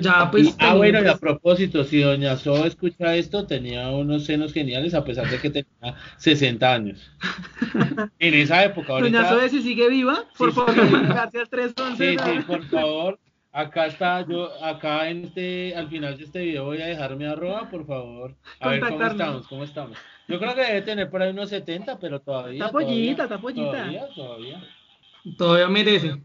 ya 0.00 0.30
pues... 0.30 0.54
ah, 0.60 0.74
bueno, 0.74 1.02
y 1.02 1.08
a 1.08 1.16
propósito, 1.16 1.82
si 1.82 2.00
Doña 2.00 2.36
So 2.36 2.64
escucha 2.64 3.16
esto, 3.16 3.46
tenía 3.46 3.90
unos 3.90 4.24
senos 4.24 4.52
geniales 4.52 4.94
a 4.94 5.04
pesar 5.04 5.28
de 5.28 5.38
que 5.38 5.50
tenía 5.50 5.96
60 6.18 6.72
años. 6.72 7.10
en 8.20 8.34
esa 8.34 8.64
época. 8.64 8.92
Doña 8.94 9.28
So, 9.28 9.48
si 9.48 9.62
sigue 9.62 9.88
viva, 9.88 10.24
por 10.36 10.52
favor, 10.52 10.74
gracias 11.08 11.50
311. 11.50 12.10
Sí, 12.10 12.16
sí, 12.24 12.42
por 12.46 12.64
favor. 12.66 13.18
Acá 13.50 13.86
está, 13.86 14.24
yo, 14.24 14.50
acá 14.62 15.08
en 15.08 15.24
este, 15.24 15.74
al 15.74 15.88
final 15.88 16.16
de 16.16 16.24
este 16.24 16.44
video 16.44 16.66
voy 16.66 16.80
a 16.80 16.86
dejar 16.86 17.16
mi 17.16 17.24
arroba, 17.24 17.68
por 17.68 17.86
favor. 17.86 18.36
A 18.60 18.68
ver 18.68 18.80
cómo 18.80 19.04
estamos, 19.04 19.48
cómo 19.48 19.64
estamos. 19.64 19.98
Yo 20.28 20.38
creo 20.38 20.54
que 20.54 20.60
debe 20.60 20.82
tener 20.82 21.10
por 21.10 21.22
ahí 21.22 21.30
unos 21.30 21.48
70, 21.48 21.98
pero 21.98 22.20
todavía. 22.20 22.66
Está 22.66 22.70
pollita, 22.70 23.22
está 23.24 23.38
pollita. 23.38 23.72
Todavía, 23.72 24.08
todavía. 24.14 24.64
Todavía 25.36 25.68
merece. 25.68 26.22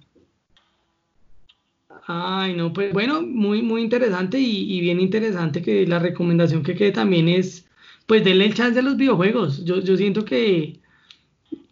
Ay, 2.06 2.56
no, 2.56 2.74
pues 2.74 2.92
bueno, 2.92 3.22
muy, 3.22 3.62
muy 3.62 3.82
interesante 3.82 4.38
y, 4.40 4.82
bien 4.82 5.00
interesante 5.00 5.62
que 5.62 5.88
la 5.88 6.00
recomendación 6.00 6.64
que 6.64 6.76
quede 6.76 6.92
también 6.92 7.30
es, 7.30 7.66
pues 8.08 8.24
denle 8.26 8.46
el 8.46 8.54
chance 8.54 8.80
a 8.80 8.84
los 8.84 8.98
videojuegos. 8.98 9.64
Yo, 9.64 9.80
yo 9.80 9.96
siento 9.96 10.26
que, 10.26 10.80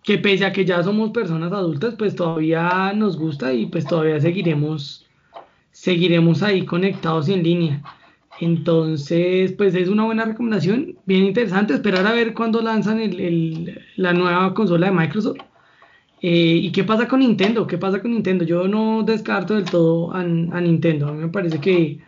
que 0.04 0.18
pese 0.18 0.46
a 0.46 0.54
que 0.54 0.66
ya 0.66 0.84
somos 0.84 1.12
personas 1.12 1.52
adultas, 1.52 1.96
pues 1.98 2.16
todavía 2.16 2.94
nos 2.94 3.18
gusta 3.18 3.54
y 3.54 3.66
pues 3.66 3.86
todavía 3.86 4.22
seguiremos, 4.22 5.06
seguiremos 5.72 6.44
ahí 6.44 6.66
conectados 6.66 7.28
y 7.28 7.34
en 7.34 7.44
línea. 7.44 7.84
Entonces, 8.40 9.52
pues 9.54 9.76
es 9.76 9.90
una 9.90 10.06
buena 10.06 10.26
recomendación, 10.26 10.98
bien 11.06 11.26
interesante, 11.26 11.74
esperar 11.74 12.08
a 12.08 12.14
ver 12.14 12.34
cuándo 12.34 12.62
lanzan 12.62 13.00
el, 13.00 13.84
la 13.98 14.14
nueva 14.14 14.54
consola 14.54 14.88
de 14.88 14.94
Microsoft 14.94 15.38
eh, 16.24 16.60
¿Y 16.62 16.72
qué 16.72 16.84
pasa 16.84 17.08
con 17.08 17.22
Nintendo? 17.22 17.66
¿Qué 17.66 17.80
pasa 17.80 18.00
con 18.00 18.12
Nintendo? 18.12 18.46
Yo 18.46 18.68
no 18.68 19.02
descarto 19.02 19.56
del 19.56 19.66
todo 19.66 20.14
a, 20.14 20.24
Nintendo. 20.24 21.08
A 21.08 21.14
mí 21.14 21.20
me 21.20 21.30
parece 21.30 21.60
que 21.60 22.00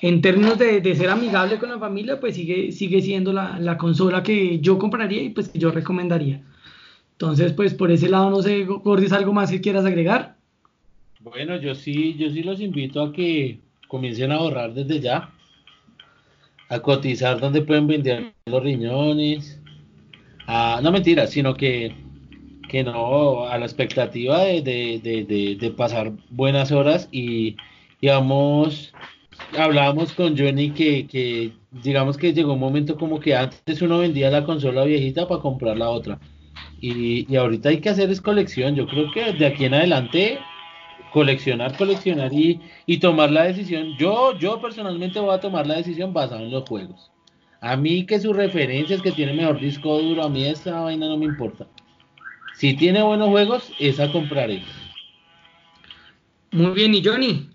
en 0.00 0.22
términos 0.22 0.58
de, 0.58 0.94
ser 0.94 1.10
amigable 1.10 1.58
con 1.58 1.68
la 1.68 1.78
familia, 1.78 2.18
pues 2.18 2.34
sigue, 2.34 2.72
sigue 2.72 3.02
siendo 3.02 3.32
la, 3.32 3.76
consola 3.76 4.22
que 4.22 4.58
yo 4.60 4.78
compraría 4.78 5.22
y 5.22 5.30
pues 5.30 5.50
que 5.50 5.58
yo 5.58 5.70
recomendaría. 5.70 6.42
Entonces, 7.12 7.52
pues 7.52 7.74
por 7.74 7.90
ese 7.90 8.08
lado, 8.08 8.30
no 8.30 8.40
sé, 8.40 8.64
Gordis, 8.64 9.12
¿algo 9.12 9.34
más 9.34 9.50
que 9.50 9.60
quieras 9.60 9.84
agregar? 9.84 10.36
Bueno, 11.20 11.56
yo 11.56 11.74
sí, 11.74 12.14
yo 12.18 12.30
sí 12.30 12.42
los 12.42 12.60
invito 12.60 13.02
a 13.02 13.12
que 13.12 13.60
comiencen 13.86 14.32
a 14.32 14.36
ahorrar 14.36 14.72
desde 14.72 14.98
ya. 15.00 15.30
a 16.70 16.80
cotizar 16.80 17.38
dónde 17.38 17.60
pueden 17.60 17.86
vender 17.86 18.32
los 18.46 18.62
riñones. 18.62 19.60
A, 20.46 20.80
no 20.82 20.90
mentira, 20.90 21.26
sino 21.26 21.54
que, 21.54 21.94
que 22.72 22.84
no, 22.84 23.44
a 23.44 23.58
la 23.58 23.66
expectativa 23.66 24.44
de, 24.44 24.62
de, 24.62 25.26
de, 25.28 25.56
de 25.60 25.70
pasar 25.72 26.12
buenas 26.30 26.72
horas 26.72 27.06
y, 27.12 27.56
digamos, 28.00 28.94
hablábamos 29.58 30.14
con 30.14 30.38
Johnny 30.38 30.70
que, 30.70 31.06
que, 31.06 31.52
digamos 31.70 32.16
que 32.16 32.32
llegó 32.32 32.54
un 32.54 32.60
momento 32.60 32.96
como 32.96 33.20
que 33.20 33.36
antes 33.36 33.82
uno 33.82 33.98
vendía 33.98 34.30
la 34.30 34.44
consola 34.44 34.84
viejita 34.84 35.28
para 35.28 35.42
comprar 35.42 35.76
la 35.76 35.90
otra. 35.90 36.18
Y, 36.80 37.30
y 37.30 37.36
ahorita 37.36 37.68
hay 37.68 37.80
que 37.80 37.90
hacer 37.90 38.10
es 38.10 38.22
colección. 38.22 38.74
Yo 38.74 38.86
creo 38.86 39.12
que 39.12 39.34
de 39.34 39.46
aquí 39.46 39.66
en 39.66 39.74
adelante 39.74 40.38
coleccionar, 41.12 41.76
coleccionar 41.76 42.32
y, 42.32 42.58
y, 42.86 42.98
tomar 43.00 43.30
la 43.30 43.44
decisión. 43.44 43.98
Yo, 43.98 44.38
yo 44.38 44.62
personalmente 44.62 45.20
voy 45.20 45.34
a 45.34 45.40
tomar 45.40 45.66
la 45.66 45.74
decisión 45.76 46.14
basada 46.14 46.40
en 46.40 46.50
los 46.50 46.66
juegos. 46.66 47.12
A 47.60 47.76
mí 47.76 48.06
que 48.06 48.18
sus 48.18 48.34
referencias, 48.34 49.02
que 49.02 49.12
tiene 49.12 49.34
mejor 49.34 49.60
disco 49.60 49.98
duro, 50.00 50.24
a 50.24 50.30
mí 50.30 50.46
esa 50.46 50.80
vaina 50.80 51.06
no 51.06 51.18
me 51.18 51.26
importa. 51.26 51.66
Si 52.62 52.74
tiene 52.74 53.02
buenos 53.02 53.28
juegos, 53.28 53.72
esa 53.80 54.12
compraré. 54.12 54.62
Muy 56.52 56.70
bien, 56.70 56.94
y 56.94 57.04
Johnny, 57.04 57.50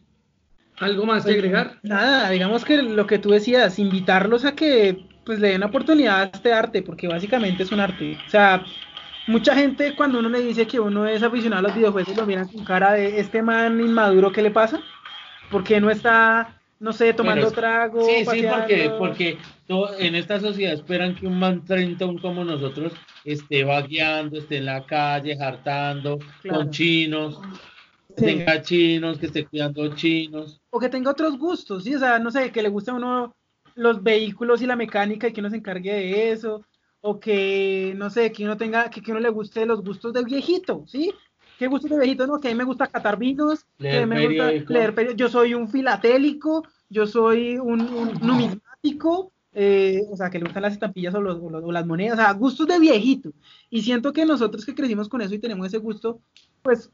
¿algo 0.79 1.05
más 1.05 1.23
que 1.23 1.29
pues, 1.29 1.37
agregar? 1.37 1.79
Nada, 1.81 2.29
digamos 2.29 2.65
que 2.65 2.83
lo 2.83 3.07
que 3.07 3.17
tú 3.17 3.29
decías, 3.29 3.79
invitarlos 3.79 4.43
a 4.43 4.53
que 4.53 5.07
pues 5.23 5.39
le 5.39 5.51
den 5.51 5.63
oportunidad 5.63 6.23
a 6.23 6.23
este 6.25 6.51
arte, 6.51 6.81
porque 6.81 7.07
básicamente 7.07 7.63
es 7.63 7.71
un 7.71 7.79
arte. 7.79 8.17
O 8.27 8.29
sea, 8.29 8.65
mucha 9.27 9.55
gente 9.55 9.95
cuando 9.95 10.19
uno 10.19 10.27
le 10.27 10.41
dice 10.41 10.67
que 10.67 10.81
uno 10.81 11.07
es 11.07 11.23
aficionado 11.23 11.61
a 11.61 11.69
los 11.69 11.75
videojuegos 11.77 12.17
lo 12.17 12.25
miran 12.25 12.49
con 12.49 12.65
cara 12.65 12.91
de 12.91 13.17
este 13.17 13.41
man 13.41 13.79
inmaduro, 13.79 14.33
¿qué 14.33 14.41
le 14.41 14.51
pasa? 14.51 14.81
Porque 15.49 15.79
no 15.79 15.89
está, 15.89 16.56
no 16.80 16.93
sé, 16.93 17.13
tomando 17.13 17.51
trago? 17.51 18.05
Sí, 18.05 18.25
sí, 18.25 18.45
porque, 18.49 18.91
porque 18.97 19.38
en 19.99 20.15
esta 20.15 20.39
sociedad 20.39 20.73
esperan 20.73 21.15
que 21.15 21.28
un 21.28 21.39
man 21.39 21.65
treintón 21.65 22.17
como 22.17 22.43
nosotros 22.43 22.93
esté 23.23 23.63
vagueando, 23.63 24.38
esté 24.38 24.57
en 24.57 24.65
la 24.65 24.86
calle, 24.86 25.38
hartando, 25.39 26.19
con 26.47 26.69
chinos, 26.69 27.39
tenga 28.15 28.61
chinos, 28.61 29.17
que 29.17 29.25
esté 29.28 29.45
cuidando 29.45 29.95
chinos. 29.95 30.61
O 30.69 30.80
que 30.80 30.89
tenga 30.89 31.11
otros 31.11 31.38
gustos, 31.38 31.84
sí, 31.84 31.95
o 31.95 31.99
sea, 31.99 32.19
no 32.19 32.32
sé, 32.32 32.51
que 32.51 32.61
le 32.61 32.69
guste 32.69 32.91
a 32.91 32.95
uno 32.95 33.34
los 33.75 34.01
vehículos 34.01 34.61
y 34.61 34.65
la 34.65 34.75
mecánica 34.75 35.28
y 35.28 35.34
que 35.34 35.41
uno 35.41 35.49
se 35.49 35.57
encargue 35.57 35.93
de 35.93 36.32
eso 36.32 36.65
o 37.01 37.19
que, 37.19 37.93
no 37.95 38.09
sé, 38.09 38.32
que 38.32 38.43
uno 38.43 38.57
tenga, 38.57 38.89
que, 38.89 39.01
que 39.01 39.11
uno 39.11 39.19
le 39.19 39.30
guste 39.30 39.65
los 39.65 39.84
gustos 39.84 40.13
del 40.13 40.25
viejito, 40.25 40.84
¿sí? 40.88 41.13
¿Qué 41.57 41.67
gustos 41.67 41.89
de 41.89 41.97
viejito? 41.97 42.27
No, 42.27 42.39
que 42.39 42.47
a 42.47 42.51
mí 42.51 42.57
me 42.57 42.63
gusta 42.63 42.87
catar 42.87 43.17
vinos, 43.17 43.65
que 43.77 44.05
me 44.05 44.27
gusta 44.27 44.51
leer 44.71 45.15
Yo 45.15 45.29
soy 45.29 45.53
un 45.53 45.67
filatélico, 45.67 46.63
yo 46.89 47.07
soy 47.07 47.57
un, 47.57 47.77
numismático, 48.21 49.31
eh, 49.53 50.03
o 50.09 50.15
sea, 50.15 50.29
que 50.29 50.37
le 50.37 50.45
gustan 50.45 50.63
las 50.63 50.73
estampillas 50.73 51.15
o, 51.15 51.19
o, 51.19 51.71
las 51.71 51.85
monedas, 51.85 52.19
o 52.19 52.21
sea, 52.21 52.31
gustos 52.33 52.67
de 52.67 52.79
viejito. 52.79 53.31
Y 53.69 53.81
siento 53.81 54.13
que 54.13 54.25
nosotros 54.25 54.65
que 54.65 54.75
crecimos 54.75 55.09
con 55.09 55.21
eso 55.21 55.33
y 55.33 55.39
tenemos 55.39 55.67
ese 55.67 55.79
gusto, 55.79 56.19
pues 56.61 56.91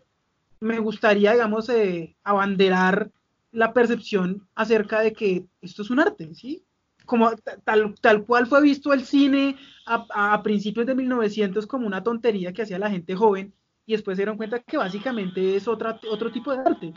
me 0.59 0.79
gustaría, 0.79 1.33
digamos, 1.33 1.67
eh, 1.69 2.15
abanderar 2.23 3.11
la 3.51 3.73
percepción 3.73 4.47
acerca 4.55 5.01
de 5.01 5.13
que 5.13 5.45
esto 5.61 5.81
es 5.81 5.89
un 5.89 5.99
arte, 5.99 6.33
¿sí? 6.33 6.63
como 7.05 7.31
tal, 7.63 7.95
tal 7.99 8.25
cual 8.25 8.47
fue 8.47 8.61
visto 8.61 8.93
el 8.93 9.03
cine 9.03 9.57
a, 9.85 10.41
principios 10.43 10.85
de 10.85 10.95
1900 10.95 11.67
como 11.67 11.85
una 11.85 12.03
tontería 12.03 12.53
que 12.53 12.61
hacía 12.61 12.79
la 12.79 12.89
gente 12.89 13.15
joven 13.15 13.53
y 13.85 13.93
después 13.93 14.15
se 14.15 14.21
dieron 14.21 14.37
cuenta 14.37 14.59
que 14.59 14.77
básicamente 14.77 15.55
es 15.55 15.67
otra, 15.67 15.99
otro 16.09 16.31
tipo 16.31 16.51
de 16.51 16.59
arte. 16.59 16.93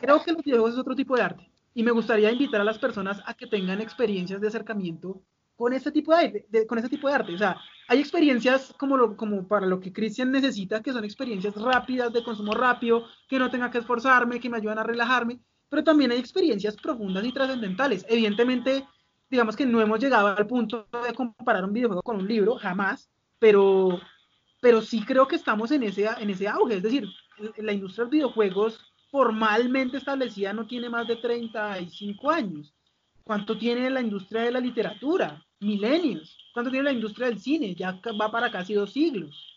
Creo 0.00 0.22
que 0.22 0.32
los 0.32 0.42
videojuegos 0.42 0.74
es 0.74 0.80
otro 0.80 0.94
tipo 0.94 1.16
de 1.16 1.22
arte 1.22 1.50
y 1.74 1.82
me 1.82 1.90
gustaría 1.90 2.32
invitar 2.32 2.60
a 2.60 2.64
las 2.64 2.78
personas 2.78 3.22
a 3.26 3.34
que 3.34 3.46
tengan 3.46 3.80
experiencias 3.80 4.40
de 4.40 4.48
acercamiento 4.48 5.22
con 5.56 5.72
este 5.72 5.90
tipo 5.90 6.14
de, 6.16 6.46
con 6.68 6.78
este 6.78 6.90
tipo 6.90 7.08
de 7.08 7.14
arte. 7.14 7.34
O 7.34 7.38
sea, 7.38 7.56
hay 7.88 7.98
experiencias 7.98 8.72
como, 8.78 8.96
lo, 8.96 9.16
como 9.16 9.46
para 9.48 9.66
lo 9.66 9.80
que 9.80 9.92
Christian 9.92 10.30
necesita, 10.30 10.82
que 10.82 10.92
son 10.92 11.04
experiencias 11.04 11.54
rápidas, 11.56 12.12
de 12.12 12.22
consumo 12.22 12.52
rápido, 12.52 13.04
que 13.28 13.38
no 13.38 13.50
tenga 13.50 13.70
que 13.70 13.78
esforzarme, 13.78 14.38
que 14.38 14.48
me 14.48 14.56
ayudan 14.56 14.78
a 14.78 14.84
relajarme, 14.84 15.40
pero 15.68 15.82
también 15.82 16.12
hay 16.12 16.18
experiencias 16.18 16.76
profundas 16.76 17.24
y 17.24 17.32
trascendentales. 17.32 18.06
Evidentemente, 18.08 18.86
digamos 19.28 19.56
que 19.56 19.66
no 19.66 19.80
hemos 19.80 19.98
llegado 19.98 20.28
al 20.28 20.46
punto 20.46 20.86
de 21.06 21.12
comparar 21.12 21.64
un 21.64 21.72
videojuego 21.72 22.02
con 22.02 22.16
un 22.16 22.28
libro, 22.28 22.56
jamás, 22.56 23.10
pero, 23.38 24.00
pero 24.60 24.82
sí 24.82 25.02
creo 25.04 25.28
que 25.28 25.36
estamos 25.36 25.70
en 25.70 25.82
ese, 25.82 26.08
en 26.18 26.30
ese 26.30 26.48
auge, 26.48 26.76
es 26.76 26.82
decir, 26.82 27.08
la 27.58 27.72
industria 27.72 28.04
de 28.04 28.06
los 28.06 28.10
videojuegos 28.10 28.80
formalmente 29.10 29.96
establecida 29.96 30.52
no 30.52 30.66
tiene 30.66 30.88
más 30.88 31.06
de 31.06 31.16
35 31.16 32.30
años. 32.30 32.74
¿Cuánto 33.24 33.58
tiene 33.58 33.90
la 33.90 34.00
industria 34.00 34.42
de 34.42 34.52
la 34.52 34.60
literatura? 34.60 35.44
Milenios. 35.60 36.36
¿Cuánto 36.52 36.70
tiene 36.70 36.84
la 36.84 36.92
industria 36.92 37.28
del 37.28 37.40
cine? 37.40 37.74
Ya 37.74 38.00
va 38.20 38.30
para 38.30 38.50
casi 38.50 38.74
dos 38.74 38.92
siglos. 38.92 39.54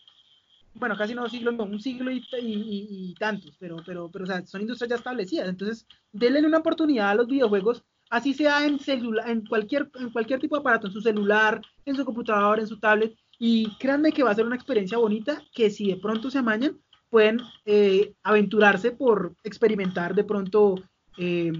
Bueno, 0.74 0.96
casi 0.96 1.14
no 1.14 1.22
dos 1.22 1.32
siglos, 1.32 1.54
no, 1.54 1.64
un 1.64 1.80
siglo 1.80 2.10
y, 2.10 2.24
y, 2.32 3.14
tantos, 3.18 3.54
pero, 3.58 3.76
pero, 3.84 4.10
pero 4.10 4.24
o 4.24 4.26
sea, 4.26 4.46
son 4.46 4.62
industrias 4.62 4.90
ya 4.90 4.96
establecidas. 4.96 5.48
Entonces, 5.48 5.86
denle 6.12 6.46
una 6.46 6.58
oportunidad 6.58 7.10
a 7.10 7.14
los 7.14 7.26
videojuegos 7.26 7.82
así 8.12 8.34
sea 8.34 8.66
en, 8.66 8.78
celular, 8.78 9.28
en, 9.28 9.46
cualquier, 9.46 9.90
en 9.94 10.10
cualquier 10.10 10.38
tipo 10.38 10.54
de 10.54 10.60
aparato, 10.60 10.86
en 10.86 10.92
su 10.92 11.00
celular, 11.00 11.62
en 11.86 11.96
su 11.96 12.04
computador, 12.04 12.60
en 12.60 12.66
su 12.66 12.78
tablet, 12.78 13.16
y 13.38 13.74
créanme 13.78 14.12
que 14.12 14.22
va 14.22 14.30
a 14.30 14.34
ser 14.34 14.46
una 14.46 14.56
experiencia 14.56 14.98
bonita 14.98 15.42
que 15.54 15.70
si 15.70 15.88
de 15.88 15.96
pronto 15.96 16.30
se 16.30 16.38
amañan, 16.38 16.78
pueden 17.10 17.40
eh, 17.64 18.14
aventurarse 18.22 18.92
por 18.92 19.34
experimentar 19.44 20.14
de 20.14 20.24
pronto, 20.24 20.76
eh, 21.18 21.52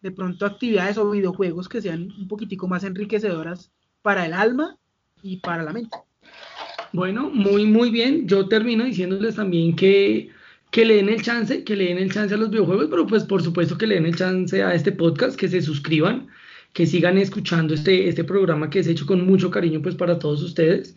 de 0.00 0.10
pronto 0.12 0.46
actividades 0.46 0.98
o 0.98 1.10
videojuegos 1.10 1.68
que 1.68 1.82
sean 1.82 2.12
un 2.18 2.28
poquitico 2.28 2.68
más 2.68 2.84
enriquecedoras 2.84 3.72
para 4.02 4.26
el 4.26 4.32
alma 4.32 4.76
y 5.22 5.38
para 5.38 5.62
la 5.62 5.72
mente. 5.72 5.96
Bueno, 6.92 7.30
muy, 7.30 7.66
muy 7.66 7.90
bien. 7.90 8.28
Yo 8.28 8.48
termino 8.48 8.84
diciéndoles 8.84 9.34
también 9.34 9.74
que 9.74 10.30
que 10.70 10.84
le 10.84 10.96
den 10.96 11.08
el 11.08 11.22
chance, 11.22 11.64
que 11.64 11.76
le 11.76 11.86
den 11.86 11.98
el 11.98 12.12
chance 12.12 12.34
a 12.34 12.38
los 12.38 12.50
videojuegos, 12.50 12.88
pero 12.90 13.06
pues 13.06 13.24
por 13.24 13.42
supuesto 13.42 13.78
que 13.78 13.86
le 13.86 13.94
den 13.94 14.06
el 14.06 14.16
chance 14.16 14.62
a 14.62 14.74
este 14.74 14.92
podcast, 14.92 15.38
que 15.38 15.48
se 15.48 15.62
suscriban, 15.62 16.28
que 16.78 16.86
sigan 16.86 17.18
escuchando 17.18 17.74
este, 17.74 18.08
este 18.08 18.22
programa 18.22 18.70
que 18.70 18.78
es 18.78 18.86
hecho 18.86 19.04
con 19.04 19.26
mucho 19.26 19.50
cariño 19.50 19.82
pues 19.82 19.96
para 19.96 20.20
todos 20.20 20.44
ustedes, 20.44 20.94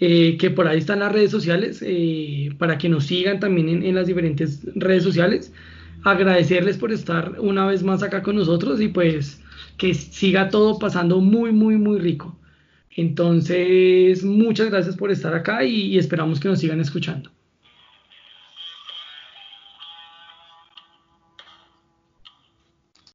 eh, 0.00 0.38
que 0.38 0.48
por 0.50 0.66
ahí 0.66 0.78
están 0.78 1.00
las 1.00 1.12
redes 1.12 1.30
sociales, 1.30 1.84
eh, 1.86 2.48
para 2.56 2.78
que 2.78 2.88
nos 2.88 3.04
sigan 3.04 3.38
también 3.38 3.68
en, 3.68 3.82
en, 3.82 3.94
las 3.94 4.06
diferentes 4.06 4.62
redes 4.74 5.02
sociales. 5.02 5.52
Agradecerles 6.02 6.78
por 6.78 6.92
estar 6.92 7.38
una 7.40 7.66
vez 7.66 7.82
más 7.82 8.02
acá 8.02 8.22
con 8.22 8.36
nosotros 8.36 8.80
y 8.80 8.88
pues 8.88 9.42
que 9.76 9.92
siga 9.92 10.48
todo 10.48 10.78
pasando 10.78 11.20
muy, 11.20 11.52
muy, 11.52 11.76
muy 11.76 11.98
rico. 11.98 12.34
Entonces, 12.96 14.24
muchas 14.24 14.70
gracias 14.70 14.96
por 14.96 15.10
estar 15.10 15.34
acá 15.34 15.62
y 15.62 15.98
esperamos 15.98 16.40
que 16.40 16.48
nos 16.48 16.60
sigan 16.60 16.80
escuchando. 16.80 17.30